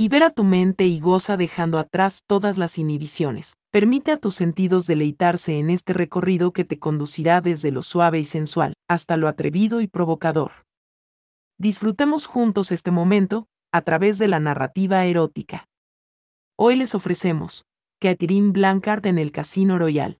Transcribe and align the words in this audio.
Libera 0.00 0.30
tu 0.30 0.44
mente 0.44 0.86
y 0.86 0.98
goza 0.98 1.36
dejando 1.36 1.78
atrás 1.78 2.22
todas 2.26 2.56
las 2.56 2.78
inhibiciones. 2.78 3.58
Permite 3.70 4.12
a 4.12 4.16
tus 4.16 4.34
sentidos 4.34 4.86
deleitarse 4.86 5.58
en 5.58 5.68
este 5.68 5.92
recorrido 5.92 6.54
que 6.54 6.64
te 6.64 6.78
conducirá 6.78 7.42
desde 7.42 7.70
lo 7.70 7.82
suave 7.82 8.18
y 8.18 8.24
sensual 8.24 8.72
hasta 8.88 9.18
lo 9.18 9.28
atrevido 9.28 9.82
y 9.82 9.88
provocador. 9.88 10.52
Disfrutemos 11.58 12.24
juntos 12.24 12.72
este 12.72 12.90
momento 12.90 13.46
a 13.72 13.82
través 13.82 14.16
de 14.16 14.28
la 14.28 14.40
narrativa 14.40 15.04
erótica. 15.04 15.66
Hoy 16.56 16.76
les 16.76 16.94
ofrecemos 16.94 17.66
Catherine 18.00 18.52
Blancard 18.52 19.04
en 19.04 19.18
el 19.18 19.32
Casino 19.32 19.78
Royal. 19.78 20.18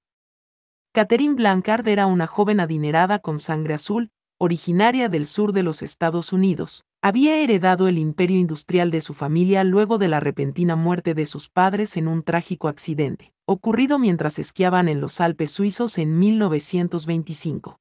Catherine 0.92 1.36
Blancard 1.36 1.88
era 1.88 2.04
una 2.04 2.26
joven 2.26 2.60
adinerada 2.60 3.18
con 3.18 3.38
sangre 3.38 3.72
azul, 3.72 4.10
originaria 4.42 5.10
del 5.10 5.26
sur 5.26 5.52
de 5.52 5.62
los 5.62 5.82
Estados 5.82 6.32
Unidos, 6.32 6.86
había 7.02 7.36
heredado 7.36 7.88
el 7.88 7.98
imperio 7.98 8.38
industrial 8.38 8.90
de 8.90 9.02
su 9.02 9.12
familia 9.12 9.64
luego 9.64 9.98
de 9.98 10.08
la 10.08 10.18
repentina 10.18 10.76
muerte 10.76 11.12
de 11.12 11.26
sus 11.26 11.50
padres 11.50 11.98
en 11.98 12.08
un 12.08 12.22
trágico 12.22 12.68
accidente, 12.68 13.34
ocurrido 13.44 13.98
mientras 13.98 14.38
esquiaban 14.38 14.88
en 14.88 15.02
los 15.02 15.20
Alpes 15.20 15.50
suizos 15.50 15.98
en 15.98 16.18
1925. 16.18 17.80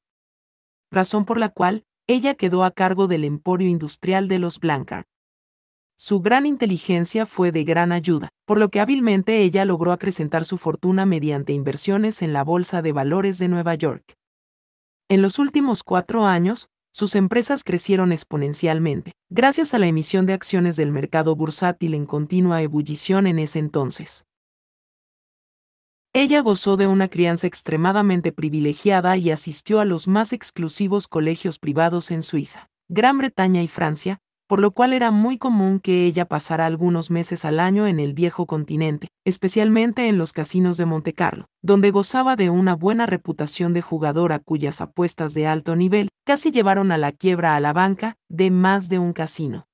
Razón 0.91 1.23
por 1.23 1.37
la 1.37 1.47
cual, 1.47 1.85
ella 2.07 2.35
quedó 2.35 2.65
a 2.65 2.71
cargo 2.71 3.07
del 3.07 3.23
emporio 3.23 3.69
industrial 3.69 4.27
de 4.27 4.39
los 4.39 4.59
Blancard. 4.59 5.05
Su 5.97 6.19
gran 6.19 6.45
inteligencia 6.45 7.25
fue 7.25 7.53
de 7.53 7.63
gran 7.63 7.93
ayuda, 7.93 8.27
por 8.45 8.57
lo 8.57 8.67
que 8.67 8.81
hábilmente 8.81 9.43
ella 9.43 9.63
logró 9.63 9.93
acrecentar 9.93 10.43
su 10.43 10.57
fortuna 10.57 11.05
mediante 11.05 11.53
inversiones 11.53 12.21
en 12.21 12.33
la 12.33 12.43
Bolsa 12.43 12.81
de 12.81 12.91
Valores 12.91 13.37
de 13.37 13.47
Nueva 13.47 13.75
York. 13.75 14.18
En 15.11 15.23
los 15.23 15.39
últimos 15.39 15.81
cuatro 15.81 16.27
años, 16.27 16.69
sus 16.91 17.15
empresas 17.15 17.63
crecieron 17.63 18.11
exponencialmente, 18.11 19.13
gracias 19.31 19.73
a 19.73 19.79
la 19.79 19.87
emisión 19.87 20.27
de 20.27 20.33
acciones 20.33 20.75
del 20.75 20.91
mercado 20.91 21.35
bursátil 21.35 21.95
en 21.95 22.05
continua 22.05 22.61
ebullición 22.61 23.25
en 23.25 23.39
ese 23.39 23.57
entonces. 23.57 24.27
Ella 26.13 26.41
gozó 26.41 26.77
de 26.77 26.85
una 26.85 27.07
crianza 27.07 27.47
extremadamente 27.47 28.31
privilegiada 28.31 29.17
y 29.17 29.31
asistió 29.31 29.79
a 29.79 29.85
los 29.85 30.07
más 30.07 30.31
exclusivos 30.31 31.07
colegios 31.07 31.57
privados 31.57 32.11
en 32.11 32.21
Suiza, 32.21 32.69
Gran 32.87 33.17
Bretaña 33.17 33.63
y 33.63 33.67
Francia, 33.67 34.19
por 34.49 34.59
lo 34.59 34.71
cual 34.71 34.93
era 34.93 35.11
muy 35.11 35.37
común 35.37 35.79
que 35.79 36.05
ella 36.05 36.25
pasara 36.25 36.65
algunos 36.65 37.11
meses 37.11 37.45
al 37.45 37.59
año 37.59 37.85
en 37.85 37.99
el 37.99 38.15
viejo 38.15 38.47
continente, 38.47 39.09
especialmente 39.23 40.07
en 40.07 40.17
los 40.17 40.33
casinos 40.33 40.75
de 40.77 40.87
Montecarlo, 40.87 41.45
donde 41.61 41.91
gozaba 41.91 42.35
de 42.35 42.49
una 42.49 42.75
buena 42.75 43.05
reputación 43.05 43.73
de 43.73 43.83
jugadora 43.83 44.39
cuyas 44.39 44.81
apuestas 44.81 45.35
de 45.35 45.45
alto 45.45 45.75
nivel 45.75 46.09
casi 46.25 46.49
llevaron 46.49 46.91
a 46.91 46.97
la 46.97 47.11
quiebra 47.11 47.55
a 47.55 47.59
la 47.59 47.73
banca 47.73 48.15
de 48.27 48.49
más 48.49 48.89
de 48.89 48.97
un 48.97 49.13
casino. 49.13 49.68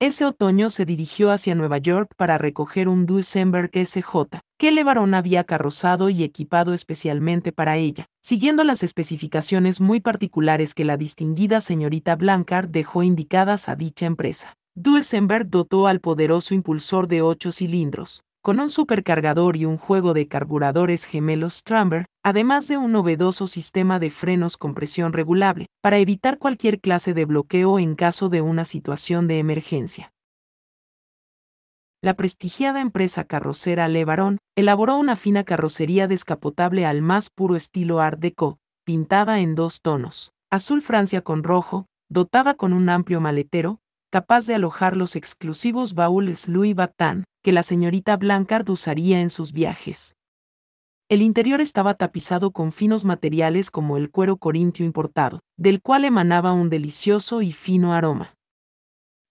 Ese 0.00 0.24
otoño 0.24 0.70
se 0.70 0.84
dirigió 0.84 1.32
hacia 1.32 1.56
Nueva 1.56 1.78
York 1.78 2.12
para 2.16 2.38
recoger 2.38 2.88
un 2.88 3.04
Duesenberg 3.04 3.72
SJ, 3.74 4.38
que 4.56 4.70
LeBaron 4.70 5.12
había 5.12 5.42
carrozado 5.42 6.08
y 6.08 6.22
equipado 6.22 6.72
especialmente 6.72 7.50
para 7.50 7.78
ella, 7.78 8.06
siguiendo 8.22 8.62
las 8.62 8.84
especificaciones 8.84 9.80
muy 9.80 9.98
particulares 9.98 10.74
que 10.74 10.84
la 10.84 10.96
distinguida 10.96 11.60
señorita 11.60 12.14
Blancard 12.14 12.68
dejó 12.68 13.02
indicadas 13.02 13.68
a 13.68 13.74
dicha 13.74 14.06
empresa. 14.06 14.54
Duesenberg 14.76 15.50
dotó 15.50 15.88
al 15.88 15.98
poderoso 15.98 16.54
impulsor 16.54 17.08
de 17.08 17.22
ocho 17.22 17.50
cilindros, 17.50 18.22
con 18.48 18.60
un 18.60 18.70
supercargador 18.70 19.58
y 19.58 19.66
un 19.66 19.76
juego 19.76 20.14
de 20.14 20.26
carburadores 20.26 21.04
gemelos 21.04 21.56
Stramber, 21.56 22.06
además 22.24 22.66
de 22.66 22.78
un 22.78 22.92
novedoso 22.92 23.46
sistema 23.46 23.98
de 23.98 24.08
frenos 24.08 24.56
con 24.56 24.72
presión 24.72 25.12
regulable, 25.12 25.66
para 25.82 25.98
evitar 25.98 26.38
cualquier 26.38 26.80
clase 26.80 27.12
de 27.12 27.26
bloqueo 27.26 27.78
en 27.78 27.94
caso 27.94 28.30
de 28.30 28.40
una 28.40 28.64
situación 28.64 29.26
de 29.26 29.38
emergencia. 29.38 30.14
La 32.02 32.14
prestigiada 32.14 32.80
empresa 32.80 33.24
carrocera 33.24 33.86
Le 33.86 34.06
Baron 34.06 34.38
elaboró 34.56 34.96
una 34.96 35.16
fina 35.16 35.44
carrocería 35.44 36.08
descapotable 36.08 36.86
al 36.86 37.02
más 37.02 37.28
puro 37.28 37.54
estilo 37.54 38.00
Art 38.00 38.18
Deco, 38.18 38.56
pintada 38.82 39.40
en 39.40 39.56
dos 39.56 39.82
tonos, 39.82 40.32
azul 40.50 40.80
Francia 40.80 41.20
con 41.20 41.42
rojo, 41.42 41.84
dotada 42.08 42.54
con 42.54 42.72
un 42.72 42.88
amplio 42.88 43.20
maletero, 43.20 43.80
capaz 44.10 44.46
de 44.46 44.54
alojar 44.54 44.96
los 44.96 45.16
exclusivos 45.16 45.92
baúles 45.92 46.48
Louis 46.48 46.74
Vuitton 46.74 47.24
que 47.48 47.52
la 47.52 47.62
señorita 47.62 48.14
Blancard 48.18 48.68
usaría 48.68 49.22
en 49.22 49.30
sus 49.30 49.54
viajes. 49.54 50.14
El 51.08 51.22
interior 51.22 51.62
estaba 51.62 51.94
tapizado 51.94 52.50
con 52.50 52.72
finos 52.72 53.06
materiales 53.06 53.70
como 53.70 53.96
el 53.96 54.10
cuero 54.10 54.36
corintio 54.36 54.84
importado, 54.84 55.40
del 55.56 55.80
cual 55.80 56.04
emanaba 56.04 56.52
un 56.52 56.68
delicioso 56.68 57.40
y 57.40 57.52
fino 57.52 57.94
aroma. 57.94 58.36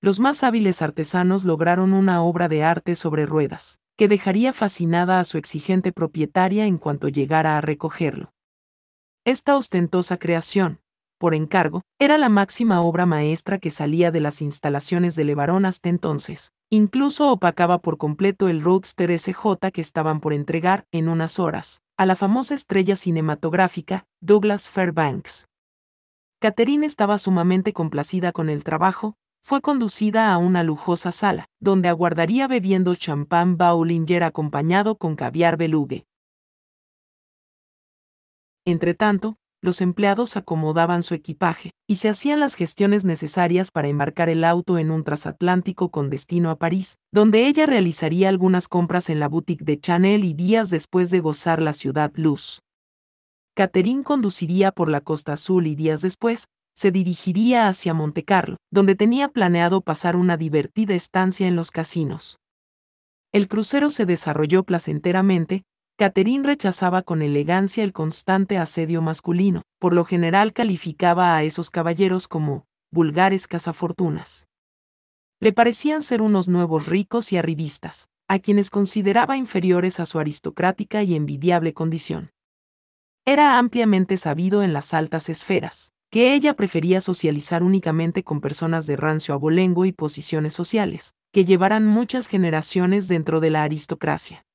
Los 0.02 0.20
más 0.20 0.42
hábiles 0.44 0.82
artesanos 0.82 1.46
lograron 1.46 1.94
una 1.94 2.24
obra 2.24 2.48
de 2.48 2.64
arte 2.64 2.96
sobre 2.96 3.28
ruedas, 3.28 3.82
que 3.96 4.08
dejaría 4.08 4.52
fascinada 4.52 5.20
a 5.20 5.24
su 5.24 5.38
exigente 5.38 5.92
propietaria 5.92 6.66
en 6.66 6.80
cuanto 6.80 7.10
llegara 7.10 7.56
a 7.56 7.62
recogerlo. 7.62 8.34
Esta 9.26 9.56
ostentosa 9.56 10.18
creación, 10.18 10.80
por 11.20 11.36
encargo, 11.36 11.84
era 12.00 12.18
la 12.18 12.30
máxima 12.30 12.82
obra 12.82 13.06
maestra 13.06 13.60
que 13.60 13.70
salía 13.70 14.10
de 14.10 14.22
las 14.22 14.42
instalaciones 14.42 15.16
de 15.16 15.24
Levarón 15.24 15.68
hasta 15.68 15.90
entonces. 15.90 16.54
Incluso 16.70 17.32
opacaba 17.32 17.78
por 17.78 17.98
completo 17.98 18.50
el 18.50 18.62
Roadster 18.62 19.18
SJ 19.18 19.72
que 19.72 19.80
estaban 19.80 20.20
por 20.20 20.34
entregar, 20.34 20.86
en 20.92 21.08
unas 21.08 21.40
horas, 21.40 21.82
a 21.96 22.06
la 22.06 22.18
famosa 22.18 22.56
estrella 22.56 22.98
cinematográfica, 22.98 24.06
Douglas 24.20 24.70
Fairbanks. 24.70 25.48
Catherine 26.40 26.86
estaba 26.86 27.20
sumamente 27.20 27.72
complacida 27.72 28.34
con 28.34 28.50
el 28.50 28.66
trabajo, 28.66 29.16
fue 29.42 29.62
conducida 29.62 30.34
a 30.34 30.38
una 30.38 30.62
lujosa 30.64 31.14
sala, 31.14 31.48
donde 31.62 31.88
aguardaría 31.88 32.50
bebiendo 32.50 32.96
champán 32.96 33.56
Baulinger 33.56 34.24
acompañado 34.24 34.98
con 34.98 35.16
caviar 35.16 35.56
belugue. 35.56 36.06
Entretanto, 38.66 39.38
los 39.62 39.82
empleados 39.82 40.38
acomodaban 40.38 41.04
su 41.04 41.14
equipaje 41.14 41.72
y 41.88 41.96
se 41.96 42.10
hacían 42.10 42.40
las 42.40 42.56
gestiones 42.56 43.06
necesarias 43.06 43.72
para 43.72 43.88
embarcar 43.88 44.30
el 44.30 44.44
auto 44.44 44.78
en 44.78 44.92
un 44.92 45.04
transatlántico 45.04 45.90
con 45.90 46.10
destino 46.10 46.50
a 46.50 46.58
París, 46.58 46.98
donde 47.12 47.48
ella 47.48 47.66
realizaría 47.66 48.30
algunas 48.30 48.68
compras 48.68 49.10
en 49.10 49.20
la 49.20 49.28
boutique 49.28 49.66
de 49.66 49.80
Chanel 49.80 50.24
y 50.24 50.34
días 50.34 50.70
después 50.70 51.10
de 51.10 51.20
gozar 51.20 51.62
la 51.62 51.74
ciudad 51.74 52.12
luz. 52.16 52.62
Catherine 53.56 54.04
conduciría 54.04 54.72
por 54.72 54.90
la 54.90 55.02
costa 55.02 55.34
azul 55.34 55.66
y 55.66 55.76
días 55.76 56.02
después, 56.02 56.48
se 56.76 56.92
dirigiría 56.92 57.68
hacia 57.68 57.96
Montecarlo, 57.96 58.58
donde 58.72 58.94
tenía 58.94 59.30
planeado 59.30 59.82
pasar 59.82 60.16
una 60.16 60.38
divertida 60.38 60.94
estancia 60.94 61.48
en 61.48 61.56
los 61.56 61.72
casinos. 61.72 62.38
El 63.34 63.48
crucero 63.48 63.90
se 63.90 64.06
desarrolló 64.06 64.64
placenteramente, 64.64 65.64
Catherine 66.00 66.44
rechazaba 66.44 67.02
con 67.02 67.24
elegancia 67.24 67.84
el 67.84 67.92
constante 67.92 68.60
asedio 68.60 69.02
masculino, 69.02 69.64
por 69.80 69.96
lo 69.96 70.06
general 70.06 70.54
calificaba 70.54 71.36
a 71.36 71.42
esos 71.42 71.72
caballeros 71.72 72.28
como 72.28 72.68
vulgares 72.92 73.48
cazafortunas. 73.48 74.46
Le 75.40 75.54
parecían 75.54 76.04
ser 76.04 76.22
unos 76.22 76.48
nuevos 76.48 76.86
ricos 76.86 77.34
y 77.34 77.38
arribistas, 77.38 78.10
a 78.28 78.38
quienes 78.38 78.70
consideraba 78.70 79.38
inferiores 79.38 80.00
a 80.00 80.06
su 80.06 80.20
aristocrática 80.20 81.02
y 81.02 81.16
envidiable 81.16 81.74
condición. 81.74 82.30
Era 83.26 83.58
ampliamente 83.58 84.18
sabido 84.18 84.62
en 84.62 84.74
las 84.74 84.94
altas 84.94 85.30
esferas, 85.30 85.94
que 86.12 86.36
ella 86.36 86.54
prefería 86.56 87.02
socializar 87.02 87.64
únicamente 87.64 88.24
con 88.24 88.40
personas 88.40 88.86
de 88.86 88.98
rancio 88.98 89.34
abolengo 89.34 89.84
y 89.86 89.94
posiciones 89.94 90.54
sociales, 90.54 91.16
que 91.34 91.44
llevaran 91.44 91.88
muchas 91.88 92.28
generaciones 92.28 93.08
dentro 93.08 93.40
de 93.40 93.50
la 93.50 93.64
aristocracia. 93.64 94.47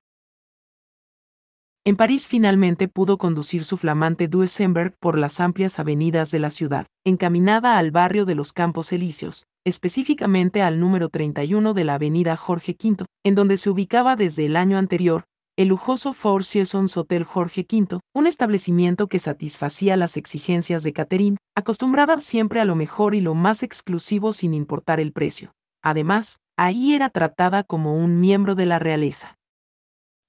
En 1.84 1.96
París 1.96 2.28
finalmente 2.28 2.86
pudo 2.86 3.18
conducir 3.18 3.64
su 3.64 3.76
flamante 3.76 4.28
Duesenberg 4.28 4.94
por 5.00 5.18
las 5.18 5.40
amplias 5.40 5.80
avenidas 5.80 6.30
de 6.30 6.38
la 6.38 6.50
ciudad, 6.50 6.86
encaminada 7.04 7.76
al 7.76 7.90
barrio 7.90 8.24
de 8.24 8.36
los 8.36 8.52
Campos 8.52 8.92
Elíseos, 8.92 9.46
específicamente 9.66 10.62
al 10.62 10.78
número 10.78 11.08
31 11.08 11.74
de 11.74 11.82
la 11.82 11.94
avenida 11.94 12.36
Jorge 12.36 12.76
V, 12.80 13.04
en 13.24 13.34
donde 13.34 13.56
se 13.56 13.68
ubicaba 13.68 14.14
desde 14.14 14.46
el 14.46 14.54
año 14.54 14.78
anterior, 14.78 15.24
el 15.58 15.68
lujoso 15.68 16.12
Four 16.12 16.44
Seasons 16.44 16.96
Hotel 16.96 17.24
Jorge 17.24 17.66
V, 17.68 17.98
un 18.14 18.28
establecimiento 18.28 19.08
que 19.08 19.18
satisfacía 19.18 19.96
las 19.96 20.16
exigencias 20.16 20.84
de 20.84 20.92
Catherine, 20.92 21.38
acostumbrada 21.56 22.20
siempre 22.20 22.60
a 22.60 22.64
lo 22.64 22.76
mejor 22.76 23.16
y 23.16 23.20
lo 23.20 23.34
más 23.34 23.64
exclusivo 23.64 24.32
sin 24.32 24.54
importar 24.54 25.00
el 25.00 25.12
precio. 25.12 25.50
Además, 25.82 26.38
ahí 26.56 26.94
era 26.94 27.10
tratada 27.10 27.64
como 27.64 27.96
un 27.96 28.20
miembro 28.20 28.54
de 28.54 28.66
la 28.66 28.78
realeza. 28.78 29.36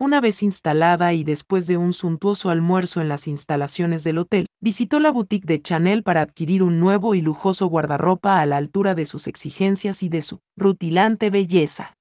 Una 0.03 0.19
vez 0.19 0.43
instalada 0.43 1.13
y 1.13 1.23
después 1.23 1.65
de 1.65 1.77
un 1.77 1.93
suntuoso 1.93 2.49
almuerzo 2.49 2.99
en 2.99 3.07
las 3.07 3.25
instalaciones 3.25 4.03
del 4.03 4.17
hotel, 4.17 4.47
visitó 4.61 4.99
la 4.99 5.13
boutique 5.13 5.47
de 5.47 5.61
Chanel 5.61 6.03
para 6.03 6.19
adquirir 6.19 6.61
un 6.61 6.81
nuevo 6.81 7.15
y 7.15 7.21
lujoso 7.21 7.67
guardarropa 7.67 8.41
a 8.41 8.45
la 8.45 8.57
altura 8.57 8.95
de 8.95 9.05
sus 9.05 9.27
exigencias 9.27 10.03
y 10.03 10.09
de 10.09 10.21
su 10.21 10.39
rutilante 10.57 11.29
belleza. 11.29 11.93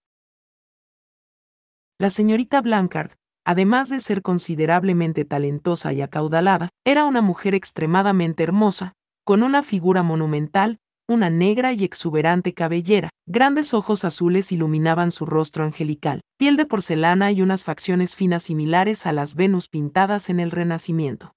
La 1.96 2.10
señorita 2.10 2.60
Blancard, 2.60 3.12
además 3.46 3.88
de 3.88 4.00
ser 4.00 4.20
considerablemente 4.20 5.24
talentosa 5.24 5.92
y 5.92 6.00
acaudalada, 6.00 6.70
era 6.84 7.04
una 7.04 7.22
mujer 7.22 7.54
extremadamente 7.54 8.42
hermosa, 8.42 8.94
con 9.24 9.44
una 9.44 9.62
figura 9.62 10.02
monumental, 10.02 10.80
una 11.12 11.30
negra 11.30 11.72
y 11.72 11.84
exuberante 11.84 12.54
cabellera, 12.54 13.10
grandes 13.26 13.74
ojos 13.74 14.04
azules 14.04 14.50
iluminaban 14.50 15.12
su 15.12 15.26
rostro 15.26 15.64
angelical, 15.64 16.22
piel 16.38 16.56
de 16.56 16.66
porcelana 16.66 17.30
y 17.30 17.42
unas 17.42 17.64
facciones 17.64 18.16
finas 18.16 18.42
similares 18.44 19.06
a 19.06 19.12
las 19.12 19.34
Venus 19.34 19.68
pintadas 19.68 20.30
en 20.30 20.40
el 20.40 20.50
Renacimiento. 20.50 21.34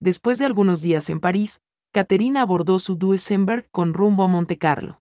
Después 0.00 0.38
de 0.38 0.46
algunos 0.46 0.82
días 0.82 1.10
en 1.10 1.20
París, 1.20 1.60
Caterina 1.92 2.42
abordó 2.42 2.78
su 2.78 2.96
Duesenberg 2.96 3.68
con 3.70 3.94
rumbo 3.94 4.24
a 4.24 4.28
Montecarlo. 4.28 5.00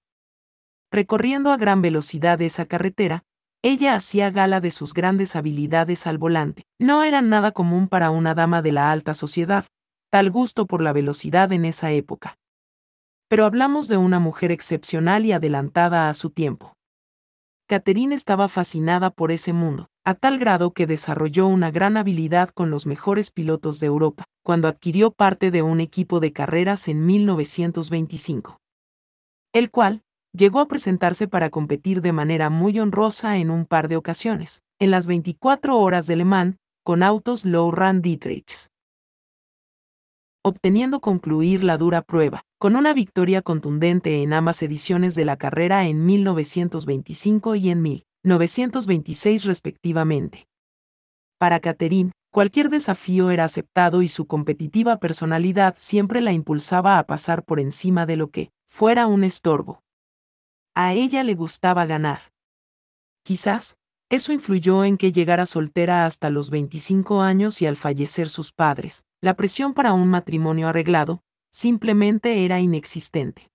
Recorriendo 0.92 1.52
a 1.52 1.58
gran 1.58 1.82
velocidad 1.82 2.42
esa 2.42 2.66
carretera, 2.66 3.24
ella 3.62 3.96
hacía 3.96 4.30
gala 4.30 4.62
de 4.62 4.72
sus 4.72 4.94
grandes 4.94 5.36
habilidades 5.36 6.08
al 6.08 6.18
volante. 6.18 6.64
No 6.80 7.04
era 7.04 7.22
nada 7.22 7.52
común 7.52 7.88
para 7.88 8.12
una 8.12 8.36
dama 8.36 8.62
de 8.62 8.72
la 8.72 8.92
alta 8.92 9.14
sociedad, 9.14 9.66
tal 10.12 10.30
gusto 10.30 10.68
por 10.68 10.82
la 10.82 10.94
velocidad 10.94 11.52
en 11.52 11.66
esa 11.66 11.92
época. 11.92 12.38
Pero 13.27 13.45
hablamos 13.45 13.88
de 13.88 13.98
una 13.98 14.19
mujer 14.19 14.51
excepcional 14.51 15.25
y 15.25 15.31
adelantada 15.31 16.10
a 16.10 16.13
su 16.13 16.30
tiempo. 16.30 16.74
Catherine 17.68 18.13
estaba 18.13 18.48
fascinada 18.48 19.10
por 19.10 19.31
ese 19.31 19.51
mundo, 19.51 19.88
a 20.06 20.13
tal 20.13 20.38
grado 20.38 20.74
que 20.74 20.86
desarrolló 20.86 21.48
una 21.48 21.72
gran 21.72 21.98
habilidad 21.98 22.50
con 22.50 22.69
los 22.69 22.86
mejores 22.86 23.31
pilotos 23.31 23.80
de 23.80 23.88
Europa, 23.88 24.25
cuando 24.44 24.68
adquirió 24.68 25.10
parte 25.10 25.50
de 25.50 25.63
un 25.63 25.81
equipo 25.81 26.19
de 26.19 26.31
carreras 26.31 26.88
en 26.88 27.04
1925. 27.07 28.60
El 29.51 29.72
cual, 29.72 30.04
llegó 30.31 30.60
a 30.60 30.68
presentarse 30.68 31.27
para 31.27 31.50
competir 31.50 32.01
de 32.01 32.12
manera 32.12 32.51
muy 32.51 32.80
honrosa 32.80 33.38
en 33.38 33.50
un 33.50 33.66
par 33.66 33.88
de 33.88 33.95
ocasiones, 33.95 34.62
en 34.77 34.92
las 34.92 35.07
24 35.07 35.80
horas 35.80 36.06
de 36.06 36.18
Le 36.18 36.25
Mans, 36.25 36.57
con 36.83 37.01
autos 37.01 37.45
Low 37.45 37.72
Run 37.72 38.04
Dietrichs 38.04 38.69
obteniendo 40.45 41.00
concluir 41.00 41.63
la 41.63 41.75
dura 41.75 42.03
prueba, 42.03 42.44
con 42.59 42.75
una 42.75 42.94
victoria 42.94 43.42
contundente 43.42 44.21
en 44.21 44.31
ambas 44.31 44.62
ediciones 44.62 45.15
de 45.15 45.25
la 45.25 45.38
carrera 45.38 45.88
en 45.88 46.06
1925 46.06 47.56
y 47.56 47.71
en 47.71 47.81
1926 47.81 49.45
respectivamente. 49.45 50.45
Para 51.39 51.59
Catherine, 51.59 52.12
cualquier 52.31 52.69
desafío 52.69 53.31
era 53.31 53.45
aceptado 53.45 54.03
y 54.03 54.07
su 54.07 54.27
competitiva 54.27 54.97
personalidad 54.97 55.74
siempre 55.80 56.21
la 56.21 56.31
impulsaba 56.31 57.00
a 57.00 57.07
pasar 57.07 57.44
por 57.44 57.59
encima 57.59 58.06
de 58.06 58.15
lo 58.15 58.30
que 58.30 58.51
fuera 58.68 59.07
un 59.07 59.24
estorbo. 59.24 59.81
A 60.75 60.94
ella 60.94 61.24
le 61.24 61.33
gustaba 61.33 61.88
ganar. 61.88 62.19
Quizás, 63.24 63.77
eso 64.15 64.33
influyó 64.33 64.83
en 64.83 64.97
que 64.97 65.12
llegara 65.12 65.45
soltera 65.45 66.06
hasta 66.06 66.29
los 66.29 66.50
25 66.50 67.21
años 67.21 67.62
y 67.62 67.67
al 67.67 67.77
fallecer 67.77 68.29
sus 68.29 68.51
padres, 68.51 69.03
la 69.21 69.35
presión 69.35 69.73
para 69.73 69.94
un 69.94 70.07
matrimonio 70.07 70.69
arreglado, 70.69 71.21
simplemente 71.51 72.44
era 72.45 72.59
inexistente. 72.59 73.50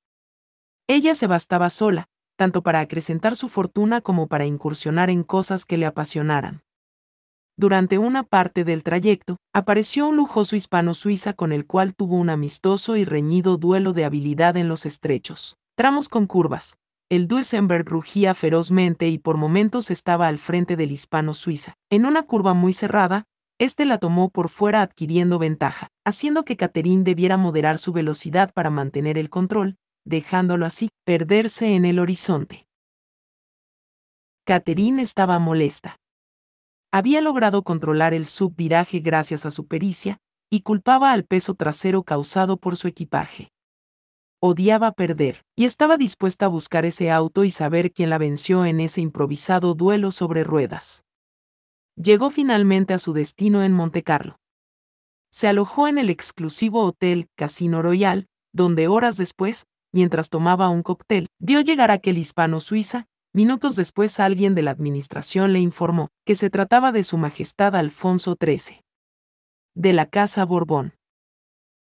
Ella 0.87 1.15
se 1.15 1.27
bastaba 1.27 1.71
sola, 1.71 2.09
tanto 2.37 2.63
para 2.63 2.81
acrecentar 2.81 3.37
su 3.37 3.49
fortuna 3.49 4.01
como 4.01 4.27
para 4.27 4.47
incursionar 4.47 5.11
en 5.11 5.25
cosas 5.25 5.65
que 5.65 5.77
le 5.77 5.87
apasionaran. 5.87 6.63
Durante 7.57 7.99
una 7.99 8.23
parte 8.23 8.65
del 8.65 8.83
trayecto, 8.83 9.37
apareció 9.53 10.09
un 10.09 10.17
lujoso 10.17 10.57
hispano-suiza 10.57 11.35
con 11.35 11.53
el 11.53 11.67
cual 11.67 11.95
tuvo 11.95 12.17
un 12.17 12.31
amistoso 12.31 12.97
y 12.97 13.05
reñido 13.05 13.59
duelo 13.59 13.93
de 13.93 14.07
habilidad 14.07 14.57
en 14.57 14.69
los 14.69 14.87
estrechos, 14.87 15.59
tramos 15.75 16.09
con 16.09 16.27
curvas, 16.27 16.79
el 17.11 17.27
Duesenberg 17.27 17.89
rugía 17.89 18.35
ferozmente 18.35 19.09
y 19.09 19.19
por 19.19 19.37
momentos 19.37 19.91
estaba 19.91 20.29
al 20.29 20.39
frente 20.39 20.77
del 20.77 20.93
hispano 20.93 21.35
suiza. 21.35 21.75
En 21.91 22.07
una 22.07 22.23
curva 22.23 22.55
muy 22.55 22.73
cerrada, 22.73 23.25
este 23.59 23.85
la 23.85 23.99
tomó 23.99 24.31
por 24.31 24.49
fuera 24.49 24.81
adquiriendo 24.81 25.41
ventaja, 25.41 25.89
haciendo 26.07 26.45
que 26.45 26.57
Catherine 26.57 27.03
debiera 27.03 27.37
moderar 27.37 27.79
su 27.79 27.93
velocidad 27.93 28.53
para 28.55 28.71
mantener 28.71 29.19
el 29.19 29.29
control, 29.29 29.77
dejándolo 30.07 30.65
así 30.65 30.89
perderse 31.05 31.75
en 31.75 31.85
el 31.85 31.99
horizonte. 31.99 32.69
Catherine 34.47 35.03
estaba 35.03 35.41
molesta. 35.41 35.97
Había 36.93 37.21
logrado 37.21 37.65
controlar 37.65 38.15
el 38.15 38.25
subviraje 38.25 39.01
gracias 39.01 39.45
a 39.45 39.51
su 39.51 39.67
pericia, 39.67 40.19
y 40.49 40.61
culpaba 40.61 41.13
al 41.13 41.25
peso 41.25 41.55
trasero 41.55 42.05
causado 42.05 42.57
por 42.57 42.77
su 42.77 42.87
equipaje 42.87 43.51
odiaba 44.41 44.93
perder, 44.93 45.45
y 45.55 45.67
estaba 45.67 45.99
dispuesta 45.99 46.47
a 46.47 46.49
buscar 46.49 46.87
ese 46.87 47.11
auto 47.11 47.45
y 47.45 47.51
saber 47.51 47.93
quién 47.93 48.11
la 48.11 48.19
venció 48.19 48.65
en 48.65 48.81
ese 48.81 49.03
improvisado 49.03 49.75
duelo 49.75 50.11
sobre 50.11 50.45
ruedas. 50.45 51.05
Llegó 51.97 52.31
finalmente 52.31 52.95
a 52.95 52.99
su 52.99 53.13
destino 53.13 53.63
en 53.63 53.73
Montecarlo. 53.73 54.41
Se 55.31 55.47
alojó 55.47 55.87
en 55.87 55.99
el 55.99 56.09
exclusivo 56.09 56.83
hotel 56.83 57.29
Casino 57.37 57.83
Royal, 57.83 58.27
donde 58.53 58.89
horas 58.89 59.17
después, 59.17 59.67
mientras 59.93 60.31
tomaba 60.31 60.71
un 60.71 60.83
cóctel, 60.83 61.29
vio 61.39 61.61
llegar 61.61 61.91
aquel 61.91 62.17
hispano 62.17 62.59
suiza, 62.61 63.07
minutos 63.33 63.77
después 63.77 64.19
alguien 64.19 64.55
de 64.55 64.63
la 64.63 64.71
administración 64.71 65.53
le 65.53 65.61
informó 65.61 66.09
que 66.25 66.35
se 66.35 66.51
trataba 66.51 66.91
de 66.91 67.05
su 67.05 67.19
Majestad 67.19 67.77
Alfonso 67.77 68.37
XIII. 68.41 68.81
De 69.77 69.93
la 69.93 70.07
Casa 70.07 70.45
Borbón. 70.45 70.95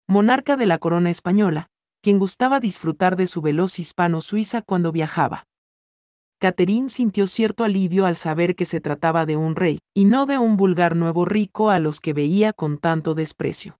Monarca 0.06 0.56
de 0.56 0.66
la 0.66 0.78
corona 0.78 1.10
española, 1.10 1.70
quien 2.02 2.18
gustaba 2.18 2.60
disfrutar 2.60 3.16
de 3.16 3.26
su 3.26 3.42
veloz 3.42 3.78
hispano-suiza 3.78 4.62
cuando 4.62 4.92
viajaba. 4.92 5.44
Catherine 6.38 6.88
sintió 6.88 7.26
cierto 7.26 7.64
alivio 7.64 8.06
al 8.06 8.16
saber 8.16 8.56
que 8.56 8.64
se 8.64 8.80
trataba 8.80 9.26
de 9.26 9.36
un 9.36 9.56
rey, 9.56 9.78
y 9.94 10.06
no 10.06 10.24
de 10.24 10.38
un 10.38 10.56
vulgar 10.56 10.96
nuevo 10.96 11.26
rico 11.26 11.68
a 11.68 11.78
los 11.78 12.00
que 12.00 12.14
veía 12.14 12.54
con 12.54 12.78
tanto 12.78 13.14
desprecio. 13.14 13.78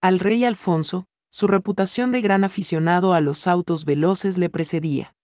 Al 0.00 0.18
rey 0.18 0.44
Alfonso, 0.44 1.04
su 1.30 1.46
reputación 1.46 2.10
de 2.10 2.22
gran 2.22 2.42
aficionado 2.42 3.14
a 3.14 3.20
los 3.20 3.46
autos 3.46 3.84
veloces 3.84 4.36
le 4.36 4.50
precedía. 4.50 5.14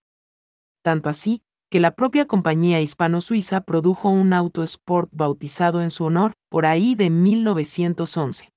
Tanto 0.83 1.09
así, 1.09 1.43
que 1.69 1.81
la 1.81 1.97
propia 1.97 2.27
compañía 2.27 2.81
hispano-suiza 2.81 3.63
produjo 3.63 4.09
un 4.09 4.33
auto 4.33 4.63
sport 4.63 5.11
bautizado 5.13 5.83
en 5.83 5.91
su 5.91 6.05
honor, 6.05 6.35
por 6.49 6.65
ahí 6.65 6.95
de 6.95 7.11
1911 7.11 8.51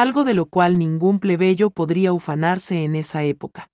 algo 0.00 0.22
de 0.22 0.32
lo 0.32 0.46
cual 0.46 0.78
ningún 0.78 1.18
plebeyo 1.18 1.70
podría 1.70 2.12
ufanarse 2.12 2.84
en 2.84 2.94
esa 2.94 3.24
época. 3.24 3.68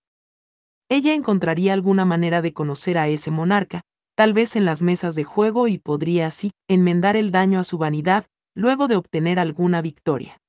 Ella 0.89 1.13
encontraría 1.13 1.75
alguna 1.75 2.07
manera 2.07 2.41
de 2.41 2.55
conocer 2.55 2.97
a 2.97 3.09
ese 3.09 3.31
monarca, 3.31 3.83
tal 4.17 4.33
vez 4.33 4.57
en 4.57 4.65
las 4.65 4.81
mesas 4.81 5.17
de 5.17 5.25
juego 5.25 5.69
y 5.69 5.77
podría 5.77 6.29
así 6.29 6.53
enmendar 6.67 7.17
el 7.17 7.31
daño 7.31 7.59
a 7.61 7.65
su 7.65 7.77
vanidad, 7.77 8.25
luego 8.55 8.89
de 8.89 8.97
obtener 8.97 9.39
alguna 9.39 9.83
victoria. 9.83 10.41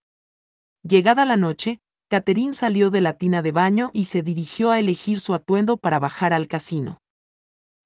Llegada 0.82 1.26
la 1.26 1.36
noche, 1.36 1.80
Catherine 2.10 2.54
salió 2.54 2.90
de 2.90 3.02
la 3.02 3.18
tina 3.18 3.42
de 3.42 3.52
baño 3.52 3.92
y 3.92 4.06
se 4.06 4.22
dirigió 4.22 4.72
a 4.72 4.80
elegir 4.80 5.20
su 5.20 5.34
atuendo 5.34 5.76
para 5.76 6.00
bajar 6.00 6.32
al 6.32 6.48
casino. 6.48 7.00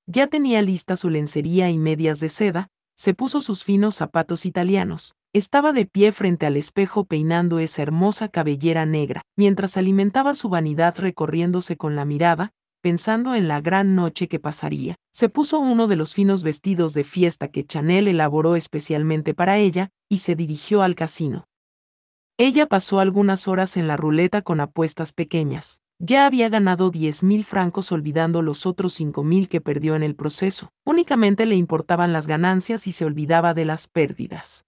Ya 0.05 0.27
tenía 0.27 0.61
lista 0.61 0.95
su 0.95 1.09
lencería 1.09 1.71
y 1.71 1.79
medias 1.79 2.19
de 2.19 2.29
seda, 2.29 2.67
se 2.95 3.15
puso 3.15 3.41
sus 3.41 3.63
finos 3.63 3.95
zapatos 3.95 4.45
italianos, 4.45 5.15
estaba 5.33 5.73
de 5.73 5.85
pie 5.85 6.11
frente 6.11 6.45
al 6.45 6.57
espejo 6.57 7.05
peinando 7.05 7.59
esa 7.59 7.83
hermosa 7.83 8.29
cabellera 8.29 8.85
negra, 8.85 9.21
mientras 9.37 9.77
alimentaba 9.77 10.33
su 10.33 10.49
vanidad 10.49 10.95
recorriéndose 10.97 11.77
con 11.77 11.95
la 11.95 12.05
mirada, 12.05 12.51
pensando 12.81 13.35
en 13.35 13.47
la 13.47 13.61
gran 13.61 13.95
noche 13.95 14.27
que 14.27 14.39
pasaría. 14.39 14.95
Se 15.13 15.29
puso 15.29 15.59
uno 15.59 15.87
de 15.87 15.97
los 15.97 16.15
finos 16.15 16.43
vestidos 16.43 16.93
de 16.93 17.03
fiesta 17.03 17.49
que 17.49 17.65
Chanel 17.65 18.07
elaboró 18.07 18.55
especialmente 18.55 19.33
para 19.33 19.57
ella, 19.57 19.89
y 20.09 20.17
se 20.17 20.35
dirigió 20.35 20.81
al 20.81 20.95
casino. 20.95 21.45
Ella 22.37 22.65
pasó 22.67 22.99
algunas 22.99 23.47
horas 23.47 23.75
en 23.77 23.87
la 23.87 23.97
ruleta 23.97 24.41
con 24.41 24.61
apuestas 24.61 25.11
pequeñas. 25.13 25.81
Ya 25.99 26.25
había 26.25 26.47
ganado 26.47 26.89
diez 26.89 27.21
mil 27.21 27.43
francos 27.43 27.91
olvidando 27.91 28.41
los 28.41 28.65
otros 28.65 28.93
cinco 28.93 29.25
mil 29.25 29.49
que 29.49 29.59
perdió 29.59 29.97
en 29.97 30.03
el 30.03 30.15
proceso. 30.15 30.69
Únicamente 30.85 31.45
le 31.45 31.55
importaban 31.55 32.13
las 32.13 32.25
ganancias 32.25 32.87
y 32.87 32.93
se 32.93 33.03
olvidaba 33.03 33.53
de 33.53 33.65
las 33.65 33.89
pérdidas. 33.89 34.63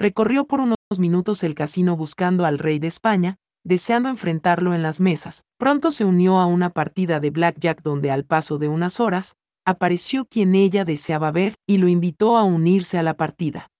Recorrió 0.00 0.46
por 0.46 0.60
unos 0.60 0.76
minutos 0.98 1.42
el 1.42 1.56
casino 1.56 1.96
buscando 1.96 2.46
al 2.46 2.60
rey 2.60 2.78
de 2.78 2.86
España, 2.86 3.38
deseando 3.64 4.08
enfrentarlo 4.08 4.72
en 4.72 4.82
las 4.82 5.00
mesas. 5.00 5.42
Pronto 5.58 5.90
se 5.90 6.04
unió 6.04 6.38
a 6.38 6.46
una 6.46 6.70
partida 6.70 7.18
de 7.18 7.30
blackjack 7.30 7.82
donde 7.82 8.12
al 8.12 8.24
paso 8.24 8.58
de 8.58 8.68
unas 8.68 9.00
horas, 9.00 9.34
apareció 9.66 10.24
quien 10.24 10.54
ella 10.54 10.84
deseaba 10.84 11.32
ver 11.32 11.54
y 11.66 11.78
lo 11.78 11.88
invitó 11.88 12.36
a 12.36 12.44
unirse 12.44 12.96
a 12.96 13.02
la 13.02 13.16
partida. 13.16 13.72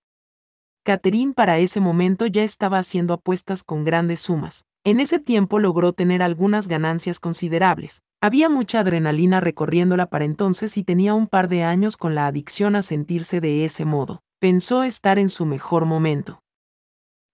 Catherine 0.84 1.34
para 1.34 1.58
ese 1.58 1.78
momento 1.80 2.26
ya 2.26 2.42
estaba 2.42 2.78
haciendo 2.78 3.14
apuestas 3.14 3.62
con 3.62 3.84
grandes 3.84 4.20
sumas. 4.20 4.64
En 4.84 4.98
ese 4.98 5.20
tiempo 5.20 5.60
logró 5.60 5.92
tener 5.92 6.22
algunas 6.22 6.66
ganancias 6.66 7.20
considerables. 7.20 8.02
Había 8.20 8.48
mucha 8.48 8.80
adrenalina 8.80 9.38
recorriéndola 9.38 10.06
para 10.06 10.24
entonces 10.24 10.76
y 10.78 10.82
tenía 10.82 11.14
un 11.14 11.28
par 11.28 11.48
de 11.48 11.62
años 11.62 11.96
con 11.96 12.16
la 12.16 12.26
adicción 12.26 12.74
a 12.74 12.82
sentirse 12.82 13.40
de 13.40 13.64
ese 13.64 13.84
modo 13.84 14.22
pensó 14.38 14.84
estar 14.84 15.18
en 15.18 15.28
su 15.28 15.46
mejor 15.46 15.84
momento. 15.84 16.40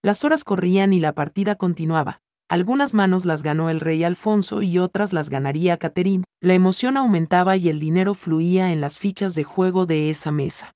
Las 0.02 0.24
horas 0.24 0.44
corrían 0.44 0.92
y 0.92 1.00
la 1.00 1.12
partida 1.12 1.54
continuaba. 1.54 2.20
Algunas 2.48 2.94
manos 2.94 3.24
las 3.24 3.42
ganó 3.42 3.70
el 3.70 3.80
rey 3.80 4.04
Alfonso 4.04 4.62
y 4.62 4.78
otras 4.78 5.12
las 5.12 5.30
ganaría 5.30 5.78
Caterín. 5.78 6.24
La 6.40 6.54
emoción 6.54 6.96
aumentaba 6.96 7.56
y 7.56 7.68
el 7.68 7.80
dinero 7.80 8.14
fluía 8.14 8.72
en 8.72 8.80
las 8.80 8.98
fichas 8.98 9.34
de 9.34 9.44
juego 9.44 9.86
de 9.86 10.10
esa 10.10 10.30
mesa. 10.30 10.72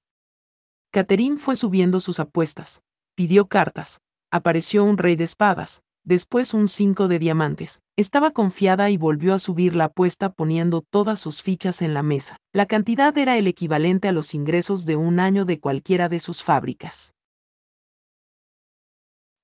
Caterín 0.90 1.36
fue 1.36 1.56
subiendo 1.56 2.00
sus 2.00 2.20
apuestas, 2.20 2.80
pidió 3.14 3.48
cartas, 3.48 4.00
apareció 4.30 4.84
un 4.84 4.96
rey 4.96 5.16
de 5.16 5.24
espadas, 5.24 5.82
después 6.08 6.54
un 6.54 6.68
5 6.68 7.06
de 7.06 7.18
diamantes. 7.18 7.82
Estaba 7.96 8.30
confiada 8.30 8.88
y 8.88 8.96
volvió 8.96 9.34
a 9.34 9.38
subir 9.38 9.76
la 9.76 9.84
apuesta 9.84 10.32
poniendo 10.32 10.80
todas 10.80 11.20
sus 11.20 11.42
fichas 11.42 11.82
en 11.82 11.92
la 11.92 12.02
mesa. 12.02 12.38
La 12.54 12.64
cantidad 12.64 13.16
era 13.18 13.36
el 13.36 13.46
equivalente 13.46 14.08
a 14.08 14.12
los 14.12 14.34
ingresos 14.34 14.86
de 14.86 14.96
un 14.96 15.20
año 15.20 15.44
de 15.44 15.60
cualquiera 15.60 16.08
de 16.08 16.18
sus 16.18 16.42
fábricas. 16.42 17.12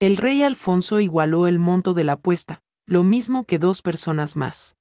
El 0.01 0.17
rey 0.17 0.43
Alfonso 0.43 1.01
igualó 1.01 1.47
el 1.47 1.59
monto 1.59 1.93
de 1.93 2.05
la 2.05 2.15
apuesta, 2.15 2.63
lo 2.87 3.05
mismo 3.05 3.45
que 3.45 3.59
dos 3.59 3.83
personas 3.83 4.35
más. 4.35 4.75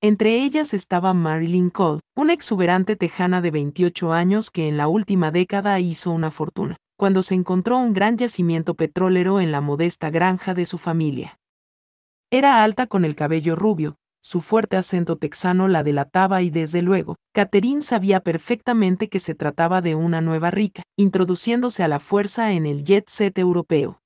Entre 0.00 0.42
ellas 0.42 0.72
estaba 0.72 1.12
Marilyn 1.12 1.68
Cole, 1.68 2.00
una 2.14 2.32
exuberante 2.32 2.96
tejana 2.96 3.42
de 3.42 3.50
28 3.50 4.12
años 4.12 4.50
que 4.50 4.68
en 4.68 4.78
la 4.78 4.88
última 4.88 5.30
década 5.30 5.78
hizo 5.78 6.10
una 6.10 6.30
fortuna, 6.30 6.76
cuando 6.96 7.22
se 7.22 7.34
encontró 7.34 7.78
un 7.78 7.92
gran 7.92 8.16
yacimiento 8.16 8.74
petrolero 8.74 9.40
en 9.40 9.52
la 9.52 9.60
modesta 9.60 10.10
granja 10.10 10.54
de 10.54 10.66
su 10.66 10.78
familia. 10.78 11.38
Era 12.30 12.64
alta 12.64 12.86
con 12.86 13.04
el 13.04 13.14
cabello 13.14 13.54
rubio, 13.54 13.96
su 14.20 14.40
fuerte 14.40 14.76
acento 14.76 15.16
texano 15.16 15.68
la 15.68 15.84
delataba 15.84 16.42
y 16.42 16.50
desde 16.50 16.82
luego, 16.82 17.14
Catherine 17.32 17.80
sabía 17.82 18.18
perfectamente 18.18 19.08
que 19.08 19.20
se 19.20 19.36
trataba 19.36 19.82
de 19.82 19.94
una 19.94 20.20
nueva 20.20 20.50
rica, 20.50 20.82
introduciéndose 20.96 21.84
a 21.84 21.88
la 21.88 22.00
fuerza 22.00 22.52
en 22.52 22.66
el 22.66 22.82
jet 22.82 23.08
set 23.08 23.38
europeo. 23.38 24.00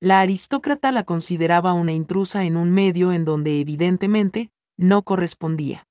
La 0.00 0.20
aristócrata 0.20 0.92
la 0.92 1.04
consideraba 1.04 1.72
una 1.72 1.92
intrusa 1.92 2.44
en 2.44 2.58
un 2.58 2.72
medio 2.72 3.12
en 3.12 3.24
donde 3.24 3.60
evidentemente 3.60 4.50
no 4.76 5.02
correspondía. 5.02 5.86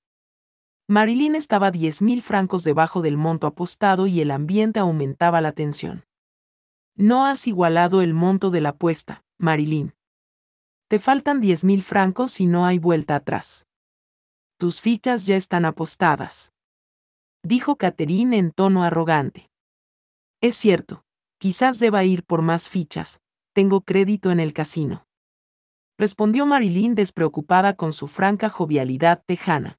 Marilyn 0.88 1.36
estaba 1.36 1.72
diez 1.72 2.02
mil 2.02 2.22
francos 2.22 2.64
debajo 2.64 3.02
del 3.02 3.18
monto 3.18 3.48
apostado 3.48 4.08
y 4.08 4.22
el 4.22 4.32
ambiente 4.32 4.80
aumentaba 4.80 5.42
la 5.42 5.52
tensión. 5.52 6.06
No 6.96 7.26
has 7.26 7.48
igualado 7.48 8.02
el 8.02 8.14
monto 8.14 8.50
de 8.50 8.62
la 8.62 8.70
apuesta, 8.70 9.24
Marilyn. 9.38 9.94
Te 10.88 11.00
faltan 11.00 11.40
diez 11.40 11.64
mil 11.64 11.82
francos 11.84 12.40
y 12.42 12.48
no 12.48 12.66
hay 12.66 12.78
vuelta 12.78 13.16
atrás. 13.16 13.68
Tus 14.58 14.82
fichas 14.82 15.26
ya 15.26 15.36
están 15.36 15.66
apostadas. 15.66 16.54
Dijo 17.44 17.78
Catherine 17.78 18.38
en 18.38 18.52
tono 18.52 18.84
arrogante. 18.84 19.50
Es 20.42 20.56
cierto, 20.56 21.04
quizás 21.40 21.80
deba 21.80 22.04
ir 22.04 22.24
por 22.24 22.42
más 22.42 22.70
fichas, 22.70 23.22
tengo 23.54 23.82
crédito 23.82 24.32
en 24.32 24.40
el 24.40 24.54
casino 24.54 25.06
respondió 26.02 26.48
Marilyn 26.48 26.96
despreocupada 26.96 27.76
con 27.76 27.94
su 27.94 28.08
franca 28.08 28.50
jovialidad 28.50 29.22
tejana. 29.28 29.78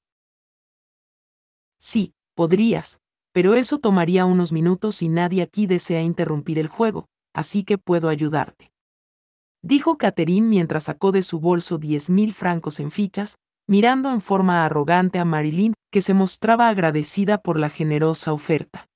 Sí, 1.83 2.15
podrías, 2.37 3.01
pero 3.33 3.55
eso 3.55 3.79
tomaría 3.79 4.25
unos 4.25 4.53
minutos 4.53 5.03
y 5.03 5.09
nadie 5.09 5.43
aquí 5.43 5.67
desea 5.67 6.01
interrumpir 6.01 6.61
el 6.61 6.69
juego, 6.69 7.07
así 7.35 7.65
que 7.65 7.77
puedo 7.77 8.09
ayudarte. 8.09 8.71
Dijo 9.65 9.99
Catherine 9.99 10.47
mientras 10.47 10.85
sacó 10.85 11.11
de 11.11 11.25
su 11.25 11.41
bolso 11.41 11.79
diez 11.79 12.09
mil 12.09 12.35
francos 12.35 12.79
en 12.79 12.93
fichas, 12.93 13.35
mirando 13.67 14.13
en 14.13 14.21
forma 14.21 14.65
arrogante 14.65 15.19
a 15.19 15.25
Marilyn, 15.25 15.75
que 15.91 16.03
se 16.03 16.15
mostraba 16.15 16.69
agradecida 16.69 17.39
por 17.39 17.59
la 17.59 17.69
generosa 17.69 18.33
oferta. 18.33 18.87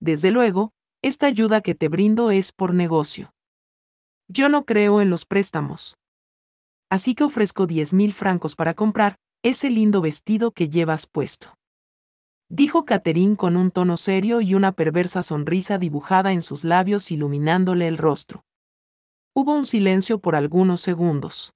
Desde 0.00 0.32
luego, 0.32 0.72
esta 1.02 1.26
ayuda 1.26 1.60
que 1.60 1.76
te 1.76 1.88
brindo 1.88 2.32
es 2.32 2.50
por 2.50 2.74
negocio. 2.74 3.32
Yo 4.28 4.48
no 4.48 4.64
creo 4.64 5.00
en 5.00 5.10
los 5.10 5.24
préstamos 5.24 5.96
así 6.90 7.14
que 7.14 7.24
ofrezco 7.24 7.66
diez 7.66 7.94
mil 7.94 8.12
francos 8.12 8.54
para 8.54 8.74
comprar 8.74 9.16
ese 9.42 9.70
lindo 9.70 10.02
vestido 10.02 10.50
que 10.50 10.68
llevas 10.68 11.06
puesto. 11.06 11.54
Dijo 12.54 12.84
Catherine 12.84 13.34
con 13.34 13.56
un 13.56 13.70
tono 13.70 13.96
serio 13.96 14.42
y 14.42 14.54
una 14.54 14.72
perversa 14.72 15.22
sonrisa 15.22 15.78
dibujada 15.78 16.32
en 16.32 16.42
sus 16.42 16.64
labios 16.64 17.10
iluminándole 17.10 17.88
el 17.88 17.96
rostro. 17.96 18.44
Hubo 19.34 19.54
un 19.54 19.64
silencio 19.64 20.18
por 20.18 20.36
algunos 20.36 20.82
segundos. 20.82 21.54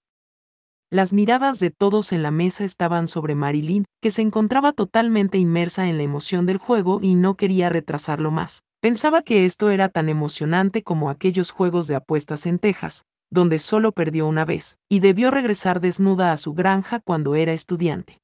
Las 0.90 1.12
miradas 1.12 1.60
de 1.60 1.70
todos 1.70 2.12
en 2.12 2.22
la 2.22 2.30
mesa 2.30 2.64
estaban 2.64 3.08
sobre 3.08 3.34
Marilyn, 3.34 3.84
que 4.00 4.10
se 4.10 4.22
encontraba 4.22 4.72
totalmente 4.72 5.36
inmersa 5.36 5.86
en 5.86 5.98
la 5.98 6.02
emoción 6.02 6.46
del 6.46 6.56
juego 6.56 7.00
y 7.02 7.14
no 7.14 7.34
quería 7.34 7.68
retrasarlo 7.68 8.30
más. 8.30 8.62
Pensaba 8.80 9.20
que 9.20 9.44
esto 9.44 9.68
era 9.68 9.90
tan 9.90 10.08
emocionante 10.08 10.82
como 10.82 11.10
aquellos 11.10 11.50
juegos 11.50 11.88
de 11.88 11.96
apuestas 11.96 12.46
en 12.46 12.58
Texas, 12.58 13.04
donde 13.30 13.58
solo 13.58 13.92
perdió 13.92 14.26
una 14.26 14.46
vez, 14.46 14.78
y 14.88 15.00
debió 15.00 15.30
regresar 15.30 15.80
desnuda 15.80 16.32
a 16.32 16.38
su 16.38 16.54
granja 16.54 17.00
cuando 17.00 17.34
era 17.34 17.52
estudiante. 17.52 18.22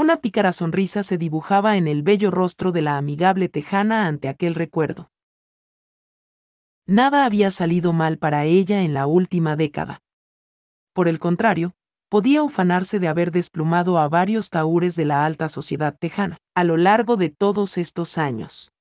Una 0.00 0.22
pícara 0.22 0.52
sonrisa 0.52 1.02
se 1.02 1.18
dibujaba 1.18 1.76
en 1.76 1.86
el 1.86 2.02
bello 2.02 2.30
rostro 2.30 2.72
de 2.72 2.80
la 2.80 2.96
amigable 2.96 3.50
tejana 3.50 4.06
ante 4.06 4.30
aquel 4.30 4.54
recuerdo. 4.54 5.10
Nada 6.86 7.26
había 7.26 7.50
salido 7.50 7.92
mal 7.92 8.16
para 8.16 8.46
ella 8.46 8.80
en 8.80 8.94
la 8.94 9.06
última 9.06 9.56
década. 9.56 10.00
Por 10.94 11.06
el 11.06 11.18
contrario, 11.18 11.74
podía 12.08 12.42
ufanarse 12.42 12.98
de 12.98 13.08
haber 13.08 13.30
desplumado 13.30 13.98
a 13.98 14.08
varios 14.08 14.48
taúres 14.48 14.96
de 14.96 15.04
la 15.04 15.26
alta 15.26 15.50
sociedad 15.50 15.94
tejana, 16.00 16.38
a 16.54 16.64
lo 16.64 16.78
largo 16.78 17.16
de 17.18 17.28
todos 17.28 17.76
estos 17.76 18.16
años. 18.16 18.72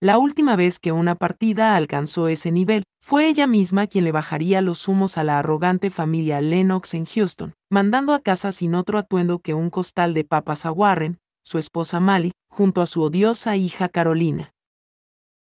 La 0.00 0.18
última 0.18 0.56
vez 0.56 0.78
que 0.78 0.92
una 0.92 1.14
partida 1.14 1.76
alcanzó 1.76 2.28
ese 2.28 2.52
nivel, 2.52 2.84
fue 3.00 3.28
ella 3.28 3.46
misma 3.46 3.86
quien 3.86 4.04
le 4.04 4.12
bajaría 4.12 4.60
los 4.60 4.88
humos 4.88 5.16
a 5.16 5.24
la 5.24 5.38
arrogante 5.38 5.90
familia 5.90 6.40
Lennox 6.40 6.94
en 6.94 7.06
Houston, 7.06 7.54
mandando 7.70 8.12
a 8.12 8.20
casa 8.20 8.52
sin 8.52 8.74
otro 8.74 8.98
atuendo 8.98 9.38
que 9.38 9.54
un 9.54 9.70
costal 9.70 10.12
de 10.12 10.24
papas 10.24 10.66
a 10.66 10.72
Warren, 10.72 11.18
su 11.42 11.58
esposa 11.58 12.00
Mally, 12.00 12.32
junto 12.50 12.82
a 12.82 12.86
su 12.86 13.02
odiosa 13.02 13.56
hija 13.56 13.88
Carolina 13.88 14.52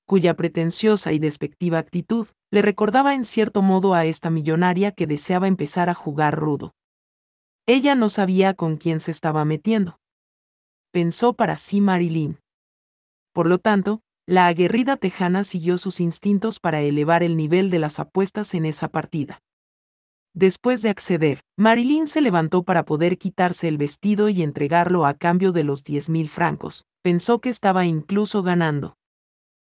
cuya 0.06 0.36
pretenciosa 0.36 1.12
y 1.12 1.20
despectiva 1.20 1.80
actitud 1.80 2.28
le 2.52 2.62
recordaba 2.62 3.16
en 3.16 3.26
cierto 3.26 3.62
modo 3.62 3.94
a 3.94 4.06
esta 4.06 4.30
millonaria 4.30 4.92
que 4.92 5.08
deseaba 5.08 5.48
empezar 5.48 5.90
a 5.90 5.94
jugar 5.94 6.36
rudo. 6.36 6.74
Ella 7.66 7.96
no 7.96 8.10
sabía 8.10 8.54
con 8.54 8.78
quién 8.78 9.00
se 9.00 9.12
estaba 9.12 9.44
metiendo. 9.46 9.98
Pensó 10.92 11.34
para 11.34 11.56
sí 11.56 11.82
Marilyn. 11.82 12.40
Por 13.34 13.48
lo 13.48 13.58
tanto, 13.58 14.02
la 14.28 14.48
aguerrida 14.48 14.98
tejana 14.98 15.44
siguió 15.44 15.78
sus 15.78 16.00
instintos 16.00 16.60
para 16.60 16.82
elevar 16.82 17.22
el 17.22 17.38
nivel 17.38 17.70
de 17.70 17.78
las 17.80 18.00
apuestas 18.00 18.56
en 18.56 18.66
esa 18.66 18.88
partida. 18.88 19.40
Después 20.34 20.82
de 20.82 20.90
acceder, 20.90 21.42
Marilyn 21.58 22.08
se 22.08 22.22
levantó 22.22 22.64
para 22.64 22.86
poder 22.86 23.18
quitarse 23.18 23.68
el 23.68 23.78
vestido 23.78 24.28
y 24.30 24.42
entregarlo 24.42 25.06
a 25.06 25.14
cambio 25.14 25.52
de 25.52 25.64
los 25.64 25.84
diez 25.84 26.10
mil 26.10 26.28
francos. 26.28 26.86
Pensó 27.04 27.40
que 27.40 27.50
estaba 27.50 27.86
incluso 27.86 28.42
ganando. 28.42 28.98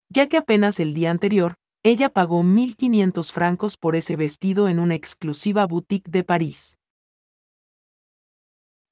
Ya 0.09 0.27
que 0.27 0.37
apenas 0.37 0.79
el 0.79 0.93
día 0.93 1.11
anterior, 1.11 1.55
ella 1.83 2.09
pagó 2.09 2.41
1.500 2.41 3.31
francos 3.31 3.77
por 3.77 3.95
ese 3.95 4.15
vestido 4.15 4.69
en 4.69 4.79
una 4.79 4.95
exclusiva 4.95 5.67
boutique 5.67 6.09
de 6.09 6.23
París 6.23 6.77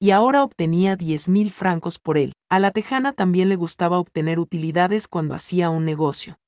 y 0.06 0.12
ahora 0.12 0.44
obtenía 0.44 0.94
10 0.94 1.28
mil 1.30 1.50
francos 1.50 1.98
por 1.98 2.16
él. 2.16 2.32
A 2.48 2.60
la 2.60 2.70
tejana 2.70 3.12
también 3.12 3.48
le 3.48 3.56
gustaba 3.56 3.98
obtener 3.98 4.38
utilidades 4.38 5.08
cuando 5.08 5.34
hacía 5.34 5.68
un 5.68 5.84
negocio. 5.84 6.38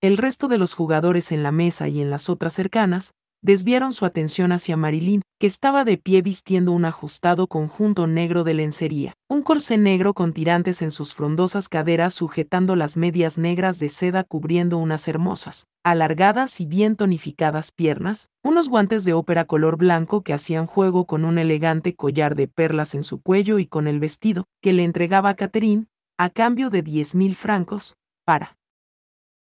El 0.00 0.16
resto 0.16 0.48
de 0.48 0.58
los 0.58 0.74
jugadores 0.74 1.30
en 1.30 1.44
la 1.44 1.52
mesa 1.52 1.86
y 1.86 2.00
en 2.00 2.10
las 2.10 2.28
otras 2.28 2.52
cercanas, 2.52 3.14
desviaron 3.44 3.92
su 3.92 4.06
atención 4.06 4.52
hacia 4.52 4.74
Marilyn, 4.78 5.20
que 5.38 5.46
estaba 5.46 5.84
de 5.84 5.98
pie 5.98 6.22
vistiendo 6.22 6.72
un 6.72 6.86
ajustado 6.86 7.46
conjunto 7.46 8.06
negro 8.06 8.42
de 8.42 8.54
lencería, 8.54 9.12
un 9.28 9.42
corsé 9.42 9.76
negro 9.76 10.14
con 10.14 10.32
tirantes 10.32 10.80
en 10.80 10.90
sus 10.90 11.12
frondosas 11.12 11.68
caderas 11.68 12.14
sujetando 12.14 12.74
las 12.74 12.96
medias 12.96 13.36
negras 13.36 13.78
de 13.78 13.90
seda 13.90 14.24
cubriendo 14.24 14.78
unas 14.78 15.06
hermosas, 15.08 15.66
alargadas 15.84 16.58
y 16.58 16.64
bien 16.64 16.96
tonificadas 16.96 17.70
piernas, 17.70 18.30
unos 18.42 18.70
guantes 18.70 19.04
de 19.04 19.12
ópera 19.12 19.44
color 19.44 19.76
blanco 19.76 20.22
que 20.22 20.32
hacían 20.32 20.64
juego 20.64 21.04
con 21.04 21.26
un 21.26 21.36
elegante 21.36 21.94
collar 21.94 22.36
de 22.36 22.48
perlas 22.48 22.94
en 22.94 23.02
su 23.02 23.20
cuello 23.20 23.58
y 23.58 23.66
con 23.66 23.88
el 23.88 24.00
vestido 24.00 24.46
que 24.62 24.72
le 24.72 24.84
entregaba 24.84 25.28
a 25.28 25.34
Catherine, 25.34 25.86
a 26.16 26.30
cambio 26.30 26.70
de 26.70 26.80
diez 26.80 27.14
mil 27.14 27.36
francos, 27.36 27.94
para 28.24 28.56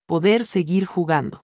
poder 0.08 0.44
seguir 0.44 0.86
jugando. 0.86 1.44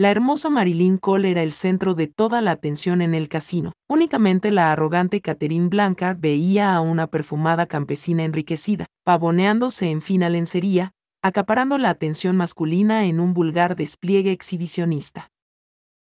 La 0.00 0.10
hermosa 0.10 0.48
Marilyn 0.48 0.96
Cole 0.96 1.30
era 1.30 1.42
el 1.42 1.52
centro 1.52 1.92
de 1.92 2.06
toda 2.06 2.40
la 2.40 2.52
atención 2.52 3.02
en 3.02 3.14
el 3.14 3.28
casino. 3.28 3.72
Únicamente 3.86 4.50
la 4.50 4.72
arrogante 4.72 5.20
Catherine 5.20 5.68
Blanca 5.68 6.16
veía 6.18 6.74
a 6.74 6.80
una 6.80 7.08
perfumada 7.08 7.66
campesina 7.66 8.24
enriquecida, 8.24 8.86
pavoneándose 9.04 9.90
en 9.90 10.00
fina 10.00 10.30
lencería, 10.30 10.92
acaparando 11.20 11.76
la 11.76 11.90
atención 11.90 12.34
masculina 12.34 13.04
en 13.04 13.20
un 13.20 13.34
vulgar 13.34 13.76
despliegue 13.76 14.32
exhibicionista. 14.32 15.28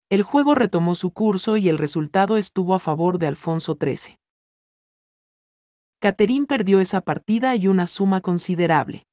El 0.09 0.21
juego 0.21 0.53
retomó 0.53 0.93
su 0.93 1.11
curso 1.11 1.55
y 1.55 1.69
el 1.69 1.77
resultado 1.77 2.35
estuvo 2.35 2.75
a 2.75 2.79
favor 2.79 3.19
de 3.19 3.27
Alfonso 3.27 3.77
XIII. 3.81 4.17
Catherine 6.01 6.45
perdió 6.45 6.81
esa 6.81 6.99
partida 6.99 7.55
y 7.55 7.69
una 7.69 7.87
suma 7.87 8.19
considerable. 8.19 9.07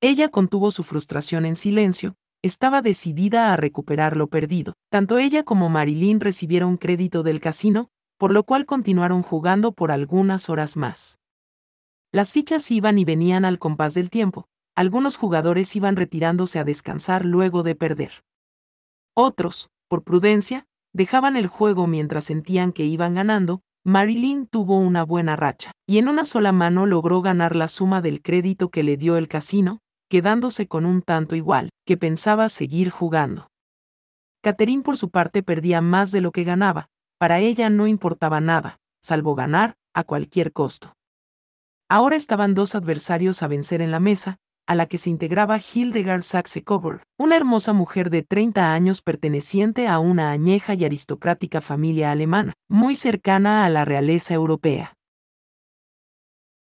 Ella 0.00 0.28
contuvo 0.28 0.70
su 0.70 0.84
frustración 0.84 1.44
en 1.44 1.56
silencio, 1.56 2.14
estaba 2.42 2.82
decidida 2.82 3.52
a 3.52 3.56
recuperar 3.56 4.16
lo 4.16 4.28
perdido. 4.28 4.74
Tanto 4.90 5.18
ella 5.18 5.42
como 5.42 5.68
Marilyn 5.68 6.20
recibieron 6.20 6.76
crédito 6.76 7.22
del 7.22 7.40
casino, 7.40 7.90
por 8.18 8.32
lo 8.32 8.44
cual 8.44 8.66
continuaron 8.66 9.22
jugando 9.22 9.72
por 9.72 9.92
algunas 9.92 10.48
horas 10.48 10.76
más. 10.76 11.18
Las 12.12 12.32
fichas 12.32 12.70
iban 12.70 12.98
y 12.98 13.04
venían 13.04 13.44
al 13.44 13.58
compás 13.58 13.94
del 13.94 14.10
tiempo, 14.10 14.46
algunos 14.76 15.16
jugadores 15.16 15.74
iban 15.76 15.96
retirándose 15.96 16.58
a 16.58 16.64
descansar 16.64 17.24
luego 17.24 17.62
de 17.62 17.74
perder. 17.74 18.24
Otros, 19.14 19.70
por 19.88 20.02
prudencia, 20.02 20.66
dejaban 20.92 21.36
el 21.36 21.46
juego 21.46 21.86
mientras 21.86 22.24
sentían 22.24 22.72
que 22.72 22.84
iban 22.84 23.14
ganando, 23.14 23.62
Marilyn 23.84 24.46
tuvo 24.46 24.78
una 24.78 25.04
buena 25.04 25.36
racha, 25.36 25.72
y 25.86 25.98
en 25.98 26.08
una 26.08 26.24
sola 26.24 26.52
mano 26.52 26.86
logró 26.86 27.22
ganar 27.22 27.56
la 27.56 27.68
suma 27.68 28.02
del 28.02 28.22
crédito 28.22 28.70
que 28.70 28.82
le 28.82 28.96
dio 28.96 29.16
el 29.16 29.28
casino, 29.28 29.80
quedándose 30.10 30.66
con 30.66 30.84
un 30.84 31.02
tanto 31.02 31.36
igual, 31.36 31.70
que 31.86 31.96
pensaba 31.96 32.48
seguir 32.48 32.90
jugando. 32.90 33.48
Catherine 34.42 34.82
por 34.82 34.96
su 34.96 35.10
parte 35.10 35.42
perdía 35.42 35.80
más 35.80 36.10
de 36.10 36.20
lo 36.20 36.32
que 36.32 36.44
ganaba, 36.44 36.88
para 37.18 37.38
ella 37.38 37.70
no 37.70 37.86
importaba 37.86 38.40
nada, 38.40 38.78
salvo 39.00 39.34
ganar, 39.34 39.76
a 39.94 40.02
cualquier 40.04 40.52
costo. 40.52 40.94
Ahora 41.88 42.16
estaban 42.16 42.54
dos 42.54 42.74
adversarios 42.74 43.42
a 43.42 43.48
vencer 43.48 43.82
en 43.82 43.90
la 43.92 44.00
mesa, 44.00 44.38
a 44.66 44.74
la 44.74 44.86
que 44.86 44.98
se 44.98 45.10
integraba 45.10 45.58
Hildegard 45.58 46.22
Saxe-Coburg, 46.22 47.02
una 47.18 47.36
hermosa 47.36 47.72
mujer 47.72 48.10
de 48.10 48.22
30 48.22 48.72
años 48.72 49.02
perteneciente 49.02 49.86
a 49.86 49.98
una 49.98 50.30
añeja 50.30 50.74
y 50.74 50.84
aristocrática 50.84 51.60
familia 51.60 52.10
alemana, 52.10 52.54
muy 52.68 52.94
cercana 52.94 53.64
a 53.64 53.70
la 53.70 53.84
realeza 53.84 54.34
europea. 54.34 54.94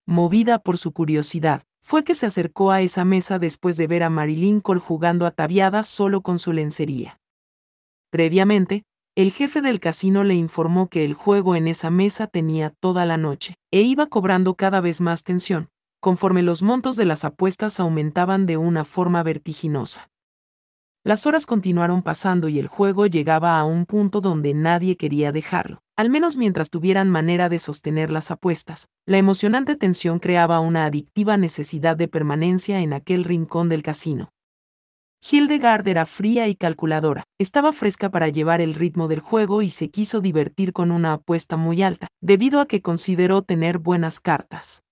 Movida 0.07 0.59
por 0.59 0.77
su 0.77 0.93
curiosidad, 0.93 1.63
fue 1.85 2.03
que 2.03 2.15
se 2.15 2.25
acercó 2.25 2.71
a 2.71 2.81
esa 2.81 3.05
mesa 3.05 3.39
después 3.39 3.77
de 3.77 3.87
ver 3.87 4.05
a 4.05 4.09
Marilyn 4.09 4.63
Cole 4.63 4.81
jugando 4.81 5.27
ataviada 5.27 5.83
solo 5.83 6.23
con 6.23 6.39
su 6.39 6.55
lencería. 6.55 7.21
Previamente, 8.11 8.85
el 9.15 9.33
jefe 9.33 9.61
del 9.61 9.81
casino 9.81 10.25
le 10.25 10.35
informó 10.35 10.89
que 10.89 11.05
el 11.05 11.13
juego 11.13 11.57
en 11.57 11.69
esa 11.69 11.91
mesa 11.91 12.27
tenía 12.27 12.71
toda 12.71 13.05
la 13.05 13.19
noche, 13.19 13.57
e 13.71 13.83
iba 13.83 14.07
cobrando 14.07 14.55
cada 14.55 14.81
vez 14.81 15.03
más 15.03 15.25
tensión, 15.25 15.69
conforme 16.01 16.43
los 16.43 16.63
montos 16.63 16.97
de 16.97 17.05
las 17.05 17.23
apuestas 17.23 17.79
aumentaban 17.79 18.47
de 18.47 18.57
una 18.57 18.87
forma 18.87 19.23
vertiginosa. 19.23 20.09
Las 21.05 21.27
horas 21.27 21.45
continuaron 21.45 22.03
pasando 22.03 22.49
y 22.49 22.59
el 22.59 22.67
juego 22.67 23.07
llegaba 23.07 23.59
a 23.59 23.65
un 23.65 23.85
punto 23.85 24.23
donde 24.23 24.55
nadie 24.55 24.97
quería 24.97 25.33
dejarlo, 25.33 25.83
al 25.97 26.11
menos 26.11 26.37
mientras 26.37 26.71
tuvieran 26.71 27.09
manera 27.09 27.49
de 27.49 27.59
sostener 27.59 28.11
las 28.11 28.31
apuestas. 28.31 28.89
La 29.07 29.19
emocionante 29.19 29.77
tensión 29.77 30.19
creaba 30.19 30.61
una 30.61 30.85
adictiva 30.85 31.37
necesidad 31.37 31.97
de 31.97 32.09
permanencia 32.09 32.81
en 32.81 32.93
aquel 32.93 33.25
rincón 33.25 33.69
del 33.69 33.83
casino. 33.83 34.31
Hildegard 35.31 35.89
era 35.89 36.05
fría 36.05 36.49
y 36.49 36.55
calculadora, 36.55 37.25
estaba 37.39 37.73
fresca 37.73 38.11
para 38.11 38.29
llevar 38.29 38.61
el 38.61 38.75
ritmo 38.75 39.09
del 39.09 39.21
juego 39.21 39.63
y 39.63 39.71
se 39.71 39.91
quiso 39.91 40.21
divertir 40.21 40.75
con 40.75 40.91
una 40.91 41.15
apuesta 41.15 41.57
muy 41.57 41.83
alta, 41.83 42.09
debido 42.21 42.61
a 42.61 42.67
que 42.67 42.83
consideró 42.83 43.41
tener 43.41 43.79
buenas 43.79 44.21
cartas. 44.21 44.83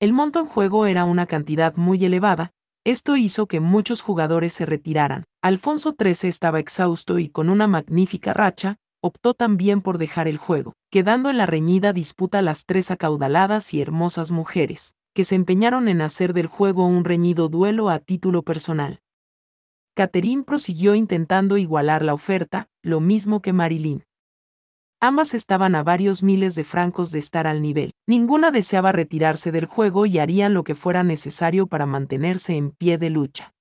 El 0.00 0.12
monto 0.12 0.40
en 0.40 0.46
juego 0.46 0.86
era 0.86 1.04
una 1.04 1.26
cantidad 1.26 1.76
muy 1.76 2.04
elevada, 2.04 2.52
esto 2.90 3.16
hizo 3.16 3.46
que 3.46 3.60
muchos 3.60 4.02
jugadores 4.02 4.52
se 4.52 4.66
retiraran. 4.66 5.24
Alfonso 5.42 5.94
XIII 5.98 6.28
estaba 6.28 6.58
exhausto 6.58 7.18
y 7.18 7.28
con 7.28 7.48
una 7.48 7.66
magnífica 7.66 8.34
racha, 8.34 8.76
optó 9.00 9.34
también 9.34 9.80
por 9.80 9.96
dejar 9.96 10.28
el 10.28 10.36
juego, 10.36 10.74
quedando 10.90 11.30
en 11.30 11.38
la 11.38 11.46
reñida 11.46 11.92
disputa 11.92 12.42
las 12.42 12.66
tres 12.66 12.90
acaudaladas 12.90 13.72
y 13.74 13.80
hermosas 13.80 14.30
mujeres, 14.30 14.94
que 15.14 15.24
se 15.24 15.36
empeñaron 15.36 15.88
en 15.88 16.02
hacer 16.02 16.32
del 16.32 16.46
juego 16.46 16.86
un 16.86 17.04
reñido 17.04 17.48
duelo 17.48 17.88
a 17.88 17.98
título 17.98 18.42
personal. 18.42 19.00
Catherine 19.94 20.44
prosiguió 20.44 20.94
intentando 20.94 21.56
igualar 21.58 22.04
la 22.04 22.14
oferta, 22.14 22.68
lo 22.82 23.00
mismo 23.00 23.40
que 23.40 23.52
Marilyn. 23.52 24.04
Ambas 25.02 25.32
estaban 25.32 25.74
a 25.74 25.82
varios 25.82 26.22
miles 26.22 26.54
de 26.54 26.62
francos 26.62 27.10
de 27.10 27.20
estar 27.20 27.46
al 27.46 27.62
nivel. 27.62 27.92
Ninguna 28.06 28.50
deseaba 28.50 28.92
retirarse 28.92 29.50
del 29.50 29.64
juego 29.64 30.04
y 30.04 30.18
harían 30.18 30.52
lo 30.52 30.62
que 30.62 30.74
fuera 30.74 31.02
necesario 31.02 31.66
para 31.66 31.86
mantenerse 31.86 32.54
en 32.54 32.72
pie 32.72 32.98
de 32.98 33.08
lucha. 33.08 33.54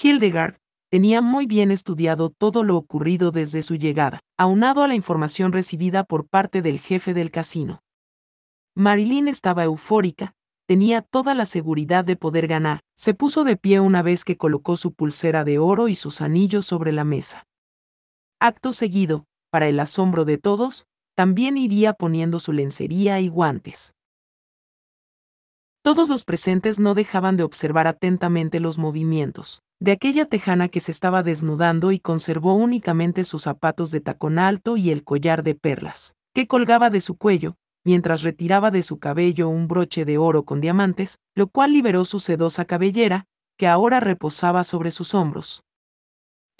Hildegard 0.00 0.56
tenía 0.90 1.22
muy 1.22 1.46
bien 1.46 1.70
estudiado 1.70 2.28
todo 2.28 2.64
lo 2.64 2.76
ocurrido 2.76 3.30
desde 3.30 3.62
su 3.62 3.76
llegada, 3.76 4.20
aunado 4.36 4.82
a 4.82 4.88
la 4.88 4.94
información 4.94 5.52
recibida 5.52 6.04
por 6.04 6.28
parte 6.28 6.60
del 6.60 6.78
jefe 6.78 7.14
del 7.14 7.30
casino. 7.30 7.82
Marilyn 8.74 9.28
estaba 9.28 9.64
eufórica, 9.64 10.34
tenía 10.66 11.00
toda 11.00 11.34
la 11.34 11.46
seguridad 11.46 12.04
de 12.04 12.16
poder 12.16 12.46
ganar, 12.46 12.80
se 12.94 13.14
puso 13.14 13.44
de 13.44 13.56
pie 13.56 13.80
una 13.80 14.02
vez 14.02 14.22
que 14.22 14.36
colocó 14.36 14.76
su 14.76 14.92
pulsera 14.92 15.44
de 15.44 15.58
oro 15.58 15.88
y 15.88 15.94
sus 15.94 16.20
anillos 16.20 16.66
sobre 16.66 16.92
la 16.92 17.04
mesa. 17.04 17.46
Acto 18.38 18.72
seguido, 18.72 19.24
para 19.52 19.68
el 19.68 19.78
asombro 19.78 20.24
de 20.24 20.38
todos, 20.38 20.86
también 21.14 21.58
iría 21.58 21.92
poniendo 21.92 22.38
su 22.38 22.52
lencería 22.52 23.20
y 23.20 23.28
guantes. 23.28 23.94
Todos 25.84 26.08
los 26.08 26.24
presentes 26.24 26.80
no 26.80 26.94
dejaban 26.94 27.36
de 27.36 27.42
observar 27.42 27.86
atentamente 27.86 28.60
los 28.60 28.78
movimientos 28.78 29.62
de 29.82 29.90
aquella 29.90 30.26
tejana 30.26 30.68
que 30.68 30.78
se 30.78 30.92
estaba 30.92 31.24
desnudando 31.24 31.90
y 31.90 31.98
conservó 31.98 32.54
únicamente 32.54 33.24
sus 33.24 33.42
zapatos 33.42 33.90
de 33.90 34.00
tacón 34.00 34.38
alto 34.38 34.76
y 34.76 34.90
el 34.90 35.02
collar 35.02 35.42
de 35.42 35.56
perlas, 35.56 36.14
que 36.32 36.46
colgaba 36.46 36.88
de 36.88 37.00
su 37.00 37.16
cuello, 37.16 37.56
mientras 37.84 38.22
retiraba 38.22 38.70
de 38.70 38.84
su 38.84 39.00
cabello 39.00 39.48
un 39.48 39.66
broche 39.66 40.04
de 40.04 40.18
oro 40.18 40.44
con 40.44 40.60
diamantes, 40.60 41.18
lo 41.34 41.48
cual 41.48 41.72
liberó 41.72 42.04
su 42.04 42.20
sedosa 42.20 42.64
cabellera, 42.64 43.26
que 43.58 43.66
ahora 43.66 43.98
reposaba 43.98 44.62
sobre 44.62 44.92
sus 44.92 45.14
hombros. 45.14 45.64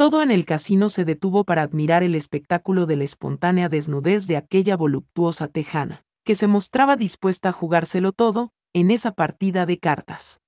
Todo 0.02 0.20
en 0.20 0.32
el 0.32 0.46
casino 0.46 0.88
se 0.88 1.04
detuvo 1.04 1.44
para 1.44 1.62
admirar 1.62 2.02
el 2.02 2.16
espectáculo 2.16 2.86
de 2.86 2.96
la 2.96 3.04
espontánea 3.04 3.68
desnudez 3.68 4.26
de 4.26 4.36
aquella 4.36 4.76
voluptuosa 4.76 5.46
tejana, 5.46 6.02
que 6.24 6.34
se 6.34 6.48
mostraba 6.48 6.96
dispuesta 6.96 7.50
a 7.50 7.52
jugárselo 7.52 8.10
todo, 8.10 8.50
en 8.72 8.90
esa 8.90 9.12
partida 9.12 9.64
de 9.64 9.78
cartas. 9.78 10.40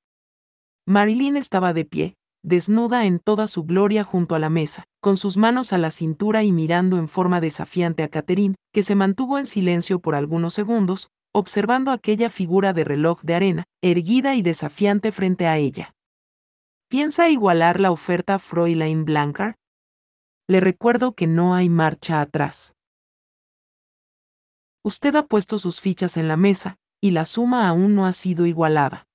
Marilyn 0.87 1.37
estaba 1.37 1.73
de 1.73 1.85
pie, 1.85 2.17
desnuda 2.43 3.07
en 3.07 3.21
toda 3.21 3.47
su 3.47 3.63
gloria 3.63 4.03
junto 4.03 4.35
a 4.35 4.41
la 4.41 4.51
mesa, 4.51 4.87
con 5.01 5.17
sus 5.17 5.37
manos 5.37 5.73
a 5.73 5.79
la 5.79 5.93
cintura 5.93 6.43
y 6.43 6.51
mirando 6.51 6.99
en 6.99 7.07
forma 7.07 7.41
desafiante 7.41 8.03
a 8.03 8.09
Catherine, 8.09 8.57
que 8.73 8.83
se 8.83 8.97
mantuvo 8.97 9.39
en 9.39 9.47
silencio 9.47 10.01
por 10.01 10.17
algunos 10.17 10.53
segundos, 10.53 11.11
observando 11.33 11.93
aquella 11.93 12.29
figura 12.29 12.73
de 12.73 12.83
reloj 12.83 13.21
de 13.23 13.37
arena, 13.37 13.65
erguida 13.81 14.35
y 14.35 14.43
desafiante 14.43 15.13
frente 15.13 15.47
a 15.47 15.59
ella. 15.59 15.95
¿Piensa 16.95 17.29
igualar 17.29 17.81
la 17.81 17.91
oferta 17.91 18.39
Fräulein 18.39 19.05
Blancar? 19.05 19.57
Le 20.47 20.61
recuerdo 20.61 21.17
que 21.17 21.27
no 21.27 21.57
hay 21.57 21.69
marcha 21.69 22.21
atrás. 22.21 22.73
Usted 24.85 25.17
ha 25.17 25.27
puesto 25.27 25.59
sus 25.59 25.81
fichas 25.81 26.17
en 26.17 26.29
la 26.29 26.37
mesa, 26.37 26.79
y 27.01 27.11
la 27.11 27.25
suma 27.25 27.69
aún 27.69 27.97
no 27.97 28.07
ha 28.07 28.13
sido 28.13 28.47
igualada. 28.47 29.09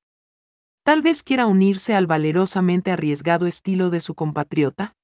Tal 0.83 1.01
vez 1.01 1.23
quiera 1.23 1.45
unirse 1.45 1.95
al 1.95 2.05
valerosamente 2.05 2.91
arriesgado 2.91 3.47
estilo 3.47 3.89
de 3.89 4.01
su 4.01 4.13
compatriota. 4.13 4.97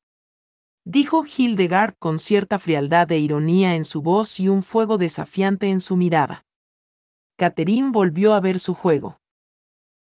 Dijo 0.83 1.23
Hildegard 1.25 1.95
con 1.97 2.19
cierta 2.19 2.59
frialdad 2.59 3.09
e 3.13 3.19
ironía 3.19 3.75
en 3.75 3.85
su 3.85 4.01
voz 4.01 4.37
y 4.41 4.49
un 4.49 4.63
fuego 4.63 4.97
desafiante 4.97 5.69
en 5.69 5.79
su 5.79 5.95
mirada. 5.95 6.45
Catherine 7.37 7.91
volvió 7.91 8.33
a 8.33 8.41
ver 8.41 8.59
su 8.59 8.73
juego. 8.73 9.21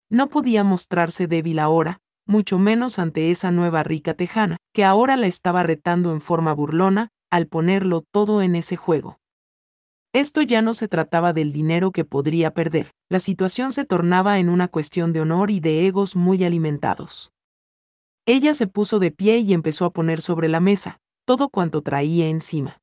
No 0.10 0.30
podía 0.30 0.64
mostrarse 0.64 1.28
débil 1.28 1.60
ahora, 1.60 2.02
mucho 2.26 2.60
menos 2.60 3.00
ante 3.00 3.32
esa 3.32 3.52
nueva 3.52 3.84
rica 3.84 4.14
tejana, 4.14 4.58
que 4.74 4.84
ahora 4.84 5.18
la 5.18 5.28
estaba 5.28 5.64
retando 5.64 6.12
en 6.12 6.22
forma 6.22 6.54
burlona, 6.54 7.10
al 7.32 7.48
ponerlo 7.48 8.02
todo 8.12 8.42
en 8.42 8.56
ese 8.56 8.76
juego. 8.76 9.20
Esto 10.14 10.44
ya 10.44 10.62
no 10.62 10.76
se 10.76 10.88
trataba 10.88 11.34
del 11.34 11.52
dinero 11.52 11.92
que 11.92 12.06
podría 12.06 12.54
perder, 12.54 12.92
la 13.10 13.20
situación 13.20 13.72
se 13.72 13.84
tornaba 13.84 14.38
en 14.38 14.50
una 14.50 14.68
cuestión 14.68 15.12
de 15.12 15.22
honor 15.22 15.50
y 15.50 15.60
de 15.60 15.88
egos 15.88 16.16
muy 16.16 16.44
alimentados. 16.44 17.32
Ella 18.26 18.54
se 18.54 18.68
puso 18.68 19.00
de 19.00 19.12
pie 19.12 19.40
y 19.40 19.54
empezó 19.54 19.86
a 19.86 19.90
poner 19.92 20.22
sobre 20.22 20.48
la 20.48 20.60
mesa, 20.60 21.00
todo 21.26 21.50
cuanto 21.50 21.82
traía 21.82 22.28
encima. 22.28 22.78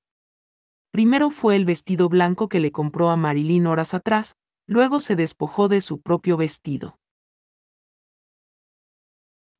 Primero 0.92 1.30
fue 1.30 1.54
el 1.54 1.64
vestido 1.64 2.08
blanco 2.08 2.48
que 2.48 2.58
le 2.58 2.72
compró 2.72 3.10
a 3.10 3.16
Marilyn 3.16 3.68
horas 3.68 3.94
atrás, 3.94 4.34
luego 4.66 4.98
se 4.98 5.14
despojó 5.14 5.68
de 5.68 5.80
su 5.80 6.00
propio 6.00 6.36
vestido. 6.36 6.99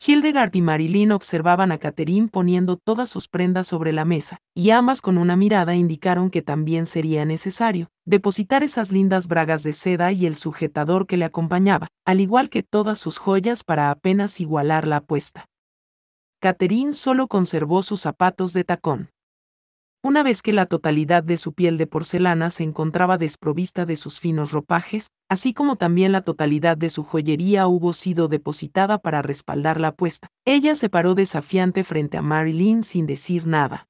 Hildegard 0.02 0.54
y 0.54 0.62
Marilyn 0.62 1.12
observaban 1.12 1.72
a 1.72 1.78
Catherine 1.78 2.28
poniendo 2.28 2.78
todas 2.78 3.10
sus 3.10 3.28
prendas 3.28 3.66
sobre 3.66 3.92
la 3.92 4.06
mesa, 4.06 4.38
y 4.54 4.70
ambas 4.70 5.02
con 5.02 5.18
una 5.18 5.36
mirada 5.36 5.74
indicaron 5.74 6.30
que 6.30 6.40
también 6.40 6.86
sería 6.86 7.26
necesario 7.26 7.90
depositar 8.06 8.62
esas 8.62 8.92
lindas 8.92 9.28
bragas 9.28 9.62
de 9.62 9.74
seda 9.74 10.10
y 10.10 10.24
el 10.24 10.36
sujetador 10.36 11.06
que 11.06 11.18
le 11.18 11.26
acompañaba, 11.26 11.88
al 12.06 12.20
igual 12.20 12.48
que 12.48 12.62
todas 12.62 12.98
sus 12.98 13.18
joyas 13.18 13.62
para 13.62 13.90
apenas 13.90 14.40
igualar 14.40 14.86
la 14.86 14.96
apuesta. 14.96 15.44
Catherine 16.40 16.94
solo 16.94 17.28
conservó 17.28 17.82
sus 17.82 18.00
zapatos 18.00 18.54
de 18.54 18.64
tacón. 18.64 19.10
Una 20.02 20.22
vez 20.22 20.40
que 20.40 20.54
la 20.54 20.64
totalidad 20.64 21.22
de 21.22 21.36
su 21.36 21.52
piel 21.52 21.76
de 21.76 21.86
porcelana 21.86 22.48
se 22.48 22.62
encontraba 22.62 23.18
desprovista 23.18 23.84
de 23.84 23.96
sus 23.96 24.18
finos 24.18 24.50
ropajes, 24.50 25.10
así 25.28 25.52
como 25.52 25.76
también 25.76 26.10
la 26.10 26.22
totalidad 26.22 26.78
de 26.78 26.88
su 26.88 27.04
joyería 27.04 27.66
hubo 27.66 27.92
sido 27.92 28.26
depositada 28.26 28.96
para 28.96 29.20
respaldar 29.20 29.78
la 29.78 29.88
apuesta, 29.88 30.28
ella 30.46 30.74
se 30.74 30.88
paró 30.88 31.14
desafiante 31.14 31.84
frente 31.84 32.16
a 32.16 32.22
Marilyn 32.22 32.82
sin 32.82 33.06
decir 33.06 33.46
nada. 33.46 33.88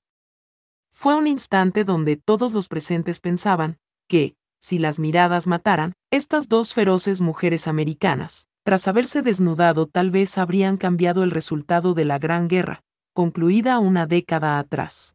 Fue 0.93 1.15
un 1.15 1.29
instante 1.29 1.85
donde 1.85 2.17
todos 2.17 2.53
los 2.53 2.67
presentes 2.67 3.21
pensaban 3.21 3.79
que, 4.09 4.35
si 4.61 4.81
las 4.81 4.99
miradas 4.99 5.47
mataran, 5.47 5.93
estas 6.11 6.49
dos 6.49 6.75
feroces 6.75 7.21
mujeres 7.21 7.69
americanas, 7.69 8.49
tras 8.65 8.89
haberse 8.89 9.23
desnudado 9.23 9.87
tal 9.87 10.11
vez 10.11 10.39
habrían 10.39 10.77
cambiado 10.77 11.23
el 11.23 11.31
resultado 11.31 11.95
de 11.95 12.05
la 12.05 12.19
Gran 12.19 12.49
Guerra, 12.49 12.83
concluida 13.15 13.79
una 13.79 14.07
década 14.07 14.59
atrás. 14.59 15.15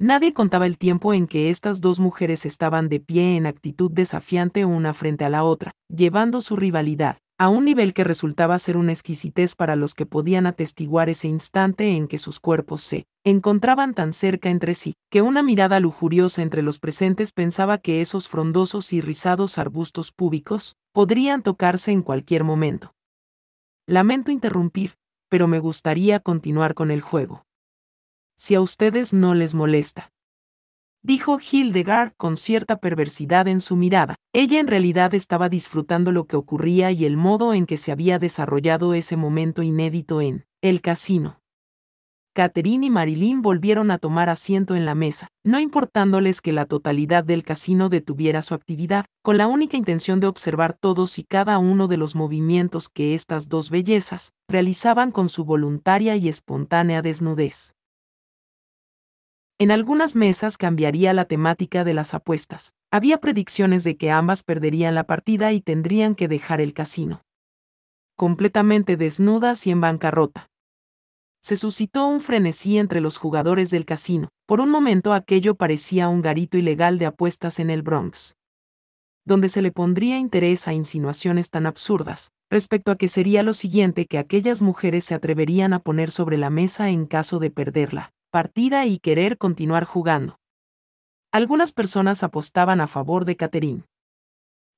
Nadie 0.00 0.32
contaba 0.32 0.66
el 0.66 0.78
tiempo 0.78 1.12
en 1.12 1.26
que 1.26 1.50
estas 1.50 1.80
dos 1.80 1.98
mujeres 1.98 2.46
estaban 2.46 2.88
de 2.88 3.00
pie 3.00 3.36
en 3.36 3.46
actitud 3.46 3.90
desafiante 3.90 4.64
una 4.64 4.94
frente 4.94 5.24
a 5.24 5.28
la 5.28 5.42
otra, 5.42 5.72
llevando 5.88 6.40
su 6.40 6.54
rivalidad, 6.54 7.18
a 7.36 7.48
un 7.48 7.64
nivel 7.64 7.92
que 7.92 8.04
resultaba 8.04 8.56
ser 8.60 8.76
una 8.76 8.92
exquisitez 8.92 9.56
para 9.56 9.74
los 9.74 9.94
que 9.94 10.06
podían 10.06 10.46
atestiguar 10.46 11.08
ese 11.08 11.26
instante 11.26 11.96
en 11.96 12.06
que 12.06 12.18
sus 12.18 12.38
cuerpos 12.38 12.82
se 12.82 13.06
encontraban 13.24 13.92
tan 13.92 14.12
cerca 14.12 14.50
entre 14.50 14.74
sí, 14.74 14.94
que 15.10 15.20
una 15.20 15.42
mirada 15.42 15.80
lujuriosa 15.80 16.42
entre 16.42 16.62
los 16.62 16.78
presentes 16.78 17.32
pensaba 17.32 17.78
que 17.78 18.00
esos 18.00 18.28
frondosos 18.28 18.92
y 18.92 19.00
rizados 19.00 19.58
arbustos 19.58 20.12
púbicos 20.12 20.76
podrían 20.92 21.42
tocarse 21.42 21.90
en 21.90 22.02
cualquier 22.02 22.44
momento. 22.44 22.92
Lamento 23.88 24.30
interrumpir, 24.30 24.94
pero 25.28 25.48
me 25.48 25.58
gustaría 25.58 26.20
continuar 26.20 26.74
con 26.74 26.92
el 26.92 27.00
juego. 27.00 27.47
Si 28.38 28.54
a 28.54 28.60
ustedes 28.60 29.12
no 29.12 29.34
les 29.34 29.54
molesta 29.54 30.10
dijo 31.08 31.38
Hildegard 31.40 32.12
con 32.16 32.36
cierta 32.36 32.76
perversidad 32.76 33.48
en 33.48 33.60
su 33.60 33.76
mirada. 33.76 34.16
Ella 34.34 34.60
en 34.60 34.66
realidad 34.66 35.14
estaba 35.14 35.48
disfrutando 35.48 36.12
lo 36.12 36.26
que 36.26 36.36
ocurría 36.36 36.90
y 36.90 37.06
el 37.06 37.16
modo 37.16 37.54
en 37.54 37.64
que 37.66 37.78
se 37.78 37.92
había 37.92 38.18
desarrollado 38.18 38.94
ese 38.94 39.16
momento 39.16 39.62
inédito 39.62 40.20
en 40.20 40.44
el 40.60 40.80
casino. 40.80 41.40
Catherine 42.34 42.86
y 42.86 42.90
Marilyn 42.90 43.42
volvieron 43.42 43.90
a 43.90 43.98
tomar 43.98 44.28
asiento 44.28 44.76
en 44.76 44.84
la 44.84 44.94
mesa, 44.94 45.28
no 45.44 45.58
importándoles 45.58 46.40
que 46.40 46.52
la 46.52 46.66
totalidad 46.66 47.24
del 47.24 47.42
casino 47.42 47.88
detuviera 47.88 48.42
su 48.42 48.54
actividad, 48.54 49.06
con 49.22 49.38
la 49.38 49.48
única 49.48 49.76
intención 49.76 50.20
de 50.20 50.28
observar 50.28 50.76
todos 50.78 51.18
y 51.18 51.24
cada 51.24 51.58
uno 51.58 51.88
de 51.88 51.96
los 51.96 52.14
movimientos 52.14 52.88
que 52.90 53.14
estas 53.14 53.48
dos 53.48 53.70
bellezas 53.70 54.34
realizaban 54.46 55.10
con 55.10 55.28
su 55.28 55.44
voluntaria 55.44 56.16
y 56.16 56.28
espontánea 56.28 57.02
desnudez. 57.02 57.72
En 59.60 59.72
algunas 59.72 60.14
mesas 60.14 60.56
cambiaría 60.56 61.12
la 61.12 61.24
temática 61.24 61.82
de 61.82 61.92
las 61.92 62.14
apuestas. 62.14 62.74
Había 62.92 63.18
predicciones 63.18 63.82
de 63.82 63.96
que 63.96 64.12
ambas 64.12 64.44
perderían 64.44 64.94
la 64.94 65.02
partida 65.02 65.52
y 65.52 65.60
tendrían 65.60 66.14
que 66.14 66.28
dejar 66.28 66.60
el 66.60 66.72
casino. 66.72 67.22
Completamente 68.16 68.96
desnudas 68.96 69.66
y 69.66 69.72
en 69.72 69.80
bancarrota. 69.80 70.48
Se 71.40 71.56
suscitó 71.56 72.06
un 72.06 72.20
frenesí 72.20 72.78
entre 72.78 73.00
los 73.00 73.16
jugadores 73.16 73.70
del 73.70 73.84
casino. 73.84 74.28
Por 74.46 74.60
un 74.60 74.70
momento 74.70 75.12
aquello 75.12 75.56
parecía 75.56 76.08
un 76.08 76.22
garito 76.22 76.56
ilegal 76.56 76.98
de 76.98 77.06
apuestas 77.06 77.58
en 77.58 77.70
el 77.70 77.82
Bronx. 77.82 78.36
Donde 79.24 79.48
se 79.48 79.60
le 79.60 79.72
pondría 79.72 80.20
interés 80.20 80.68
a 80.68 80.72
insinuaciones 80.72 81.50
tan 81.50 81.66
absurdas, 81.66 82.30
respecto 82.48 82.92
a 82.92 82.96
que 82.96 83.08
sería 83.08 83.42
lo 83.42 83.52
siguiente 83.52 84.06
que 84.06 84.18
aquellas 84.18 84.62
mujeres 84.62 85.02
se 85.04 85.16
atreverían 85.16 85.72
a 85.72 85.80
poner 85.80 86.12
sobre 86.12 86.36
la 86.36 86.48
mesa 86.48 86.90
en 86.90 87.06
caso 87.06 87.40
de 87.40 87.50
perderla 87.50 88.12
partida 88.30 88.84
y 88.84 88.98
querer 88.98 89.38
continuar 89.38 89.84
jugando. 89.84 90.38
Algunas 91.32 91.72
personas 91.72 92.22
apostaban 92.22 92.80
a 92.80 92.86
favor 92.86 93.24
de 93.24 93.36
Catherine. 93.36 93.84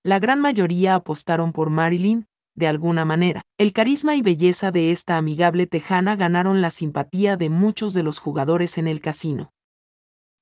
La 0.05 0.19
gran 0.19 0.41
mayoría 0.41 0.95
apostaron 0.95 1.53
por 1.53 1.69
Marilyn, 1.69 2.27
de 2.55 2.69
alguna 2.69 3.05
manera. 3.05 3.43
El 3.59 3.73
carisma 3.73 4.15
y 4.15 4.23
belleza 4.23 4.71
de 4.71 4.93
esta 4.93 5.17
amigable 5.17 5.67
tejana 5.67 6.17
ganaron 6.17 6.61
la 6.61 6.71
simpatía 6.71 7.37
de 7.37 7.51
muchos 7.51 7.93
de 7.93 8.03
los 8.03 8.19
jugadores 8.19 8.79
en 8.79 8.87
el 8.87 9.01
casino. 9.01 9.53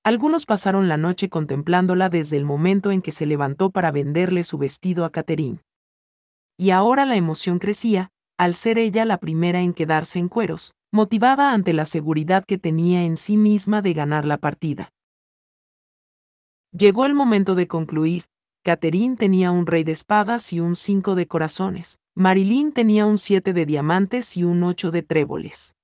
Algunos 0.05 0.47
pasaron 0.47 0.89
la 0.89 0.97
noche 0.97 1.29
contemplándola 1.29 2.09
desde 2.09 2.37
el 2.37 2.45
momento 2.45 2.91
en 2.91 3.03
que 3.03 3.13
se 3.13 3.27
levantó 3.27 3.71
para 3.71 3.91
venderle 3.91 4.45
su 4.45 4.59
vestido 4.59 5.05
a 5.05 5.11
Catherine. 5.11 5.61
Y 6.57 6.71
ahora 6.71 7.05
la 7.05 7.17
emoción 7.17 7.59
crecía, 7.59 8.11
al 8.37 8.55
ser 8.55 8.79
ella 8.79 9.05
la 9.05 9.19
primera 9.19 9.61
en 9.61 9.75
quedarse 9.75 10.19
en 10.19 10.29
cueros, 10.29 10.75
motivada 10.91 11.53
ante 11.53 11.73
la 11.73 11.85
seguridad 11.85 12.45
que 12.45 12.59
tenía 12.59 13.05
en 13.05 13.17
sí 13.17 13.37
misma 13.37 13.83
de 13.83 13.93
ganar 13.93 14.25
la 14.25 14.39
partida. 14.39 14.91
Llegó 16.73 17.07
el 17.07 17.15
momento 17.15 17.55
de 17.55 17.67
concluir. 17.67 18.25
Catherine 18.65 19.17
tenía 19.17 19.51
un 19.51 19.67
rey 19.67 19.85
de 19.85 19.93
espadas 19.93 20.53
y 20.53 20.61
un 20.61 20.77
cinco 20.77 21.15
de 21.15 21.27
corazones. 21.27 21.99
Marilyn 22.15 22.73
tenía 22.73 23.07
un 23.07 23.17
siete 23.17 23.53
de 23.53 23.65
diamantes 23.65 24.37
y 24.37 24.45
un 24.45 24.63
ocho 24.63 24.91
de 24.91 25.03
tréboles. 25.03 25.75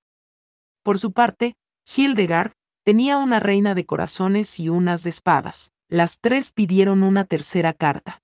Por 0.82 0.98
su 0.98 1.12
parte, 1.12 1.54
Hildegard 1.96 2.52
tenía 2.84 3.16
una 3.16 3.40
reina 3.40 3.74
de 3.74 3.86
corazones 3.86 4.60
y 4.60 4.68
unas 4.68 5.02
de 5.04 5.10
espadas. 5.10 5.72
Las 5.88 6.18
tres 6.20 6.52
pidieron 6.52 7.02
una 7.02 7.24
tercera 7.24 7.72
carta. 7.72 8.20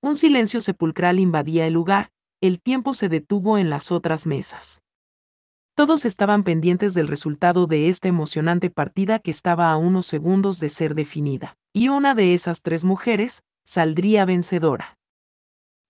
Un 0.00 0.16
silencio 0.16 0.60
sepulcral 0.60 1.18
invadía 1.18 1.66
el 1.66 1.72
lugar, 1.72 2.10
el 2.40 2.60
tiempo 2.60 2.94
se 2.94 3.08
detuvo 3.08 3.58
en 3.58 3.70
las 3.70 3.90
otras 3.90 4.26
mesas. 4.26 4.83
Todos 5.76 6.04
estaban 6.04 6.44
pendientes 6.44 6.94
del 6.94 7.08
resultado 7.08 7.66
de 7.66 7.88
esta 7.88 8.06
emocionante 8.06 8.70
partida 8.70 9.18
que 9.18 9.32
estaba 9.32 9.72
a 9.72 9.76
unos 9.76 10.06
segundos 10.06 10.60
de 10.60 10.68
ser 10.68 10.94
definida, 10.94 11.56
y 11.72 11.88
una 11.88 12.14
de 12.14 12.32
esas 12.32 12.62
tres 12.62 12.84
mujeres 12.84 13.42
saldría 13.64 14.24
vencedora. 14.24 14.98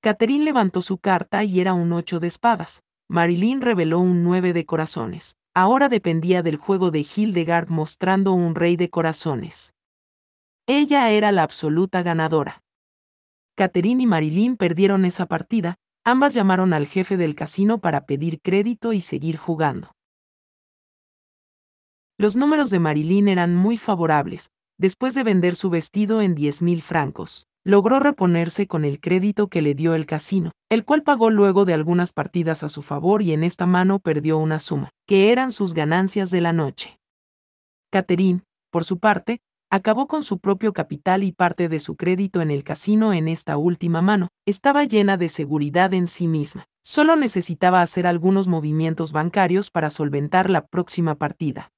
Catherine 0.00 0.44
levantó 0.44 0.80
su 0.80 0.96
carta 0.96 1.44
y 1.44 1.60
era 1.60 1.74
un 1.74 1.92
ocho 1.92 2.18
de 2.18 2.28
espadas. 2.28 2.82
Marilyn 3.08 3.60
reveló 3.60 3.98
un 3.98 4.22
nueve 4.22 4.54
de 4.54 4.64
corazones. 4.64 5.36
Ahora 5.54 5.90
dependía 5.90 6.42
del 6.42 6.56
juego 6.56 6.90
de 6.90 7.06
Hildegard 7.14 7.68
mostrando 7.68 8.32
un 8.32 8.54
rey 8.54 8.76
de 8.76 8.88
corazones. 8.88 9.74
Ella 10.66 11.10
era 11.10 11.30
la 11.30 11.42
absoluta 11.42 12.02
ganadora. 12.02 12.62
Catherine 13.54 14.02
y 14.02 14.06
Marilyn 14.06 14.56
perdieron 14.56 15.04
esa 15.04 15.26
partida, 15.26 15.76
Ambas 16.06 16.34
llamaron 16.34 16.74
al 16.74 16.86
jefe 16.86 17.16
del 17.16 17.34
casino 17.34 17.78
para 17.78 18.04
pedir 18.04 18.40
crédito 18.42 18.92
y 18.92 19.00
seguir 19.00 19.38
jugando. 19.38 19.92
Los 22.18 22.36
números 22.36 22.68
de 22.68 22.78
Marilyn 22.78 23.26
eran 23.28 23.56
muy 23.56 23.78
favorables. 23.78 24.50
Después 24.78 25.14
de 25.14 25.22
vender 25.22 25.56
su 25.56 25.70
vestido 25.70 26.20
en 26.20 26.34
10 26.34 26.60
mil 26.60 26.82
francos, 26.82 27.46
logró 27.64 28.00
reponerse 28.00 28.66
con 28.66 28.84
el 28.84 29.00
crédito 29.00 29.48
que 29.48 29.62
le 29.62 29.74
dio 29.74 29.94
el 29.94 30.04
casino, 30.04 30.50
el 30.68 30.84
cual 30.84 31.02
pagó 31.02 31.30
luego 31.30 31.64
de 31.64 31.72
algunas 31.72 32.12
partidas 32.12 32.62
a 32.62 32.68
su 32.68 32.82
favor 32.82 33.22
y 33.22 33.32
en 33.32 33.42
esta 33.42 33.64
mano 33.64 33.98
perdió 33.98 34.36
una 34.36 34.58
suma, 34.58 34.90
que 35.06 35.32
eran 35.32 35.52
sus 35.52 35.72
ganancias 35.72 36.30
de 36.30 36.42
la 36.42 36.52
noche. 36.52 36.98
Catherine, 37.90 38.42
por 38.70 38.84
su 38.84 38.98
parte, 38.98 39.40
acabó 39.74 40.06
con 40.06 40.22
su 40.22 40.38
propio 40.38 40.72
capital 40.72 41.24
y 41.24 41.32
parte 41.32 41.68
de 41.68 41.80
su 41.80 41.96
crédito 41.96 42.40
en 42.40 42.52
el 42.52 42.62
casino 42.62 43.12
en 43.12 43.26
esta 43.26 43.56
última 43.56 44.02
mano. 44.02 44.28
Estaba 44.46 44.84
llena 44.84 45.16
de 45.16 45.28
seguridad 45.28 45.92
en 45.94 46.06
sí 46.06 46.28
misma. 46.28 46.68
Solo 46.80 47.16
necesitaba 47.16 47.82
hacer 47.82 48.06
algunos 48.06 48.46
movimientos 48.46 49.10
bancarios 49.10 49.70
para 49.70 49.90
solventar 49.90 50.48
la 50.48 50.64
próxima 50.64 51.16
partida. 51.16 51.72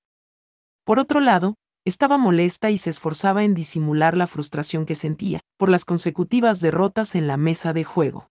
Por 0.84 0.98
otro 0.98 1.20
lado, 1.20 1.54
estaba 1.86 2.18
molesta 2.18 2.70
y 2.70 2.76
se 2.76 2.90
esforzaba 2.90 3.44
en 3.44 3.54
disimular 3.54 4.14
la 4.14 4.26
frustración 4.26 4.84
que 4.84 4.94
sentía 4.94 5.40
por 5.56 5.70
las 5.70 5.86
consecutivas 5.86 6.60
derrotas 6.60 7.14
en 7.14 7.26
la 7.26 7.38
mesa 7.38 7.72
de 7.72 7.84
juego. 7.84 8.28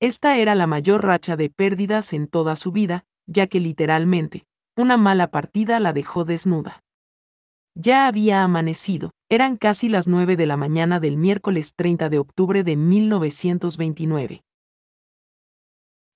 Esta 0.00 0.36
era 0.38 0.56
la 0.56 0.66
mayor 0.66 1.04
racha 1.04 1.36
de 1.36 1.48
pérdidas 1.48 2.12
en 2.12 2.26
toda 2.26 2.56
su 2.56 2.72
vida, 2.72 3.04
ya 3.26 3.46
que 3.46 3.60
literalmente, 3.60 4.46
una 4.76 4.96
mala 4.96 5.30
partida 5.30 5.78
la 5.78 5.92
dejó 5.92 6.24
desnuda. 6.24 6.83
Ya 7.76 8.06
había 8.06 8.44
amanecido, 8.44 9.10
eran 9.28 9.56
casi 9.56 9.88
las 9.88 10.06
nueve 10.06 10.36
de 10.36 10.46
la 10.46 10.56
mañana 10.56 11.00
del 11.00 11.16
miércoles 11.16 11.72
30 11.74 12.08
de 12.08 12.20
octubre 12.20 12.62
de 12.62 12.76
1929. 12.76 14.42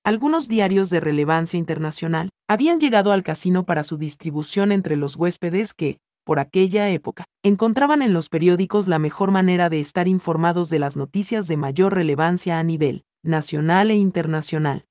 Algunos 0.04 0.46
diarios 0.46 0.88
de 0.88 1.00
relevancia 1.00 1.58
internacional 1.58 2.30
habían 2.48 2.78
llegado 2.78 3.10
al 3.10 3.24
casino 3.24 3.66
para 3.66 3.82
su 3.82 3.98
distribución 3.98 4.70
entre 4.70 4.94
los 4.94 5.16
huéspedes 5.16 5.74
que, 5.74 5.98
por 6.24 6.38
aquella 6.38 6.90
época, 6.90 7.24
encontraban 7.42 8.02
en 8.02 8.12
los 8.12 8.28
periódicos 8.28 8.86
la 8.86 9.00
mejor 9.00 9.32
manera 9.32 9.68
de 9.68 9.80
estar 9.80 10.06
informados 10.06 10.70
de 10.70 10.78
las 10.78 10.96
noticias 10.96 11.48
de 11.48 11.56
mayor 11.56 11.92
relevancia 11.92 12.60
a 12.60 12.62
nivel 12.62 13.04
nacional 13.24 13.90
e 13.90 13.96
internacional. 13.96 14.86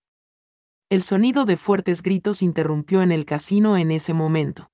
El 0.90 1.02
sonido 1.02 1.46
de 1.46 1.56
fuertes 1.56 2.02
gritos 2.02 2.42
interrumpió 2.42 3.02
en 3.02 3.14
el 3.14 3.24
casino 3.24 3.78
en 3.78 3.92
ese 3.92 4.14
momento. 4.14 4.70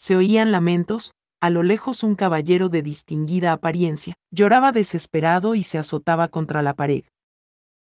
Se 0.00 0.16
oían 0.16 0.50
lamentos, 0.50 1.12
a 1.42 1.50
lo 1.50 1.62
lejos 1.62 2.02
un 2.02 2.14
caballero 2.14 2.70
de 2.70 2.80
distinguida 2.80 3.52
apariencia, 3.52 4.14
lloraba 4.30 4.72
desesperado 4.72 5.54
y 5.54 5.62
se 5.62 5.76
azotaba 5.76 6.28
contra 6.28 6.62
la 6.62 6.72
pared. 6.72 7.04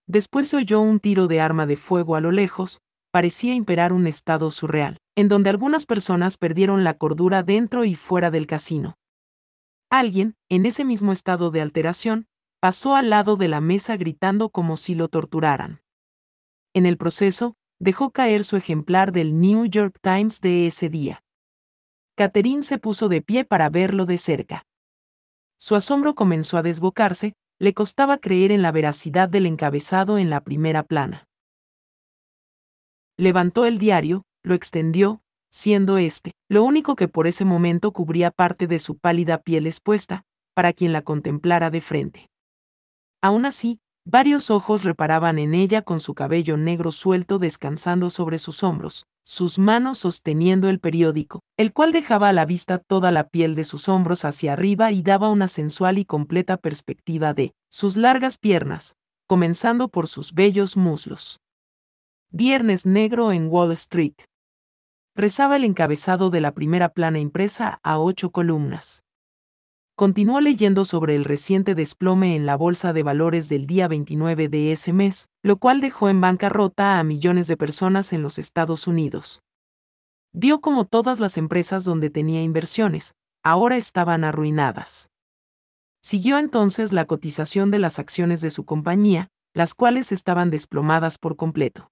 Después 0.06 0.50
se 0.50 0.58
oyó 0.58 0.82
un 0.82 1.00
tiro 1.00 1.30
de 1.30 1.40
arma 1.40 1.66
de 1.66 1.78
fuego 1.78 2.18
a 2.18 2.20
lo 2.20 2.32
lejos, 2.32 2.82
parecía 3.14 3.54
imperar 3.54 3.94
un 3.94 4.06
estado 4.06 4.52
surreal, 4.52 4.98
en 5.16 5.30
donde 5.30 5.50
algunas 5.50 5.86
personas 5.86 6.36
perdieron 6.36 6.84
la 6.84 6.96
cordura 6.96 7.42
dentro 7.42 7.86
y 7.86 7.96
fuera 7.96 8.32
del 8.32 8.48
casino. 8.48 8.98
Alguien, 9.90 10.36
en 10.50 10.66
ese 10.66 10.84
mismo 10.84 11.14
estado 11.14 11.52
de 11.52 11.62
alteración, 11.62 12.28
pasó 12.60 12.98
al 12.98 13.12
lado 13.12 13.38
de 13.38 13.48
la 13.48 13.62
mesa 13.62 13.96
gritando 13.96 14.50
como 14.50 14.76
si 14.76 14.94
lo 14.94 15.08
torturaran. 15.08 15.80
En 16.74 16.86
el 16.86 16.98
proceso, 16.98 17.56
dejó 17.80 18.12
caer 18.12 18.44
su 18.44 18.58
ejemplar 18.58 19.14
del 19.14 19.40
New 19.40 19.68
York 19.68 20.00
Times 20.02 20.42
de 20.42 20.68
ese 20.68 20.90
día. 20.90 21.23
Catherine 22.16 22.62
se 22.62 22.78
puso 22.78 23.10
de 23.10 23.22
pie 23.22 23.44
para 23.44 23.70
verlo 23.70 24.06
de 24.06 24.18
cerca. 24.18 24.66
Su 25.58 25.76
asombro 25.76 26.14
comenzó 26.14 26.58
a 26.58 26.62
desbocarse, 26.62 27.34
le 27.60 27.74
costaba 27.74 28.18
creer 28.18 28.52
en 28.52 28.62
la 28.62 28.72
veracidad 28.72 29.30
del 29.30 29.46
encabezado 29.46 30.18
en 30.18 30.30
la 30.30 30.42
primera 30.42 30.84
plana. 30.84 31.28
Levantó 33.18 33.66
el 33.66 33.78
diario, 33.80 34.24
lo 34.44 34.54
extendió, 34.54 35.22
siendo 35.50 35.98
este, 35.98 36.34
lo 36.50 36.64
único 36.64 36.96
que 36.96 37.08
por 37.08 37.28
ese 37.28 37.46
momento 37.46 37.94
cubría 37.94 38.32
parte 38.32 38.68
de 38.68 38.80
su 38.80 38.98
pálida 38.98 39.40
piel 39.40 39.66
expuesta, 39.66 40.24
para 40.54 40.74
quien 40.74 40.94
la 40.94 41.02
contemplara 41.02 41.70
de 41.70 41.82
frente. 41.82 42.30
Aún 43.22 43.46
así, 43.46 43.80
varios 44.06 44.52
ojos 44.52 44.84
reparaban 44.84 45.40
en 45.40 45.54
ella 45.54 45.82
con 45.82 46.00
su 46.00 46.14
cabello 46.14 46.58
negro 46.58 46.92
suelto 46.92 47.40
descansando 47.40 48.10
sobre 48.10 48.38
sus 48.38 48.64
hombros, 48.64 49.08
sus 49.24 49.58
manos 49.58 50.00
sosteniendo 50.00 50.70
el 50.70 50.80
periódico, 50.80 51.42
el 51.58 51.74
cual 51.74 51.92
dejaba 51.92 52.30
a 52.30 52.34
la 52.34 52.46
vista 52.46 52.78
toda 52.78 53.12
la 53.12 53.30
piel 53.30 53.56
de 53.56 53.64
sus 53.64 53.88
hombros 53.90 54.26
hacia 54.26 54.54
arriba 54.54 54.92
y 54.92 55.02
daba 55.02 55.30
una 55.30 55.48
sensual 55.48 55.98
y 55.98 56.06
completa 56.06 56.58
perspectiva 56.58 57.34
de 57.34 57.54
sus 57.70 57.96
largas 57.96 58.38
piernas, 58.38 58.96
comenzando 59.28 59.88
por 59.88 60.08
sus 60.08 60.34
bellos 60.34 60.78
muslos. 60.78 61.40
Viernes 62.30 62.86
negro 62.86 63.32
en 63.32 63.48
Wall 63.48 63.72
Street 63.72 64.16
rezaba 65.16 65.56
el 65.56 65.64
encabezado 65.64 66.30
de 66.30 66.42
la 66.42 66.54
primera 66.54 66.90
plana 66.90 67.20
impresa 67.20 67.80
a 67.84 68.00
ocho 68.00 68.32
columnas. 68.32 69.04
Continuó 69.96 70.42
leyendo 70.42 70.86
sobre 70.86 71.14
el 71.14 71.24
reciente 71.24 71.76
desplome 71.76 72.36
en 72.36 72.48
la 72.48 72.58
bolsa 72.58 72.94
de 72.94 73.04
valores 73.04 73.48
del 73.48 73.68
día 73.68 73.88
29 73.88 74.50
de 74.50 74.72
ese 74.72 74.92
mes, 74.92 75.30
lo 75.44 75.58
cual 75.58 75.82
dejó 75.82 76.10
en 76.10 76.20
bancarrota 76.20 76.98
a 76.98 77.04
millones 77.04 77.46
de 77.46 77.58
personas 77.58 78.12
en 78.12 78.24
los 78.24 78.40
Estados 78.40 78.88
Unidos. 78.88 79.44
Vio 80.34 80.62
como 80.62 80.86
todas 80.86 81.20
las 81.20 81.38
empresas 81.38 81.84
donde 81.84 82.10
tenía 82.10 82.42
inversiones, 82.42 83.14
ahora 83.44 83.78
estaban 83.78 84.24
arruinadas. 84.24 85.10
Siguió 86.02 86.40
entonces 86.40 86.92
la 86.92 87.06
cotización 87.06 87.70
de 87.70 87.78
las 87.78 88.00
acciones 88.00 88.42
de 88.42 88.50
su 88.50 88.66
compañía, 88.66 89.28
las 89.54 89.76
cuales 89.76 90.12
estaban 90.12 90.50
desplomadas 90.50 91.20
por 91.20 91.36
completo. 91.36 91.92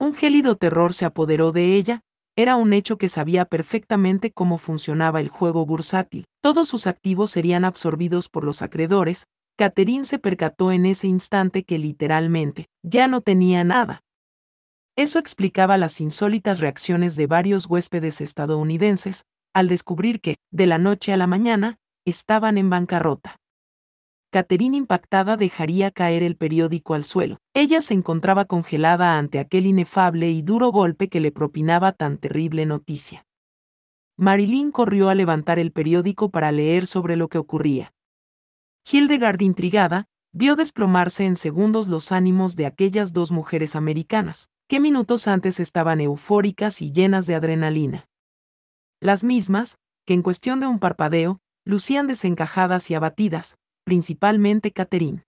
Un 0.00 0.12
gélido 0.12 0.56
terror 0.56 0.92
se 0.92 1.04
apoderó 1.04 1.52
de 1.52 1.76
ella, 1.76 2.02
era 2.36 2.56
un 2.56 2.72
hecho 2.72 2.96
que 2.98 3.08
sabía 3.08 3.44
perfectamente 3.44 4.30
cómo 4.30 4.58
funcionaba 4.58 5.20
el 5.20 5.28
juego 5.28 5.66
bursátil. 5.66 6.24
Todos 6.42 6.68
sus 6.68 6.86
activos 6.86 7.30
serían 7.30 7.64
absorbidos 7.64 8.28
por 8.28 8.44
los 8.44 8.62
acreedores. 8.62 9.26
Catherine 9.58 10.04
se 10.04 10.18
percató 10.18 10.72
en 10.72 10.86
ese 10.86 11.06
instante 11.06 11.64
que 11.64 11.78
literalmente 11.78 12.68
ya 12.82 13.08
no 13.08 13.20
tenía 13.20 13.64
nada. 13.64 14.02
Eso 14.96 15.18
explicaba 15.18 15.78
las 15.78 16.00
insólitas 16.00 16.60
reacciones 16.60 17.16
de 17.16 17.26
varios 17.26 17.66
huéspedes 17.66 18.20
estadounidenses 18.20 19.24
al 19.54 19.68
descubrir 19.68 20.20
que, 20.20 20.36
de 20.52 20.66
la 20.66 20.78
noche 20.78 21.12
a 21.12 21.16
la 21.16 21.26
mañana, 21.26 21.78
estaban 22.04 22.58
en 22.58 22.70
bancarrota. 22.70 23.39
Catherine 24.30 24.76
impactada 24.76 25.36
dejaría 25.36 25.90
caer 25.90 26.22
el 26.22 26.36
periódico 26.36 26.94
al 26.94 27.02
suelo. 27.02 27.38
Ella 27.52 27.82
se 27.82 27.94
encontraba 27.94 28.44
congelada 28.44 29.18
ante 29.18 29.40
aquel 29.40 29.66
inefable 29.66 30.30
y 30.30 30.42
duro 30.42 30.70
golpe 30.70 31.08
que 31.08 31.18
le 31.18 31.32
propinaba 31.32 31.92
tan 31.92 32.16
terrible 32.16 32.64
noticia. 32.64 33.26
Marilyn 34.16 34.70
corrió 34.70 35.08
a 35.08 35.16
levantar 35.16 35.58
el 35.58 35.72
periódico 35.72 36.30
para 36.30 36.52
leer 36.52 36.86
sobre 36.86 37.16
lo 37.16 37.28
que 37.28 37.38
ocurría. 37.38 37.92
Hildegard, 38.90 39.40
intrigada, 39.42 40.06
vio 40.32 40.54
desplomarse 40.54 41.24
en 41.24 41.36
segundos 41.36 41.88
los 41.88 42.12
ánimos 42.12 42.54
de 42.54 42.66
aquellas 42.66 43.12
dos 43.12 43.32
mujeres 43.32 43.74
americanas, 43.74 44.50
que 44.68 44.78
minutos 44.78 45.26
antes 45.26 45.58
estaban 45.58 46.00
eufóricas 46.00 46.82
y 46.82 46.92
llenas 46.92 47.26
de 47.26 47.34
adrenalina. 47.34 48.08
Las 49.00 49.24
mismas, 49.24 49.78
que 50.06 50.14
en 50.14 50.22
cuestión 50.22 50.60
de 50.60 50.68
un 50.68 50.78
parpadeo, 50.78 51.40
lucían 51.64 52.06
desencajadas 52.06 52.90
y 52.90 52.94
abatidas, 52.94 53.56
principalmente 53.90 54.70
Catherine, 54.70 55.24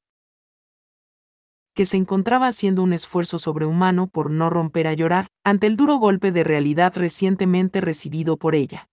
que 1.75 1.85
se 1.85 1.96
encontraba 1.96 2.46
haciendo 2.46 2.85
un 2.85 2.92
esfuerzo 2.92 3.40
sobrehumano 3.40 4.07
por 4.07 4.31
no 4.31 4.51
romper 4.51 4.87
a 4.87 4.92
llorar 4.92 5.27
ante 5.44 5.66
el 5.66 5.77
duro 5.77 5.96
golpe 5.96 6.31
de 6.31 6.44
realidad 6.44 6.92
recientemente 6.94 7.81
recibido 7.81 8.37
por 8.37 8.55
ella. 8.55 8.88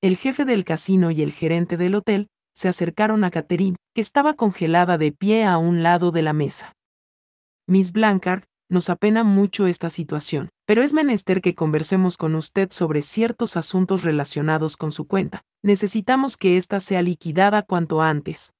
El 0.00 0.16
jefe 0.16 0.44
del 0.44 0.64
casino 0.64 1.12
y 1.12 1.22
el 1.22 1.30
gerente 1.30 1.76
del 1.76 1.94
hotel 1.94 2.26
se 2.56 2.66
acercaron 2.66 3.22
a 3.22 3.30
Catherine, 3.30 3.76
que 3.94 4.00
estaba 4.00 4.34
congelada 4.34 4.98
de 4.98 5.12
pie 5.12 5.44
a 5.44 5.58
un 5.58 5.84
lado 5.84 6.10
de 6.10 6.22
la 6.22 6.32
mesa. 6.32 6.72
Miss 7.68 7.92
Blancard, 7.92 8.42
nos 8.68 8.90
apena 8.90 9.22
mucho 9.22 9.68
esta 9.68 9.90
situación, 9.90 10.48
pero 10.66 10.82
es 10.82 10.92
menester 10.92 11.40
que 11.40 11.54
conversemos 11.54 12.16
con 12.16 12.34
usted 12.34 12.72
sobre 12.72 13.02
ciertos 13.02 13.56
asuntos 13.56 14.02
relacionados 14.02 14.76
con 14.76 14.90
su 14.90 15.06
cuenta. 15.06 15.42
Necesitamos 15.62 16.36
que 16.36 16.56
ésta 16.56 16.80
sea 16.80 17.02
liquidada 17.02 17.62
cuanto 17.62 18.02
antes 18.02 18.50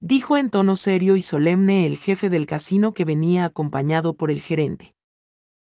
dijo 0.00 0.36
en 0.36 0.50
tono 0.50 0.76
serio 0.76 1.16
y 1.16 1.22
solemne 1.22 1.86
el 1.86 1.96
jefe 1.96 2.30
del 2.30 2.46
casino 2.46 2.94
que 2.94 3.04
venía 3.04 3.44
acompañado 3.44 4.14
por 4.14 4.30
el 4.30 4.40
gerente. 4.40 4.94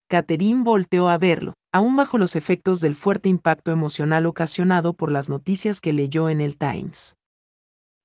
Catherine 0.08 0.64
volteó 0.64 1.08
a 1.08 1.18
verlo, 1.18 1.54
aún 1.72 1.96
bajo 1.96 2.18
los 2.18 2.36
efectos 2.36 2.80
del 2.80 2.96
fuerte 2.96 3.28
impacto 3.28 3.70
emocional 3.70 4.26
ocasionado 4.26 4.92
por 4.94 5.12
las 5.12 5.28
noticias 5.28 5.80
que 5.80 5.92
leyó 5.92 6.28
en 6.28 6.40
el 6.40 6.58
Times. 6.58 7.16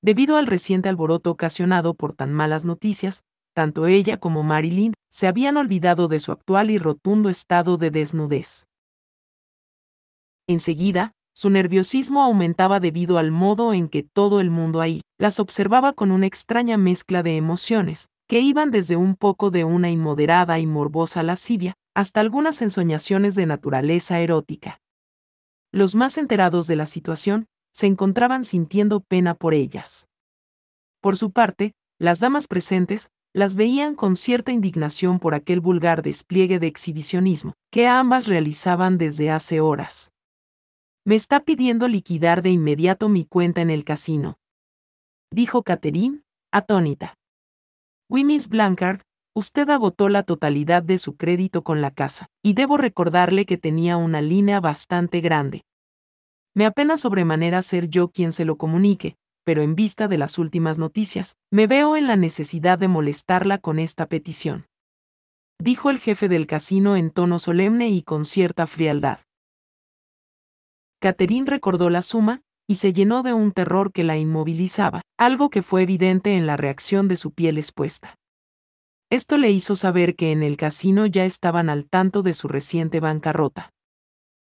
Debido 0.04 0.38
al 0.38 0.46
reciente 0.46 0.88
alboroto 0.88 1.32
ocasionado 1.32 1.96
por 1.96 2.14
tan 2.14 2.32
malas 2.32 2.64
noticias, 2.64 3.24
tanto 3.56 3.88
ella 3.88 4.18
como 4.18 4.44
Marilyn 4.44 4.94
se 5.10 5.28
habían 5.28 5.58
olvidado 5.58 6.08
de 6.08 6.20
su 6.20 6.32
actual 6.32 6.70
y 6.70 6.78
rotundo 6.78 7.30
estado 7.30 7.78
de 7.78 7.90
desnudez. 7.90 8.68
Enseguida, 10.48 11.14
su 11.36 11.50
nerviosismo 11.50 12.24
aumentaba 12.24 12.80
debido 12.80 13.18
al 13.18 13.30
modo 13.30 13.74
en 13.74 13.90
que 13.90 14.04
todo 14.04 14.40
el 14.40 14.50
mundo 14.50 14.80
ahí 14.80 15.02
las 15.20 15.40
observaba 15.40 15.92
con 15.92 16.12
una 16.12 16.28
extraña 16.28 16.78
mezcla 16.78 17.24
de 17.24 17.36
emociones, 17.36 18.08
que 18.28 18.40
iban 18.40 18.72
desde 18.72 18.96
un 18.96 19.16
poco 19.16 19.52
de 19.52 19.66
una 19.66 19.90
inmoderada 19.90 20.60
y 20.60 20.66
morbosa 20.66 21.24
lascivia, 21.24 21.74
hasta 21.94 22.22
algunas 22.22 22.62
ensoñaciones 22.62 23.36
de 23.36 23.46
naturaleza 23.46 24.20
erótica. 24.20 24.80
Los 25.74 25.94
más 25.94 26.18
enterados 26.18 26.68
de 26.68 26.78
la 26.78 26.86
situación 26.86 27.48
se 27.74 27.88
encontraban 27.88 28.46
sintiendo 28.46 29.02
pena 29.02 29.36
por 29.36 29.54
ellas. 29.54 30.08
Por 31.02 31.18
su 31.18 31.32
parte, 31.32 31.74
las 32.00 32.20
damas 32.20 32.48
presentes 32.48 33.10
las 33.34 33.56
veían 33.56 33.96
con 33.96 34.16
cierta 34.16 34.54
indignación 34.54 35.20
por 35.20 35.36
aquel 35.36 35.60
vulgar 35.60 36.02
despliegue 36.02 36.60
de 36.60 36.68
exhibicionismo 36.68 37.54
que 37.72 37.88
ambas 37.88 38.28
realizaban 38.28 38.98
desde 38.98 39.30
hace 39.30 39.60
horas. 39.60 40.12
Me 41.08 41.14
está 41.14 41.42
pidiendo 41.42 41.88
liquidar 41.88 42.42
de 42.42 42.50
inmediato 42.50 43.10
mi 43.10 43.26
cuenta 43.26 43.62
en 43.62 43.70
el 43.70 43.84
casino. 43.84 44.40
Dijo 45.32 45.62
Catherine, 45.62 46.24
atónita. 46.52 47.20
Miss 48.10 48.50
Blancard, 48.50 49.02
usted 49.36 49.70
agotó 49.70 50.10
la 50.10 50.24
totalidad 50.24 50.82
de 50.82 50.98
su 50.98 51.16
crédito 51.16 51.64
con 51.64 51.80
la 51.80 51.92
casa, 51.92 52.26
y 52.42 52.54
debo 52.54 52.78
recordarle 52.78 53.46
que 53.46 53.60
tenía 53.60 53.98
una 53.98 54.20
línea 54.24 54.60
bastante 54.60 55.22
grande. 55.22 55.64
Me 56.56 56.66
apena 56.66 56.98
sobremanera 56.98 57.62
ser 57.62 57.88
yo 57.88 58.10
quien 58.10 58.32
se 58.34 58.44
lo 58.44 58.58
comunique, 58.58 59.16
pero 59.44 59.62
en 59.62 59.76
vista 59.76 60.08
de 60.08 60.18
las 60.18 60.40
últimas 60.40 60.80
noticias, 60.80 61.38
me 61.52 61.68
veo 61.68 61.98
en 61.98 62.08
la 62.08 62.16
necesidad 62.16 62.80
de 62.80 62.88
molestarla 62.88 63.60
con 63.60 63.78
esta 63.78 64.08
petición. 64.08 64.66
Dijo 65.60 65.92
el 65.92 66.00
jefe 66.00 66.30
del 66.30 66.48
casino 66.48 66.96
en 66.96 67.12
tono 67.12 67.38
solemne 67.38 67.90
y 67.90 68.02
con 68.02 68.26
cierta 68.26 68.66
frialdad. 68.66 69.20
Catherine 71.00 71.46
recordó 71.46 71.90
la 71.90 72.02
suma, 72.02 72.42
y 72.68 72.76
se 72.76 72.94
llenó 72.94 73.24
de 73.24 73.34
un 73.34 73.52
terror 73.52 73.92
que 73.92 74.04
la 74.04 74.18
inmovilizaba, 74.18 75.02
algo 75.18 75.50
que 75.50 75.62
fue 75.62 75.84
evidente 75.84 76.36
en 76.36 76.48
la 76.48 76.58
reacción 76.58 77.08
de 77.08 77.16
su 77.16 77.32
piel 77.32 77.58
expuesta. 77.58 78.16
Esto 79.12 79.38
le 79.38 79.52
hizo 79.52 79.76
saber 79.76 80.16
que 80.16 80.32
en 80.32 80.42
el 80.42 80.58
casino 80.58 81.06
ya 81.06 81.26
estaban 81.26 81.70
al 81.70 81.88
tanto 81.88 82.24
de 82.24 82.34
su 82.34 82.48
reciente 82.48 83.00
bancarrota. 83.00 83.70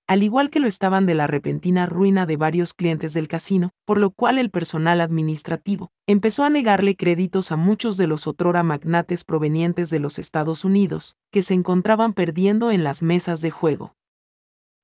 Al 0.09 0.23
igual 0.23 0.49
que 0.49 0.61
lo 0.61 0.67
estaban 0.67 1.05
de 1.05 1.15
la 1.15 1.27
repentina 1.27 1.85
ruina 1.85 2.25
de 2.25 2.37
varios 2.37 2.73
clientes 2.73 3.13
del 3.13 3.27
casino, 3.27 3.71
por 3.85 3.97
lo 3.97 4.11
cual 4.11 4.37
el 4.37 4.49
personal 4.49 5.01
administrativo 5.01 5.91
empezó 6.07 6.45
a 6.45 6.49
negarle 6.49 6.95
créditos 6.95 7.51
a 7.51 7.57
muchos 7.57 7.97
de 7.97 8.07
los 8.07 8.25
otrora 8.25 8.63
magnates 8.63 9.25
provenientes 9.25 9.89
de 9.89 9.99
los 9.99 10.17
Estados 10.17 10.63
Unidos, 10.63 11.17
que 11.29 11.41
se 11.41 11.55
encontraban 11.55 12.13
perdiendo 12.13 12.71
en 12.71 12.85
las 12.85 13.03
mesas 13.03 13.41
de 13.41 13.51
juego. 13.51 13.95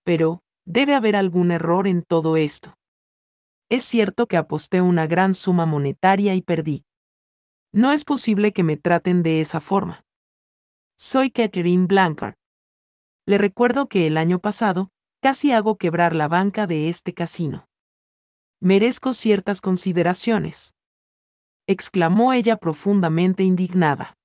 Pero, 0.04 0.43
Debe 0.66 0.96
haber 0.96 1.16
algún 1.16 1.52
error 1.52 1.88
en 1.88 2.04
todo 2.04 2.38
esto. 2.38 2.78
Es 3.70 3.84
cierto 3.84 4.28
que 4.28 4.38
aposté 4.38 4.82
una 4.82 5.08
gran 5.08 5.34
suma 5.34 5.66
monetaria 5.66 6.36
y 6.36 6.42
perdí. 6.42 6.86
No 7.74 7.92
es 7.92 8.06
posible 8.06 8.54
que 8.54 8.64
me 8.64 8.78
traten 8.78 9.24
de 9.24 9.42
esa 9.42 9.60
forma. 9.60 10.06
Soy 10.98 11.32
Catherine 11.32 11.88
Blancard. 11.88 12.36
Le 13.26 13.38
recuerdo 13.38 13.88
que 13.88 14.08
el 14.08 14.18
año 14.18 14.40
pasado, 14.40 14.90
casi 15.22 15.52
hago 15.52 15.78
quebrar 15.78 16.16
la 16.16 16.28
banca 16.28 16.68
de 16.68 16.88
este 16.88 17.14
casino. 17.14 17.68
Merezco 18.62 19.14
ciertas 19.14 19.60
consideraciones. 19.60 20.76
exclamó 21.68 22.34
ella 22.34 22.58
profundamente 22.58 23.44
indignada. 23.44 24.16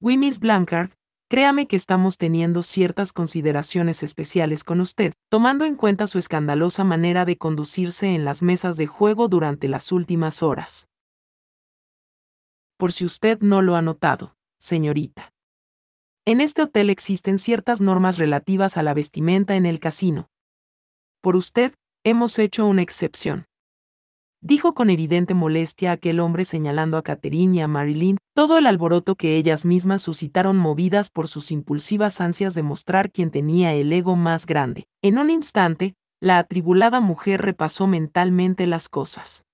Miss 0.00 0.38
Blancard, 0.38 0.92
Créame 1.34 1.66
que 1.66 1.74
estamos 1.74 2.16
teniendo 2.16 2.62
ciertas 2.62 3.12
consideraciones 3.12 4.04
especiales 4.04 4.62
con 4.62 4.80
usted, 4.80 5.14
tomando 5.28 5.64
en 5.64 5.74
cuenta 5.74 6.06
su 6.06 6.20
escandalosa 6.20 6.84
manera 6.84 7.24
de 7.24 7.36
conducirse 7.36 8.14
en 8.14 8.24
las 8.24 8.40
mesas 8.44 8.76
de 8.76 8.86
juego 8.86 9.26
durante 9.26 9.66
las 9.66 9.90
últimas 9.90 10.44
horas. 10.44 10.86
Por 12.76 12.92
si 12.92 13.04
usted 13.04 13.40
no 13.40 13.62
lo 13.62 13.74
ha 13.74 13.82
notado, 13.82 14.36
señorita. 14.60 15.32
En 16.24 16.40
este 16.40 16.62
hotel 16.62 16.88
existen 16.88 17.40
ciertas 17.40 17.80
normas 17.80 18.16
relativas 18.16 18.76
a 18.76 18.84
la 18.84 18.94
vestimenta 18.94 19.56
en 19.56 19.66
el 19.66 19.80
casino. 19.80 20.28
Por 21.20 21.34
usted, 21.34 21.74
hemos 22.04 22.38
hecho 22.38 22.64
una 22.64 22.82
excepción. 22.82 23.46
Dijo 24.46 24.74
con 24.74 24.90
evidente 24.90 25.32
molestia 25.32 25.92
aquel 25.92 26.20
hombre 26.20 26.44
señalando 26.44 26.98
a 26.98 27.02
Catherine 27.02 27.56
y 27.56 27.60
a 27.62 27.66
Marilyn 27.66 28.18
todo 28.34 28.58
el 28.58 28.66
alboroto 28.66 29.14
que 29.14 29.38
ellas 29.38 29.64
mismas 29.64 30.02
suscitaron 30.02 30.58
movidas 30.58 31.08
por 31.08 31.28
sus 31.28 31.50
impulsivas 31.50 32.20
ansias 32.20 32.52
de 32.52 32.62
mostrar 32.62 33.10
quién 33.10 33.30
tenía 33.30 33.72
el 33.72 33.90
ego 33.90 34.16
más 34.16 34.44
grande. 34.44 34.84
En 35.00 35.16
un 35.16 35.30
instante, 35.30 35.94
la 36.20 36.36
atribulada 36.36 37.00
mujer 37.00 37.40
repasó 37.40 37.86
mentalmente 37.86 38.66
las 38.66 38.90
cosas. 38.90 39.46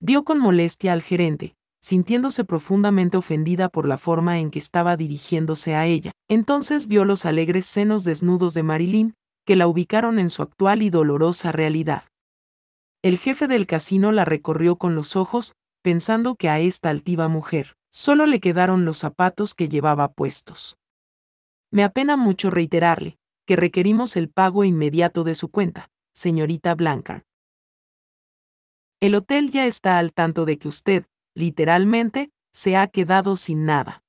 Vio 0.00 0.24
con 0.24 0.38
molestia 0.38 0.94
al 0.94 1.02
gerente, 1.02 1.54
sintiéndose 1.82 2.44
profundamente 2.44 3.18
ofendida 3.18 3.68
por 3.68 3.86
la 3.86 3.98
forma 3.98 4.38
en 4.38 4.50
que 4.50 4.58
estaba 4.58 4.96
dirigiéndose 4.96 5.74
a 5.74 5.84
ella. 5.84 6.12
Entonces 6.30 6.86
vio 6.86 7.04
los 7.04 7.26
alegres 7.26 7.66
senos 7.66 8.04
desnudos 8.04 8.54
de 8.54 8.62
Marilyn, 8.62 9.14
que 9.44 9.54
la 9.54 9.66
ubicaron 9.66 10.18
en 10.18 10.30
su 10.30 10.40
actual 10.40 10.80
y 10.80 10.88
dolorosa 10.88 11.52
realidad. 11.52 12.04
El 13.08 13.16
jefe 13.16 13.48
del 13.48 13.66
casino 13.66 14.12
la 14.12 14.26
recorrió 14.26 14.76
con 14.76 14.94
los 14.94 15.16
ojos, 15.16 15.54
pensando 15.80 16.34
que 16.34 16.50
a 16.50 16.60
esta 16.60 16.90
altiva 16.90 17.26
mujer 17.28 17.78
solo 17.90 18.26
le 18.26 18.38
quedaron 18.38 18.84
los 18.84 18.98
zapatos 18.98 19.54
que 19.54 19.70
llevaba 19.70 20.12
puestos. 20.12 20.76
Me 21.70 21.84
apena 21.84 22.18
mucho 22.18 22.50
reiterarle 22.50 23.16
que 23.46 23.56
requerimos 23.56 24.14
el 24.18 24.28
pago 24.28 24.62
inmediato 24.62 25.24
de 25.24 25.34
su 25.34 25.50
cuenta, 25.50 25.90
señorita 26.12 26.74
Blanca. 26.74 27.24
El 29.00 29.14
hotel 29.14 29.50
ya 29.50 29.64
está 29.64 29.98
al 29.98 30.12
tanto 30.12 30.44
de 30.44 30.58
que 30.58 30.68
usted, 30.68 31.06
literalmente, 31.34 32.30
se 32.52 32.76
ha 32.76 32.88
quedado 32.88 33.36
sin 33.36 33.64
nada. 33.64 34.04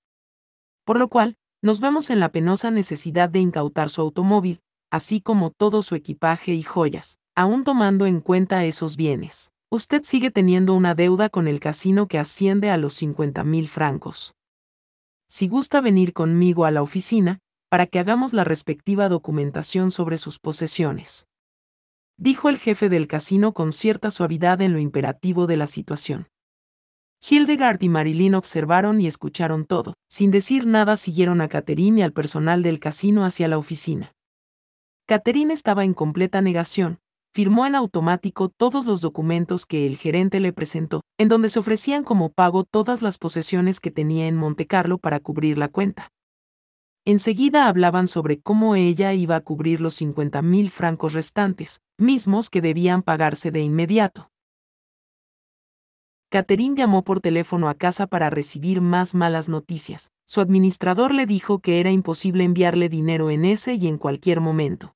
Por 0.83 0.99
lo 0.99 1.07
cual, 1.07 1.37
nos 1.61 1.79
vemos 1.79 2.09
en 2.09 2.19
la 2.19 2.33
penosa 2.33 2.69
necesidad 2.69 3.29
de 3.29 3.39
incautar 3.39 3.89
su 3.89 4.01
automóvil, 4.01 4.59
así 4.91 5.21
como 5.21 5.51
todo 5.51 5.83
su 5.83 5.95
equipaje 5.95 6.53
y 6.53 6.63
joyas, 6.63 7.21
aún 7.39 7.63
tomando 7.63 8.05
en 8.05 8.19
cuenta 8.19 8.65
esos 8.65 8.97
bienes. 8.97 9.53
Usted 9.71 10.01
sigue 10.03 10.29
teniendo 10.29 10.73
una 10.73 10.93
deuda 10.93 11.29
con 11.29 11.47
el 11.47 11.61
casino 11.61 12.09
que 12.09 12.19
asciende 12.19 12.69
a 12.69 12.75
los 12.75 12.95
50 12.95 13.45
mil 13.45 13.69
francos. 13.69 14.35
Si 15.25 15.47
gusta 15.47 15.79
venir 15.79 16.11
conmigo 16.11 16.65
a 16.65 16.71
la 16.71 16.81
oficina, 16.81 17.39
para 17.69 17.85
que 17.85 17.97
hagamos 17.97 18.33
la 18.33 18.43
respectiva 18.43 19.07
documentación 19.07 19.89
sobre 19.89 20.17
sus 20.17 20.37
posesiones. 20.37 21.27
Dijo 22.17 22.49
el 22.49 22.57
jefe 22.57 22.89
del 22.89 23.07
casino 23.07 23.53
con 23.53 23.71
cierta 23.71 24.11
suavidad 24.11 24.61
en 24.61 24.73
lo 24.73 24.79
imperativo 24.79 25.47
de 25.47 25.55
la 25.55 25.67
situación. 25.67 26.27
Hildegard 27.21 27.81
y 27.81 27.87
Marilyn 27.87 28.35
observaron 28.35 28.99
y 28.99 29.07
escucharon 29.07 29.63
todo. 29.63 29.93
Sin 30.09 30.29
decir 30.31 30.65
nada 30.65 30.97
siguieron 30.97 31.39
a 31.39 31.47
Catherine 31.47 32.01
y 32.01 32.03
al 32.03 32.11
personal 32.11 32.63
del 32.63 32.81
casino 32.81 33.23
hacia 33.23 33.47
la 33.47 33.57
oficina. 33.57 34.11
Catherine 35.05 35.53
estaba 35.53 35.85
en 35.85 35.93
completa 35.93 36.41
negación. 36.41 36.99
Firmó 37.31 37.67
en 37.67 37.75
automático 37.75 38.49
todos 38.49 38.87
los 38.87 39.01
documentos 39.01 39.67
que 39.67 39.85
el 39.85 39.97
gerente 39.97 40.39
le 40.39 40.51
presentó, 40.51 41.01
en 41.19 41.29
donde 41.29 41.49
se 41.49 41.59
ofrecían 41.59 42.03
como 42.03 42.31
pago 42.31 42.63
todas 42.63 43.03
las 43.03 43.19
posesiones 43.19 43.79
que 43.79 43.91
tenía 43.91 44.27
en 44.27 44.35
Montecarlo 44.35 44.97
para 44.97 45.19
cubrir 45.19 45.57
la 45.57 45.67
cuenta. 45.67 46.09
Enseguida 47.05 47.67
hablaban 47.67 48.07
sobre 48.07 48.39
cómo 48.39 48.75
ella 48.75 49.13
iba 49.13 49.35
a 49.35 49.41
cubrir 49.41 49.79
los 49.79 49.93
50 49.95 50.41
mil 50.41 50.71
francos 50.71 51.13
restantes, 51.13 51.81
mismos 51.97 52.49
que 52.49 52.61
debían 52.61 53.03
pagarse 53.03 53.51
de 53.51 53.61
inmediato. 53.61 54.29
Catherine 56.31 56.75
llamó 56.75 57.03
por 57.03 57.21
teléfono 57.21 57.69
a 57.69 57.75
casa 57.75 58.05
para 58.05 58.29
recibir 58.29 58.81
más 58.81 59.15
malas 59.15 59.49
noticias. 59.49 60.11
Su 60.27 60.41
administrador 60.41 61.13
le 61.13 61.25
dijo 61.25 61.59
que 61.59 61.79
era 61.79 61.89
imposible 61.89 62.43
enviarle 62.43 62.89
dinero 62.89 63.31
en 63.31 63.45
ese 63.45 63.73
y 63.73 63.87
en 63.87 63.97
cualquier 63.97 64.39
momento. 64.39 64.95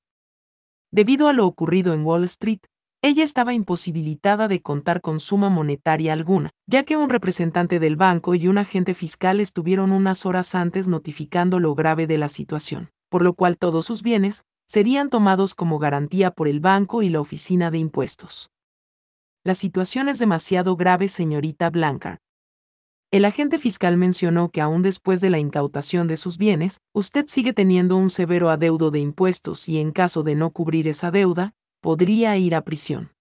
Debido 0.94 1.26
a 1.26 1.32
lo 1.32 1.44
ocurrido 1.44 1.92
en 1.92 2.06
Wall 2.06 2.22
Street, 2.22 2.60
ella 3.02 3.24
estaba 3.24 3.52
imposibilitada 3.52 4.46
de 4.46 4.62
contar 4.62 5.00
con 5.00 5.18
suma 5.18 5.48
monetaria 5.48 6.12
alguna, 6.12 6.50
ya 6.68 6.84
que 6.84 6.96
un 6.96 7.10
representante 7.10 7.80
del 7.80 7.96
banco 7.96 8.36
y 8.36 8.46
un 8.46 8.58
agente 8.58 8.94
fiscal 8.94 9.40
estuvieron 9.40 9.90
unas 9.90 10.24
horas 10.24 10.54
antes 10.54 10.86
notificando 10.86 11.58
lo 11.58 11.74
grave 11.74 12.06
de 12.06 12.16
la 12.16 12.28
situación, 12.28 12.92
por 13.08 13.22
lo 13.22 13.34
cual 13.34 13.58
todos 13.58 13.86
sus 13.86 14.04
bienes 14.04 14.44
serían 14.68 15.10
tomados 15.10 15.56
como 15.56 15.80
garantía 15.80 16.30
por 16.30 16.46
el 16.46 16.60
banco 16.60 17.02
y 17.02 17.08
la 17.08 17.20
oficina 17.20 17.72
de 17.72 17.78
impuestos. 17.78 18.52
La 19.42 19.56
situación 19.56 20.08
es 20.08 20.20
demasiado 20.20 20.76
grave, 20.76 21.08
señorita 21.08 21.70
Blanca. 21.70 22.20
El 23.14 23.26
agente 23.26 23.60
fiscal 23.60 23.96
mencionó 23.96 24.48
que 24.48 24.60
aún 24.60 24.82
después 24.82 25.20
de 25.20 25.30
la 25.30 25.38
incautación 25.38 26.08
de 26.08 26.16
sus 26.16 26.36
bienes, 26.36 26.80
usted 26.92 27.26
sigue 27.28 27.52
teniendo 27.52 27.96
un 27.96 28.10
severo 28.10 28.50
adeudo 28.50 28.90
de 28.90 28.98
impuestos 28.98 29.68
y 29.68 29.78
en 29.78 29.92
caso 29.92 30.24
de 30.24 30.34
no 30.34 30.50
cubrir 30.50 30.88
esa 30.88 31.12
deuda, 31.12 31.54
podría 31.80 32.36
ir 32.38 32.56
a 32.56 32.62
prisión. 32.62 33.12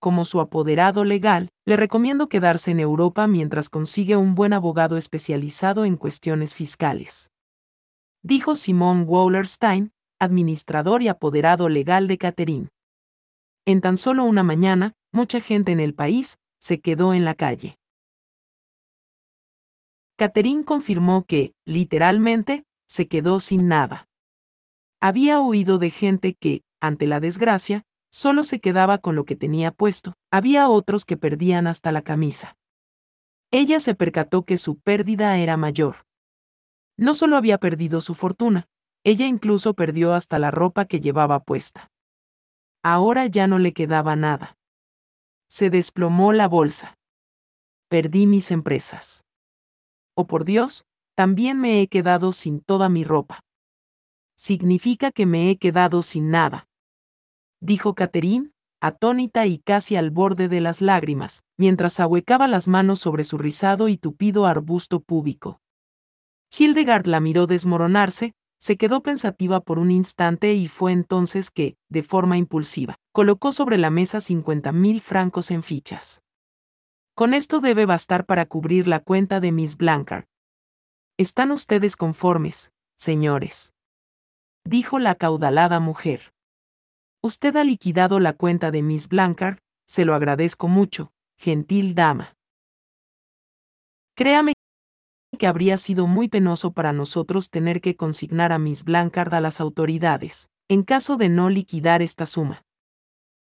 Como 0.00 0.24
su 0.24 0.40
apoderado 0.40 1.04
legal, 1.04 1.50
le 1.64 1.76
recomiendo 1.76 2.28
quedarse 2.28 2.72
en 2.72 2.80
Europa 2.80 3.28
mientras 3.28 3.68
consigue 3.68 4.16
un 4.16 4.34
buen 4.34 4.52
abogado 4.52 4.96
especializado 4.96 5.84
en 5.84 5.96
cuestiones 5.96 6.56
fiscales. 6.56 7.30
Dijo 8.24 8.56
Simón 8.56 9.04
Wallerstein, 9.06 9.92
administrador 10.18 11.04
y 11.04 11.06
apoderado 11.06 11.68
legal 11.68 12.08
de 12.08 12.18
Catherine. 12.18 12.68
En 13.66 13.80
tan 13.80 13.98
solo 13.98 14.24
una 14.24 14.42
mañana, 14.42 14.94
mucha 15.12 15.40
gente 15.40 15.70
en 15.70 15.78
el 15.78 15.94
país 15.94 16.40
se 16.58 16.80
quedó 16.80 17.14
en 17.14 17.24
la 17.24 17.34
calle. 17.36 17.78
Catherine 20.16 20.64
confirmó 20.64 21.24
que, 21.24 21.54
literalmente, 21.66 22.64
se 22.88 23.06
quedó 23.06 23.38
sin 23.38 23.68
nada. 23.68 24.08
Había 25.00 25.40
oído 25.40 25.78
de 25.78 25.90
gente 25.90 26.34
que, 26.34 26.62
ante 26.80 27.06
la 27.06 27.20
desgracia, 27.20 27.84
solo 28.10 28.42
se 28.42 28.60
quedaba 28.60 28.98
con 28.98 29.14
lo 29.14 29.26
que 29.26 29.36
tenía 29.36 29.72
puesto, 29.72 30.14
había 30.30 30.68
otros 30.68 31.04
que 31.04 31.18
perdían 31.18 31.66
hasta 31.66 31.92
la 31.92 32.00
camisa. 32.00 32.56
Ella 33.50 33.78
se 33.78 33.94
percató 33.94 34.44
que 34.44 34.56
su 34.56 34.78
pérdida 34.78 35.36
era 35.38 35.58
mayor. 35.58 36.06
No 36.96 37.14
solo 37.14 37.36
había 37.36 37.58
perdido 37.58 38.00
su 38.00 38.14
fortuna, 38.14 38.68
ella 39.04 39.26
incluso 39.26 39.74
perdió 39.74 40.14
hasta 40.14 40.38
la 40.38 40.50
ropa 40.50 40.86
que 40.86 41.00
llevaba 41.00 41.40
puesta. 41.40 41.90
Ahora 42.82 43.26
ya 43.26 43.46
no 43.46 43.58
le 43.58 43.74
quedaba 43.74 44.16
nada. 44.16 44.56
Se 45.48 45.68
desplomó 45.68 46.32
la 46.32 46.48
bolsa. 46.48 46.96
Perdí 47.88 48.26
mis 48.26 48.50
empresas. 48.50 49.25
Oh 50.18 50.26
por 50.26 50.46
Dios, 50.46 50.86
también 51.14 51.60
me 51.60 51.82
he 51.82 51.88
quedado 51.88 52.32
sin 52.32 52.60
toda 52.60 52.88
mi 52.88 53.04
ropa. 53.04 53.40
Significa 54.34 55.10
que 55.10 55.26
me 55.26 55.50
he 55.50 55.58
quedado 55.58 56.02
sin 56.02 56.30
nada. 56.30 56.68
Dijo 57.60 57.94
Catherine, 57.94 58.50
atónita 58.80 59.46
y 59.46 59.58
casi 59.58 59.94
al 59.96 60.10
borde 60.10 60.48
de 60.48 60.62
las 60.62 60.80
lágrimas, 60.80 61.42
mientras 61.58 62.00
ahuecaba 62.00 62.48
las 62.48 62.66
manos 62.66 63.00
sobre 63.00 63.24
su 63.24 63.36
rizado 63.36 63.88
y 63.88 63.98
tupido 63.98 64.46
arbusto 64.46 65.00
púbico. 65.00 65.60
Hildegard 66.56 67.06
la 67.06 67.20
miró 67.20 67.46
desmoronarse, 67.46 68.32
se 68.58 68.78
quedó 68.78 69.02
pensativa 69.02 69.60
por 69.60 69.78
un 69.78 69.90
instante 69.90 70.54
y 70.54 70.66
fue 70.68 70.92
entonces 70.92 71.50
que, 71.50 71.76
de 71.90 72.02
forma 72.02 72.38
impulsiva, 72.38 72.96
colocó 73.12 73.52
sobre 73.52 73.76
la 73.76 73.90
mesa 73.90 74.20
50 74.22 74.72
mil 74.72 75.02
francos 75.02 75.50
en 75.50 75.62
fichas. 75.62 76.22
Con 77.16 77.32
esto 77.32 77.60
debe 77.60 77.86
bastar 77.86 78.26
para 78.26 78.44
cubrir 78.44 78.86
la 78.86 79.00
cuenta 79.00 79.40
de 79.40 79.50
Miss 79.50 79.78
Blancard. 79.78 80.26
¿Están 81.16 81.50
ustedes 81.50 81.96
conformes, 81.96 82.72
señores? 82.94 83.72
Dijo 84.66 84.98
la 84.98 85.14
caudalada 85.14 85.80
mujer. 85.80 86.34
Usted 87.22 87.56
ha 87.56 87.64
liquidado 87.64 88.20
la 88.20 88.34
cuenta 88.34 88.70
de 88.70 88.82
Miss 88.82 89.08
Blancard, 89.08 89.60
se 89.86 90.04
lo 90.04 90.14
agradezco 90.14 90.68
mucho, 90.68 91.10
gentil 91.38 91.94
dama. 91.94 92.34
Créame 94.14 94.52
que 95.38 95.46
habría 95.46 95.78
sido 95.78 96.06
muy 96.06 96.28
penoso 96.28 96.72
para 96.72 96.92
nosotros 96.92 97.48
tener 97.48 97.80
que 97.80 97.96
consignar 97.96 98.52
a 98.52 98.58
Miss 98.58 98.84
Blancard 98.84 99.32
a 99.32 99.40
las 99.40 99.62
autoridades, 99.62 100.50
en 100.68 100.82
caso 100.82 101.16
de 101.16 101.30
no 101.30 101.48
liquidar 101.48 102.02
esta 102.02 102.26
suma. 102.26 102.66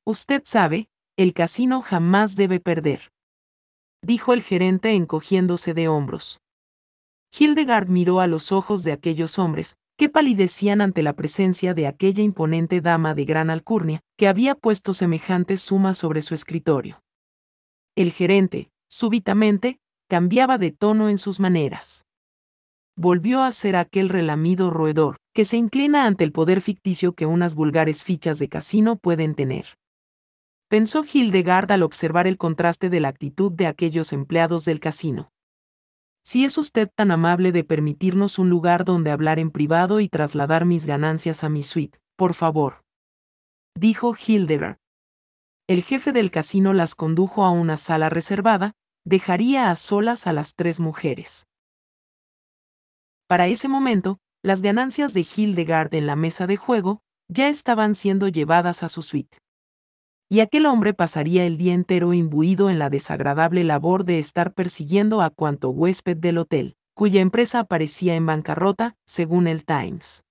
Usted 0.05 0.41
sabe, 0.43 0.89
el 1.15 1.33
casino 1.33 1.81
jamás 1.81 2.35
debe 2.35 2.59
perder. 2.59 3.12
Dijo 4.03 4.33
el 4.33 4.41
gerente 4.41 4.91
encogiéndose 4.91 5.73
de 5.73 5.87
hombros. 5.87 6.41
Hildegard 7.37 7.87
miró 7.87 8.19
a 8.19 8.27
los 8.27 8.51
ojos 8.51 8.83
de 8.83 8.91
aquellos 8.91 9.39
hombres, 9.39 9.77
que 9.97 10.09
palidecían 10.09 10.81
ante 10.81 11.03
la 11.03 11.13
presencia 11.13 11.73
de 11.73 11.87
aquella 11.87 12.21
imponente 12.21 12.81
dama 12.81 13.15
de 13.15 13.23
gran 13.23 13.49
alcurnia, 13.49 14.01
que 14.17 14.27
había 14.27 14.55
puesto 14.55 14.93
semejante 14.93 15.55
suma 15.55 15.93
sobre 15.93 16.21
su 16.21 16.33
escritorio. 16.33 17.01
El 17.95 18.11
gerente, 18.11 18.69
súbitamente, 18.89 19.79
cambiaba 20.09 20.57
de 20.57 20.71
tono 20.71 21.07
en 21.07 21.17
sus 21.17 21.39
maneras. 21.39 22.05
Volvió 22.97 23.41
a 23.41 23.51
ser 23.53 23.77
aquel 23.77 24.09
relamido 24.09 24.69
roedor, 24.69 25.15
que 25.33 25.45
se 25.45 25.55
inclina 25.55 26.05
ante 26.05 26.25
el 26.25 26.33
poder 26.33 26.59
ficticio 26.59 27.13
que 27.13 27.25
unas 27.25 27.55
vulgares 27.55 28.03
fichas 28.03 28.37
de 28.37 28.49
casino 28.49 28.97
pueden 28.97 29.33
tener. 29.33 29.65
Pensó 30.73 31.03
Hildegard 31.05 31.71
al 31.71 31.83
observar 31.83 32.25
el 32.25 32.39
contraste 32.39 32.89
de 32.89 32.99
la 32.99 33.09
actitud 33.09 33.51
de 33.51 33.67
aquellos 33.67 34.11
empleados 34.11 34.65
del 34.65 34.79
casino. 34.79 35.31
Si 36.25 36.45
es 36.45 36.57
usted 36.57 36.89
tan 36.95 37.11
amable 37.11 37.51
de 37.51 37.63
permitirnos 37.63 38.39
un 38.39 38.49
lugar 38.49 38.83
donde 38.83 39.11
hablar 39.11 39.37
en 39.37 39.51
privado 39.51 39.99
y 39.99 40.09
trasladar 40.09 40.65
mis 40.65 40.87
ganancias 40.87 41.43
a 41.43 41.49
mi 41.49 41.61
suite, 41.61 41.99
por 42.15 42.33
favor. 42.33 42.81
Dijo 43.75 44.15
Hildegard. 44.15 44.79
El 45.67 45.83
jefe 45.83 46.11
del 46.11 46.31
casino 46.31 46.73
las 46.73 46.95
condujo 46.95 47.45
a 47.45 47.51
una 47.51 47.77
sala 47.77 48.09
reservada, 48.09 48.73
dejaría 49.05 49.69
a 49.69 49.75
solas 49.75 50.25
a 50.25 50.33
las 50.33 50.55
tres 50.55 50.79
mujeres. 50.79 51.45
Para 53.27 53.45
ese 53.45 53.67
momento, 53.67 54.17
las 54.41 54.63
ganancias 54.63 55.13
de 55.13 55.23
Hildegard 55.37 55.93
en 55.93 56.07
la 56.07 56.15
mesa 56.15 56.47
de 56.47 56.57
juego 56.57 57.03
ya 57.27 57.47
estaban 57.47 57.93
siendo 57.93 58.27
llevadas 58.27 58.81
a 58.81 58.89
su 58.89 59.03
suite. 59.03 59.37
Y 60.33 60.39
aquel 60.39 60.65
hombre 60.65 60.95
pasaría 60.95 61.45
el 61.45 61.57
día 61.57 61.75
entero 61.75 62.11
imbuido 62.11 62.71
en 62.71 62.79
la 62.79 62.89
desagradable 62.89 63.63
labor 63.63 64.03
de 64.03 64.17
estar 64.17 64.55
persiguiendo 64.55 65.21
a 65.21 65.29
cuanto 65.29 65.69
huésped 65.69 66.17
del 66.17 66.39
hotel, 66.39 66.75
cuya 66.95 67.21
empresa 67.21 67.59
aparecía 67.59 68.15
en 68.15 68.25
bancarrota, 68.25 68.95
según 69.05 69.45
el 69.45 69.63
Times. 69.63 70.23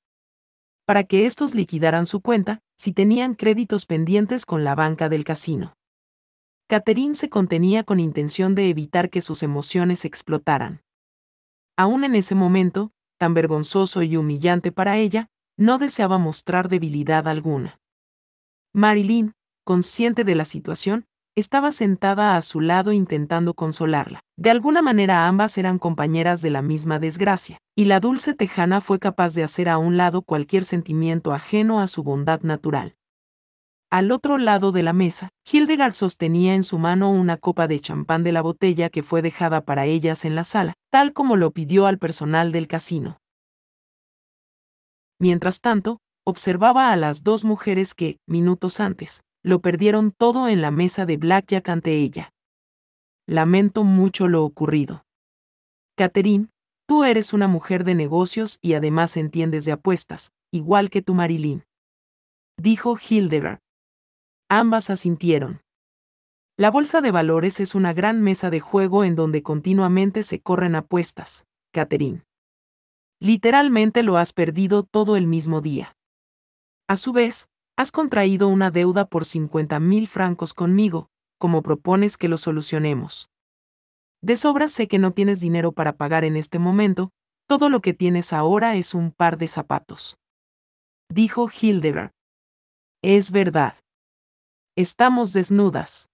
Para 0.87 1.05
que 1.05 1.25
estos 1.25 1.55
liquidaran 1.55 2.07
su 2.07 2.21
cuenta, 2.21 2.59
si 2.77 2.93
tenían 2.93 3.37
créditos 3.37 3.87
pendientes 3.87 4.45
con 4.45 4.65
la 4.65 4.75
banca 4.75 5.09
del 5.09 5.23
casino. 5.23 5.77
Catherine 6.67 7.15
se 7.15 7.29
contenía 7.29 7.85
con 7.85 8.01
intención 8.01 8.57
de 8.57 8.71
evitar 8.71 9.09
que 9.09 9.21
sus 9.21 9.45
emociones 9.45 10.05
explotaran. 10.05 10.83
Aún 11.77 12.03
en 12.03 12.17
ese 12.17 12.35
momento, 12.35 12.91
tan 13.21 13.35
vergonzoso 13.35 14.03
y 14.03 14.17
humillante 14.17 14.73
para 14.73 14.99
ella, 14.99 15.29
no 15.57 15.79
deseaba 15.79 16.19
mostrar 16.19 16.69
debilidad 16.69 17.29
alguna. 17.29 17.79
Marilyn, 18.75 19.35
consciente 19.65 20.25
de 20.25 20.35
la 20.35 20.45
situación, 20.45 21.07
estaba 21.35 21.73
sentada 21.73 22.37
a 22.37 22.43
su 22.43 22.61
lado 22.61 22.93
intentando 22.93 23.55
consolarla. 23.55 24.21
De 24.37 24.51
alguna 24.51 24.83
manera 24.83 25.27
ambas 25.27 25.57
eran 25.57 25.79
compañeras 25.79 26.43
de 26.43 26.51
la 26.51 26.61
misma 26.61 26.99
desgracia, 26.99 27.59
y 27.75 27.87
la 27.87 28.01
dulce 28.01 28.35
tejana 28.35 28.81
fue 28.81 28.99
capaz 28.99 29.35
de 29.35 29.43
hacer 29.43 29.69
a 29.69 29.79
un 29.79 29.97
lado 29.97 30.23
cualquier 30.23 30.65
sentimiento 30.65 31.33
ajeno 31.33 31.81
a 31.81 31.87
su 31.87 32.03
bondad 32.03 32.43
natural. 32.43 32.97
Al 33.91 34.11
otro 34.11 34.39
lado 34.39 34.73
de 34.73 34.83
la 34.83 34.93
mesa, 34.93 35.31
Hildegard 35.51 35.93
sostenía 35.93 36.55
en 36.55 36.63
su 36.63 36.79
mano 36.79 37.11
una 37.11 37.37
copa 37.37 37.67
de 37.67 37.79
champán 37.79 38.25
de 38.25 38.33
la 38.33 38.41
botella 38.41 38.89
que 38.89 39.03
fue 39.03 39.21
dejada 39.21 39.65
para 39.65 39.85
ellas 39.85 40.25
en 40.25 40.35
la 40.35 40.45
sala, 40.45 40.75
tal 40.91 41.13
como 41.13 41.37
lo 41.37 41.51
pidió 41.51 41.87
al 41.87 41.99
personal 41.99 42.53
del 42.53 42.69
casino. 42.69 43.19
Mientras 45.19 45.61
tanto, 45.61 46.01
observaba 46.25 46.91
a 46.91 46.97
las 46.97 47.23
dos 47.23 47.45
mujeres 47.45 47.95
que, 47.95 48.19
minutos 48.27 48.81
antes, 48.81 49.23
lo 49.43 49.61
perdieron 49.61 50.13
todo 50.13 50.49
en 50.49 50.61
la 50.61 50.71
mesa 50.71 51.07
de 51.07 51.17
Blackjack 51.17 51.69
ante 51.69 51.97
ella. 51.97 52.33
Lamento 53.27 53.85
mucho 53.85 54.29
lo 54.29 54.45
ocurrido. 54.45 55.05
Catherine, 55.97 56.49
tú 56.87 57.05
eres 57.05 57.33
una 57.33 57.49
mujer 57.49 57.85
de 57.85 57.95
negocios 57.95 58.59
y 58.61 58.75
además 58.75 59.17
entiendes 59.17 59.65
de 59.65 59.73
apuestas, 59.73 60.33
igual 60.53 60.91
que 60.91 61.03
tu 61.03 61.15
Marilyn. 61.15 61.65
Dijo 62.57 62.97
Hildegard. 62.97 63.61
Ambas 64.49 64.91
asintieron. 64.91 65.63
La 66.59 66.71
bolsa 66.71 67.01
de 67.01 67.11
valores 67.11 67.61
es 67.61 67.75
una 67.75 67.93
gran 67.93 68.21
mesa 68.23 68.51
de 68.51 68.61
juego 68.61 69.05
en 69.05 69.17
donde 69.17 69.43
continuamente 69.43 70.23
se 70.23 70.41
corren 70.41 70.75
apuestas, 70.75 71.47
Catherine. 71.73 72.25
Literalmente 73.21 74.03
lo 74.03 74.17
has 74.17 74.33
perdido 74.33 74.83
todo 74.83 75.17
el 75.17 75.27
mismo 75.27 75.61
día. 75.61 75.97
A 76.89 76.97
su 76.97 77.13
vez, 77.13 77.49
Has 77.77 77.91
contraído 77.91 78.49
una 78.49 78.71
deuda 78.71 79.07
por 79.07 79.25
50 79.25 79.81
mil 79.81 80.07
francos 80.07 80.55
conmigo, 80.55 81.09
como 81.39 81.63
propones 81.63 82.17
que 82.17 82.29
lo 82.29 82.37
solucionemos. 82.37 83.31
De 84.21 84.37
sobra 84.37 84.69
sé 84.69 84.89
que 84.89 84.99
no 84.99 85.13
tienes 85.13 85.41
dinero 85.41 85.73
para 85.73 85.97
pagar 85.97 86.25
en 86.25 86.37
este 86.37 86.59
momento, 86.59 87.11
todo 87.49 87.69
lo 87.71 87.81
que 87.81 87.95
tienes 87.95 88.33
ahora 88.33 88.77
es 88.77 88.95
un 88.95 89.11
par 89.11 89.37
de 89.39 89.49
zapatos. 89.49 90.17
Dijo 91.09 91.49
Hildegard. 91.51 92.13
Es 93.03 93.33
verdad. 93.33 93.75
Estamos 94.77 95.33
desnudas. 95.33 96.09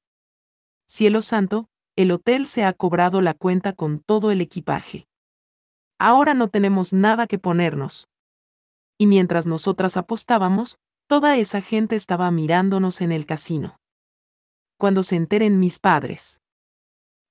Cielo 0.88 1.20
santo, 1.20 1.68
el 1.96 2.12
hotel 2.12 2.46
se 2.46 2.64
ha 2.64 2.72
cobrado 2.72 3.20
la 3.20 3.34
cuenta 3.34 3.72
con 3.74 4.00
todo 4.00 4.30
el 4.30 4.40
equipaje. 4.40 5.06
Ahora 5.98 6.32
no 6.32 6.48
tenemos 6.48 6.92
nada 6.92 7.26
que 7.26 7.38
ponernos. 7.38 8.08
Y 8.98 9.06
mientras 9.06 9.46
nosotras 9.46 9.96
apostábamos, 9.96 10.78
Toda 11.08 11.38
esa 11.38 11.62
gente 11.62 11.96
estaba 11.96 12.30
mirándonos 12.30 13.00
en 13.00 13.12
el 13.12 13.24
casino. 13.24 13.78
Cuando 14.78 15.02
se 15.02 15.16
enteren 15.16 15.58
mis 15.58 15.78
padres. 15.78 16.42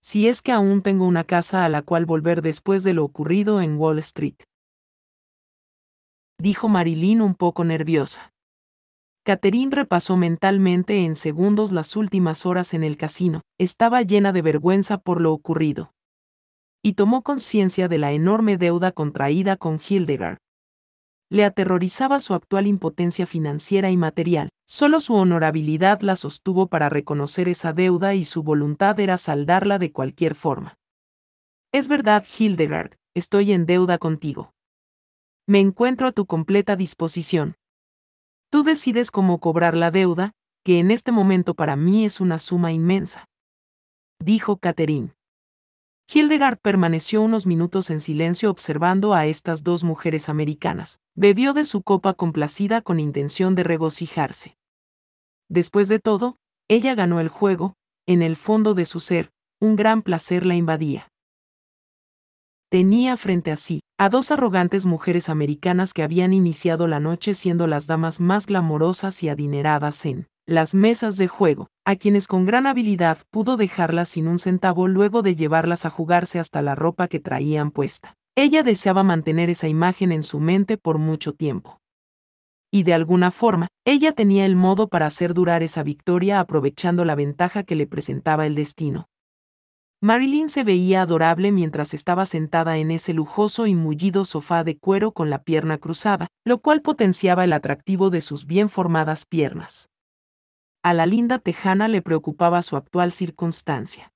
Si 0.02 0.28
es 0.28 0.42
que 0.42 0.52
aún 0.52 0.82
tengo 0.82 1.06
una 1.06 1.24
casa 1.24 1.64
a 1.64 1.70
la 1.70 1.84
cual 1.84 2.08
volver 2.08 2.42
después 2.42 2.84
de 2.84 2.96
lo 2.96 3.06
ocurrido 3.06 3.62
en 3.62 3.78
Wall 3.78 4.00
Street. 4.00 4.38
Dijo 6.40 6.70
Marilyn 6.70 7.22
un 7.22 7.36
poco 7.36 7.64
nerviosa. 7.66 8.34
Catherine 9.24 9.76
repasó 9.76 10.18
mentalmente 10.18 11.06
en 11.06 11.16
segundos 11.16 11.72
las 11.72 11.96
últimas 11.96 12.48
horas 12.48 12.74
en 12.74 12.84
el 12.84 12.98
casino, 12.98 13.42
estaba 13.60 14.02
llena 14.02 14.34
de 14.34 14.42
vergüenza 14.42 14.98
por 14.98 15.22
lo 15.22 15.32
ocurrido. 15.34 15.92
Y 16.82 16.94
tomó 16.94 17.22
conciencia 17.22 17.88
de 17.88 18.00
la 18.00 18.12
enorme 18.12 18.58
deuda 18.58 18.92
contraída 18.92 19.56
con 19.56 19.80
Hildegard, 19.88 20.40
le 21.30 21.44
aterrorizaba 21.44 22.20
su 22.20 22.34
actual 22.34 22.68
impotencia 22.68 23.26
financiera 23.26 23.90
y 23.90 23.98
material. 23.98 24.50
Solo 24.66 25.00
su 25.00 25.16
honorabilidad 25.16 26.02
la 26.02 26.16
sostuvo 26.16 26.68
para 26.68 26.90
reconocer 26.90 27.50
esa 27.50 27.74
deuda 27.74 28.14
y 28.16 28.24
su 28.24 28.44
voluntad 28.44 29.00
era 29.00 29.18
saldarla 29.18 29.80
de 29.80 29.92
cualquier 29.92 30.36
forma. 30.36 30.76
Es 31.74 31.88
verdad, 31.88 32.26
Hildegard, 32.38 32.96
estoy 33.14 33.52
en 33.52 33.66
deuda 33.66 33.98
contigo. 33.98 34.52
Me 35.48 35.60
encuentro 35.60 36.08
a 36.08 36.12
tu 36.12 36.26
completa 36.26 36.76
disposición. 36.76 37.56
Tú 38.50 38.64
decides 38.64 39.12
cómo 39.12 39.40
cobrar 39.40 39.76
la 39.76 39.92
deuda, 39.92 40.32
que 40.64 40.80
en 40.80 40.92
este 40.92 41.12
momento 41.12 41.54
para 41.54 41.76
mí 41.76 42.06
es 42.06 42.20
una 42.20 42.40
suma 42.40 42.72
inmensa. 42.72 43.26
Dijo 44.20 44.58
Catherine. 44.58 45.17
Hildegard 46.10 46.58
permaneció 46.60 47.22
unos 47.22 47.46
minutos 47.46 47.90
en 47.90 48.00
silencio 48.00 48.50
observando 48.50 49.14
a 49.14 49.26
estas 49.26 49.64
dos 49.64 49.84
mujeres 49.84 50.30
americanas. 50.30 51.02
Bebió 51.16 51.54
de 51.54 51.66
su 51.66 51.82
copa 51.82 52.14
complacida 52.14 52.82
con 52.82 53.02
intención 53.02 53.56
de 53.56 53.64
regocijarse. 53.64 54.58
Después 55.50 55.90
de 55.90 56.00
todo, 56.00 56.38
ella 56.70 56.96
ganó 56.96 57.20
el 57.20 57.28
juego, 57.28 57.74
en 58.06 58.22
el 58.22 58.38
fondo 58.38 58.74
de 58.74 58.86
su 58.86 59.02
ser, 59.02 59.32
un 59.60 59.76
gran 59.76 60.02
placer 60.02 60.46
la 60.46 60.56
invadía. 60.56 61.10
Tenía 62.70 63.18
frente 63.18 63.52
a 63.52 63.58
sí 63.58 63.82
a 63.98 64.08
dos 64.08 64.32
arrogantes 64.32 64.86
mujeres 64.86 65.28
americanas 65.28 65.94
que 65.94 66.04
habían 66.04 66.32
iniciado 66.32 66.88
la 66.88 67.02
noche 67.02 67.34
siendo 67.34 67.68
las 67.68 67.86
damas 67.86 68.22
más 68.22 68.46
glamorosas 68.46 69.24
y 69.24 69.30
adineradas 69.30 70.06
en 70.06 70.28
las 70.48 70.74
mesas 70.74 71.18
de 71.18 71.28
juego, 71.28 71.68
a 71.86 71.98
quienes 71.98 72.26
con 72.26 72.46
gran 72.46 72.68
habilidad 72.68 73.18
pudo 73.32 73.58
dejarlas 73.58 74.08
sin 74.08 74.30
un 74.30 74.40
centavo 74.40 74.88
luego 74.88 75.22
de 75.22 75.36
llevarlas 75.36 75.86
a 75.86 75.90
jugarse 75.90 76.40
hasta 76.40 76.62
la 76.62 76.74
ropa 76.74 77.10
que 77.10 77.20
traían 77.20 77.70
puesta. 77.70 78.16
Ella 78.34 78.64
deseaba 78.64 79.04
mantener 79.04 79.50
esa 79.50 79.68
imagen 79.68 80.14
en 80.14 80.24
su 80.24 80.40
mente 80.40 80.78
por 80.78 81.00
mucho 81.00 81.34
tiempo. 81.34 81.82
Y 82.72 82.84
de 82.84 82.94
alguna 82.94 83.32
forma, 83.32 83.68
ella 83.86 84.14
tenía 84.14 84.46
el 84.46 84.56
modo 84.56 84.88
para 84.88 85.08
hacer 85.08 85.34
durar 85.34 85.64
esa 85.64 85.84
victoria 85.84 86.40
aprovechando 86.40 87.04
la 87.04 87.16
ventaja 87.16 87.64
que 87.64 87.76
le 87.76 87.86
presentaba 87.86 88.46
el 88.46 88.56
destino. 88.56 89.10
Marilyn 90.00 90.50
se 90.50 90.64
veía 90.64 91.02
adorable 91.02 91.52
mientras 91.52 91.94
estaba 91.94 92.26
sentada 92.26 92.78
en 92.78 92.92
ese 92.92 93.14
lujoso 93.14 93.68
y 93.68 93.76
mullido 93.76 94.24
sofá 94.24 94.64
de 94.64 94.78
cuero 94.78 95.12
con 95.12 95.30
la 95.30 95.44
pierna 95.44 95.78
cruzada, 95.78 96.28
lo 96.46 96.60
cual 96.60 96.82
potenciaba 96.82 97.44
el 97.44 97.52
atractivo 97.52 98.10
de 98.10 98.22
sus 98.22 98.46
bien 98.46 98.70
formadas 98.70 99.26
piernas. 99.26 99.90
A 100.84 100.94
la 100.94 101.06
linda 101.06 101.40
tejana 101.40 101.88
le 101.88 102.02
preocupaba 102.02 102.62
su 102.62 102.78
actual 102.78 103.12
circunstancia. 103.12 104.14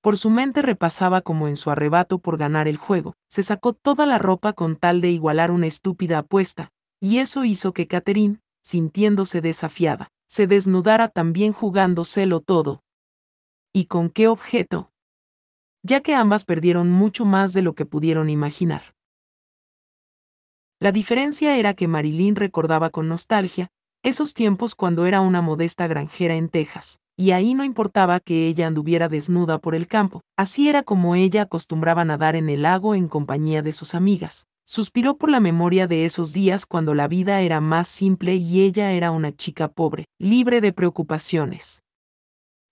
Por 0.00 0.16
su 0.16 0.30
mente 0.30 0.62
repasaba 0.62 1.22
como 1.22 1.48
en 1.48 1.56
su 1.56 1.70
arrebato 1.70 2.18
por 2.18 2.36
ganar 2.36 2.68
el 2.68 2.76
juego, 2.76 3.14
se 3.28 3.42
sacó 3.42 3.72
toda 3.72 4.04
la 4.04 4.18
ropa 4.18 4.52
con 4.52 4.76
tal 4.76 5.00
de 5.00 5.10
igualar 5.10 5.50
una 5.50 5.66
estúpida 5.66 6.18
apuesta, 6.18 6.70
y 7.00 7.18
eso 7.18 7.44
hizo 7.44 7.72
que 7.72 7.86
Catherine, 7.86 8.40
sintiéndose 8.62 9.40
desafiada, 9.40 10.10
se 10.26 10.46
desnudara 10.46 11.08
también 11.08 11.52
jugándoselo 11.52 12.40
todo. 12.40 12.82
¿Y 13.72 13.86
con 13.86 14.10
qué 14.10 14.28
objeto? 14.28 14.92
Ya 15.82 16.00
que 16.00 16.14
ambas 16.14 16.44
perdieron 16.44 16.90
mucho 16.90 17.24
más 17.24 17.52
de 17.52 17.62
lo 17.62 17.74
que 17.74 17.86
pudieron 17.86 18.30
imaginar. 18.30 18.94
La 20.80 20.92
diferencia 20.92 21.56
era 21.56 21.74
que 21.74 21.88
Marilyn 21.88 22.36
recordaba 22.36 22.90
con 22.90 23.08
nostalgia, 23.08 23.70
esos 24.04 24.34
tiempos 24.34 24.74
cuando 24.74 25.06
era 25.06 25.22
una 25.22 25.40
modesta 25.40 25.86
granjera 25.86 26.34
en 26.34 26.50
Texas, 26.50 27.00
y 27.16 27.30
ahí 27.30 27.54
no 27.54 27.64
importaba 27.64 28.20
que 28.20 28.48
ella 28.48 28.66
anduviera 28.66 29.08
desnuda 29.08 29.58
por 29.58 29.74
el 29.74 29.86
campo, 29.86 30.20
así 30.36 30.68
era 30.68 30.82
como 30.82 31.14
ella 31.14 31.42
acostumbraba 31.42 32.04
nadar 32.04 32.36
en 32.36 32.50
el 32.50 32.62
lago 32.62 32.94
en 32.94 33.08
compañía 33.08 33.62
de 33.62 33.72
sus 33.72 33.94
amigas. 33.94 34.46
Suspiró 34.66 35.16
por 35.16 35.30
la 35.30 35.40
memoria 35.40 35.86
de 35.86 36.04
esos 36.04 36.34
días 36.34 36.66
cuando 36.66 36.94
la 36.94 37.08
vida 37.08 37.40
era 37.40 37.62
más 37.62 37.88
simple 37.88 38.34
y 38.34 38.60
ella 38.60 38.92
era 38.92 39.10
una 39.10 39.34
chica 39.34 39.68
pobre, 39.68 40.04
libre 40.18 40.60
de 40.60 40.74
preocupaciones. 40.74 41.82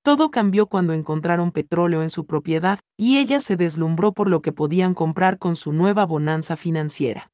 Todo 0.03 0.31
cambió 0.31 0.67
cuando 0.67 0.93
encontraron 0.93 1.51
petróleo 1.51 2.03
en 2.03 2.11
su 2.11 2.27
propiedad, 2.27 2.79
y 2.99 3.19
ella 3.19 3.41
se 3.41 3.57
deslumbró 3.57 4.13
por 4.13 4.29
lo 4.29 4.43
que 4.43 4.53
podían 4.53 4.93
comprar 4.93 5.39
con 5.39 5.57
su 5.57 5.73
nueva 5.73 6.05
bonanza 6.05 6.57
financiera. 6.57 7.31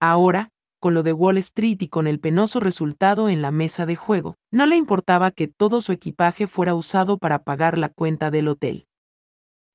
Ahora, 0.00 0.48
con 0.80 0.94
lo 0.94 1.02
de 1.02 1.12
Wall 1.12 1.38
Street 1.38 1.78
y 1.80 1.88
con 1.88 2.06
el 2.06 2.20
penoso 2.20 2.60
resultado 2.60 3.28
en 3.28 3.42
la 3.42 3.50
mesa 3.50 3.86
de 3.86 3.96
juego, 3.96 4.36
no 4.50 4.66
le 4.66 4.76
importaba 4.76 5.30
que 5.30 5.48
todo 5.48 5.80
su 5.80 5.92
equipaje 5.92 6.46
fuera 6.46 6.74
usado 6.74 7.18
para 7.18 7.42
pagar 7.42 7.78
la 7.78 7.88
cuenta 7.88 8.30
del 8.30 8.48
hotel. 8.48 8.86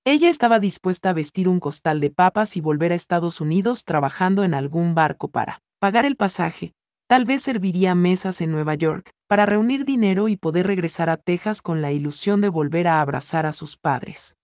Ella 0.03 0.29
estaba 0.29 0.59
dispuesta 0.59 1.11
a 1.11 1.13
vestir 1.13 1.47
un 1.47 1.59
costal 1.59 1.99
de 1.99 2.09
papas 2.09 2.57
y 2.57 2.61
volver 2.61 2.91
a 2.91 2.95
Estados 2.95 3.39
Unidos 3.39 3.85
trabajando 3.85 4.43
en 4.43 4.53
algún 4.53 4.95
barco 4.95 5.27
para 5.27 5.61
pagar 5.79 6.05
el 6.05 6.15
pasaje. 6.15 6.73
Tal 7.07 7.25
vez 7.25 7.43
serviría 7.43 7.93
mesas 7.93 8.41
en 8.41 8.51
Nueva 8.51 8.73
York, 8.75 9.11
para 9.27 9.45
reunir 9.45 9.85
dinero 9.85 10.27
y 10.27 10.37
poder 10.37 10.65
regresar 10.65 11.09
a 11.09 11.17
Texas 11.17 11.61
con 11.61 11.81
la 11.81 11.91
ilusión 11.91 12.41
de 12.41 12.49
volver 12.49 12.87
a 12.87 13.01
abrazar 13.01 13.45
a 13.45 13.53
sus 13.53 13.77
padres. 13.77 14.35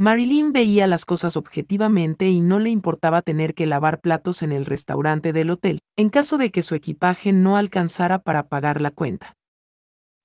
Marilyn 0.00 0.54
veía 0.54 0.86
las 0.86 1.04
cosas 1.04 1.36
objetivamente 1.36 2.30
y 2.30 2.40
no 2.40 2.58
le 2.58 2.70
importaba 2.70 3.20
tener 3.20 3.52
que 3.52 3.66
lavar 3.66 4.00
platos 4.00 4.42
en 4.42 4.50
el 4.50 4.64
restaurante 4.64 5.34
del 5.34 5.50
hotel, 5.50 5.80
en 5.94 6.08
caso 6.08 6.38
de 6.38 6.50
que 6.50 6.62
su 6.62 6.74
equipaje 6.74 7.34
no 7.34 7.58
alcanzara 7.58 8.18
para 8.18 8.48
pagar 8.48 8.80
la 8.80 8.92
cuenta. 8.92 9.36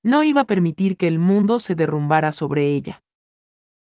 No 0.02 0.24
iba 0.24 0.40
a 0.40 0.46
permitir 0.46 0.96
que 0.96 1.10
el 1.10 1.20
mundo 1.20 1.60
se 1.60 1.76
derrumbara 1.76 2.32
sobre 2.32 2.68
ella. 2.68 3.04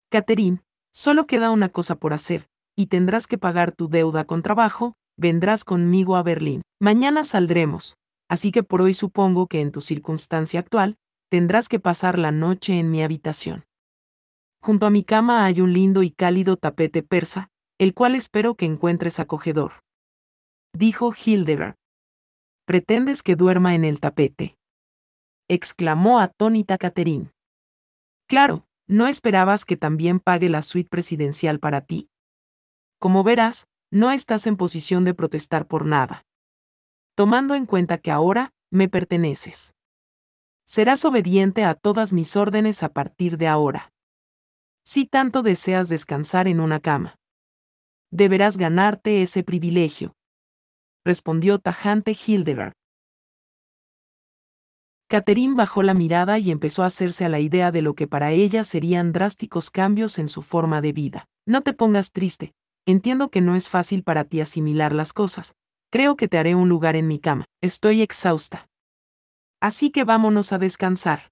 Catherine, 0.10 0.62
solo 0.94 1.28
queda 1.28 1.52
una 1.52 1.68
cosa 1.68 1.96
por 1.96 2.14
hacer, 2.14 2.48
y 2.78 2.86
tendrás 2.86 3.28
que 3.28 3.38
pagar 3.38 3.74
tu 3.74 3.90
deuda 3.90 4.24
con 4.24 4.44
trabajo, 4.44 4.94
vendrás 5.18 5.66
conmigo 5.66 6.16
a 6.16 6.24
Berlín. 6.24 6.62
Mañana 6.80 7.26
saldremos, 7.26 7.98
así 8.30 8.54
que 8.54 8.64
por 8.64 8.82
hoy 8.82 8.94
supongo 8.94 9.48
que 9.48 9.60
en 9.60 9.74
tu 9.74 9.82
circunstancia 9.82 10.62
actual, 10.62 10.96
tendrás 11.30 11.68
que 11.68 11.82
pasar 11.82 12.18
la 12.18 12.32
noche 12.32 12.80
en 12.80 12.92
mi 12.92 13.04
habitación. 13.04 13.66
Junto 14.64 14.86
a 14.86 14.92
mi 14.92 15.04
cama 15.04 15.46
hay 15.46 15.60
un 15.60 15.74
lindo 15.74 16.04
y 16.04 16.12
cálido 16.12 16.56
tapete 16.56 17.02
persa, 17.02 17.50
el 17.80 17.96
cual 17.96 18.14
espero 18.14 18.54
que 18.54 18.66
encuentres 18.66 19.20
acogedor. 19.20 19.82
Dijo 20.72 21.14
Hildegard. 21.14 21.76
¿Pretendes 22.66 23.24
que 23.24 23.36
duerma 23.36 23.74
en 23.74 23.84
el 23.84 24.00
tapete? 24.00 24.56
exclamó 25.50 26.20
atónita 26.20 26.78
Catherine. 26.78 27.32
Claro, 28.28 28.68
¿no 28.88 29.08
esperabas 29.08 29.66
que 29.66 29.78
también 29.78 30.20
pague 30.20 30.48
la 30.48 30.62
suite 30.62 30.90
presidencial 30.90 31.60
para 31.60 31.82
ti? 31.82 32.10
Como 33.00 33.24
verás, 33.24 33.66
no 33.92 34.12
estás 34.12 34.46
en 34.46 34.58
posición 34.58 35.04
de 35.06 35.16
protestar 35.16 35.68
por 35.68 35.88
nada. 35.88 36.24
Tomando 37.16 37.56
en 37.56 37.66
cuenta 37.66 37.98
que 37.98 38.12
ahora, 38.12 38.54
me 38.72 38.88
perteneces. 38.88 39.74
Serás 40.66 41.04
obediente 41.04 41.66
a 41.66 41.74
todas 41.74 42.14
mis 42.14 42.38
órdenes 42.38 42.84
a 42.84 42.90
partir 42.90 43.38
de 43.38 43.48
ahora 43.48 43.91
si 44.84 45.06
tanto 45.06 45.44
deseas 45.44 45.90
descansar 45.90 46.48
en 46.48 46.60
una 46.60 46.80
cama. 46.80 47.16
Deberás 48.12 48.58
ganarte 48.58 49.22
ese 49.22 49.44
privilegio. 49.44 50.14
Respondió 51.06 51.60
tajante 51.60 52.16
Hildegard. 52.16 52.74
Catherine 55.08 55.56
bajó 55.56 55.84
la 55.84 55.94
mirada 55.94 56.40
y 56.40 56.52
empezó 56.52 56.84
a 56.84 56.86
hacerse 56.86 57.26
a 57.26 57.30
la 57.30 57.40
idea 57.40 57.72
de 57.72 57.82
lo 57.82 57.96
que 57.96 58.08
para 58.08 58.32
ella 58.32 58.64
serían 58.64 59.12
drásticos 59.12 59.70
cambios 59.70 60.18
en 60.20 60.30
su 60.30 60.42
forma 60.42 60.80
de 60.82 60.94
vida. 60.94 61.26
No 61.46 61.62
te 61.62 61.74
pongas 61.74 62.12
triste, 62.12 62.54
entiendo 62.86 63.30
que 63.30 63.42
no 63.42 63.56
es 63.56 63.68
fácil 63.68 64.04
para 64.04 64.24
ti 64.24 64.40
asimilar 64.40 64.94
las 64.94 65.12
cosas. 65.12 65.54
Creo 65.92 66.16
que 66.16 66.30
te 66.30 66.38
haré 66.38 66.56
un 66.56 66.70
lugar 66.70 66.96
en 66.96 67.08
mi 67.08 67.20
cama. 67.20 67.46
Estoy 67.62 68.02
exhausta. 68.02 68.70
Así 69.60 69.92
que 69.92 70.06
vámonos 70.06 70.54
a 70.54 70.58
descansar. 70.58 71.32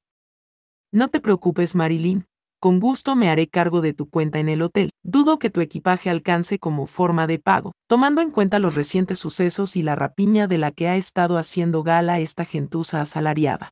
No 0.91 1.07
te 1.07 1.21
preocupes, 1.21 1.73
Marilyn, 1.75 2.25
con 2.59 2.79
gusto 2.79 3.15
me 3.15 3.29
haré 3.29 3.47
cargo 3.47 3.79
de 3.81 3.93
tu 3.93 4.09
cuenta 4.09 4.39
en 4.39 4.49
el 4.49 4.61
hotel. 4.61 4.91
Dudo 5.03 5.39
que 5.39 5.49
tu 5.49 5.61
equipaje 5.61 6.09
alcance 6.09 6.59
como 6.59 6.87
forma 6.87 7.25
de 7.25 7.39
pago, 7.39 7.71
tomando 7.87 8.21
en 8.21 8.31
cuenta 8.31 8.59
los 8.59 8.75
recientes 8.75 9.19
sucesos 9.19 9.77
y 9.77 9.81
la 9.81 9.95
rapiña 9.95 10.47
de 10.47 10.57
la 10.57 10.71
que 10.71 10.89
ha 10.89 10.97
estado 10.97 11.37
haciendo 11.37 11.83
gala 11.83 12.19
esta 12.19 12.43
gentuza 12.43 13.01
asalariada. 13.01 13.71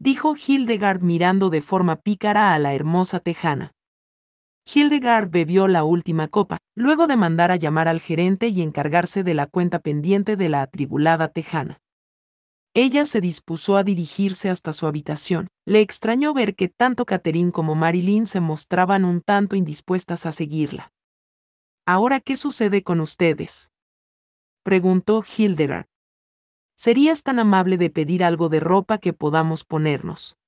Dijo 0.00 0.34
Hildegard 0.34 1.02
mirando 1.02 1.50
de 1.50 1.60
forma 1.60 1.96
pícara 1.96 2.54
a 2.54 2.58
la 2.58 2.74
hermosa 2.74 3.20
tejana. 3.20 3.72
Hildegard 4.72 5.28
bebió 5.30 5.68
la 5.68 5.84
última 5.84 6.28
copa, 6.28 6.58
luego 6.74 7.06
de 7.06 7.16
mandar 7.16 7.50
a 7.50 7.56
llamar 7.56 7.88
al 7.88 8.00
gerente 8.00 8.48
y 8.48 8.62
encargarse 8.62 9.22
de 9.22 9.34
la 9.34 9.46
cuenta 9.46 9.80
pendiente 9.80 10.36
de 10.36 10.48
la 10.48 10.62
atribulada 10.62 11.28
tejana. 11.28 11.81
Ella 12.74 13.04
se 13.04 13.20
dispuso 13.20 13.76
a 13.76 13.84
dirigirse 13.84 14.48
hasta 14.48 14.72
su 14.72 14.86
habitación. 14.86 15.48
Le 15.66 15.80
extrañó 15.80 16.32
ver 16.32 16.54
que 16.54 16.68
tanto 16.68 17.04
Catherine 17.04 17.52
como 17.52 17.74
Marilyn 17.74 18.24
se 18.24 18.40
mostraban 18.40 19.04
un 19.04 19.20
tanto 19.20 19.56
indispuestas 19.56 20.24
a 20.24 20.32
seguirla. 20.32 20.90
¿Ahora 21.86 22.20
qué 22.20 22.36
sucede 22.36 22.82
con 22.82 23.00
ustedes? 23.00 23.70
preguntó 24.62 25.22
Hildegard. 25.22 25.86
¿Serías 26.74 27.22
tan 27.22 27.38
amable 27.38 27.76
de 27.76 27.90
pedir 27.90 28.24
algo 28.24 28.48
de 28.48 28.60
ropa 28.60 28.98
que 28.98 29.12
podamos 29.12 29.64
ponernos? 29.64 30.38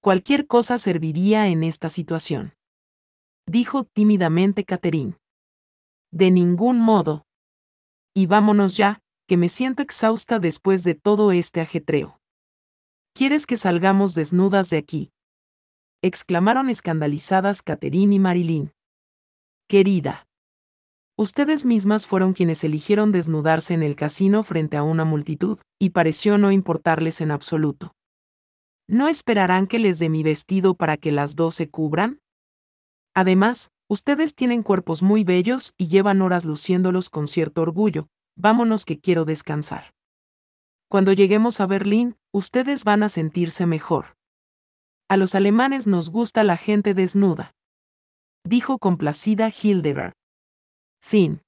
Cualquier 0.00 0.48
cosa 0.48 0.78
serviría 0.78 1.46
en 1.46 1.62
esta 1.62 1.90
situación. 1.90 2.54
Dijo 3.46 3.84
tímidamente 3.84 4.64
Catherine. 4.64 5.16
De 6.10 6.32
ningún 6.32 6.80
modo. 6.80 7.24
Y 8.14 8.26
vámonos 8.26 8.76
ya, 8.76 9.00
que 9.26 9.36
me 9.36 9.48
siento 9.48 9.82
exhausta 9.82 10.38
después 10.38 10.84
de 10.84 10.94
todo 10.94 11.32
este 11.32 11.60
ajetreo. 11.60 12.20
¿Quieres 13.12 13.46
que 13.46 13.56
salgamos 13.56 14.14
desnudas 14.14 14.70
de 14.70 14.78
aquí? 14.78 15.10
exclamaron 16.02 16.70
escandalizadas 16.70 17.62
Catherine 17.62 18.14
y 18.14 18.18
Marilyn. 18.18 18.72
Querida. 19.68 20.28
Ustedes 21.16 21.64
mismas 21.64 22.06
fueron 22.06 22.34
quienes 22.34 22.62
eligieron 22.62 23.10
desnudarse 23.10 23.74
en 23.74 23.82
el 23.82 23.96
casino 23.96 24.42
frente 24.42 24.76
a 24.76 24.82
una 24.82 25.04
multitud, 25.04 25.58
y 25.80 25.90
pareció 25.90 26.38
no 26.38 26.52
importarles 26.52 27.20
en 27.20 27.30
absoluto. 27.30 27.94
¿No 28.86 29.08
esperarán 29.08 29.66
que 29.66 29.78
les 29.78 29.98
dé 29.98 30.08
mi 30.08 30.22
vestido 30.22 30.74
para 30.74 30.96
que 30.96 31.10
las 31.10 31.34
dos 31.34 31.56
se 31.56 31.68
cubran? 31.68 32.20
Además, 33.14 33.70
ustedes 33.88 34.34
tienen 34.34 34.62
cuerpos 34.62 35.02
muy 35.02 35.24
bellos 35.24 35.72
y 35.76 35.88
llevan 35.88 36.22
horas 36.22 36.44
luciéndolos 36.44 37.08
con 37.08 37.26
cierto 37.26 37.62
orgullo, 37.62 38.08
vámonos 38.36 38.84
que 38.84 39.00
quiero 39.00 39.24
descansar. 39.24 39.94
Cuando 40.88 41.12
lleguemos 41.12 41.60
a 41.60 41.66
Berlín, 41.66 42.16
ustedes 42.32 42.84
van 42.84 43.02
a 43.02 43.08
sentirse 43.08 43.66
mejor. 43.66 44.16
A 45.08 45.16
los 45.16 45.34
alemanes 45.34 45.86
nos 45.86 46.10
gusta 46.10 46.44
la 46.44 46.56
gente 46.56 46.94
desnuda. 46.94 47.54
Dijo 48.44 48.78
complacida 48.78 49.50
Hildegard. 49.50 50.12
Fin. 51.00 51.42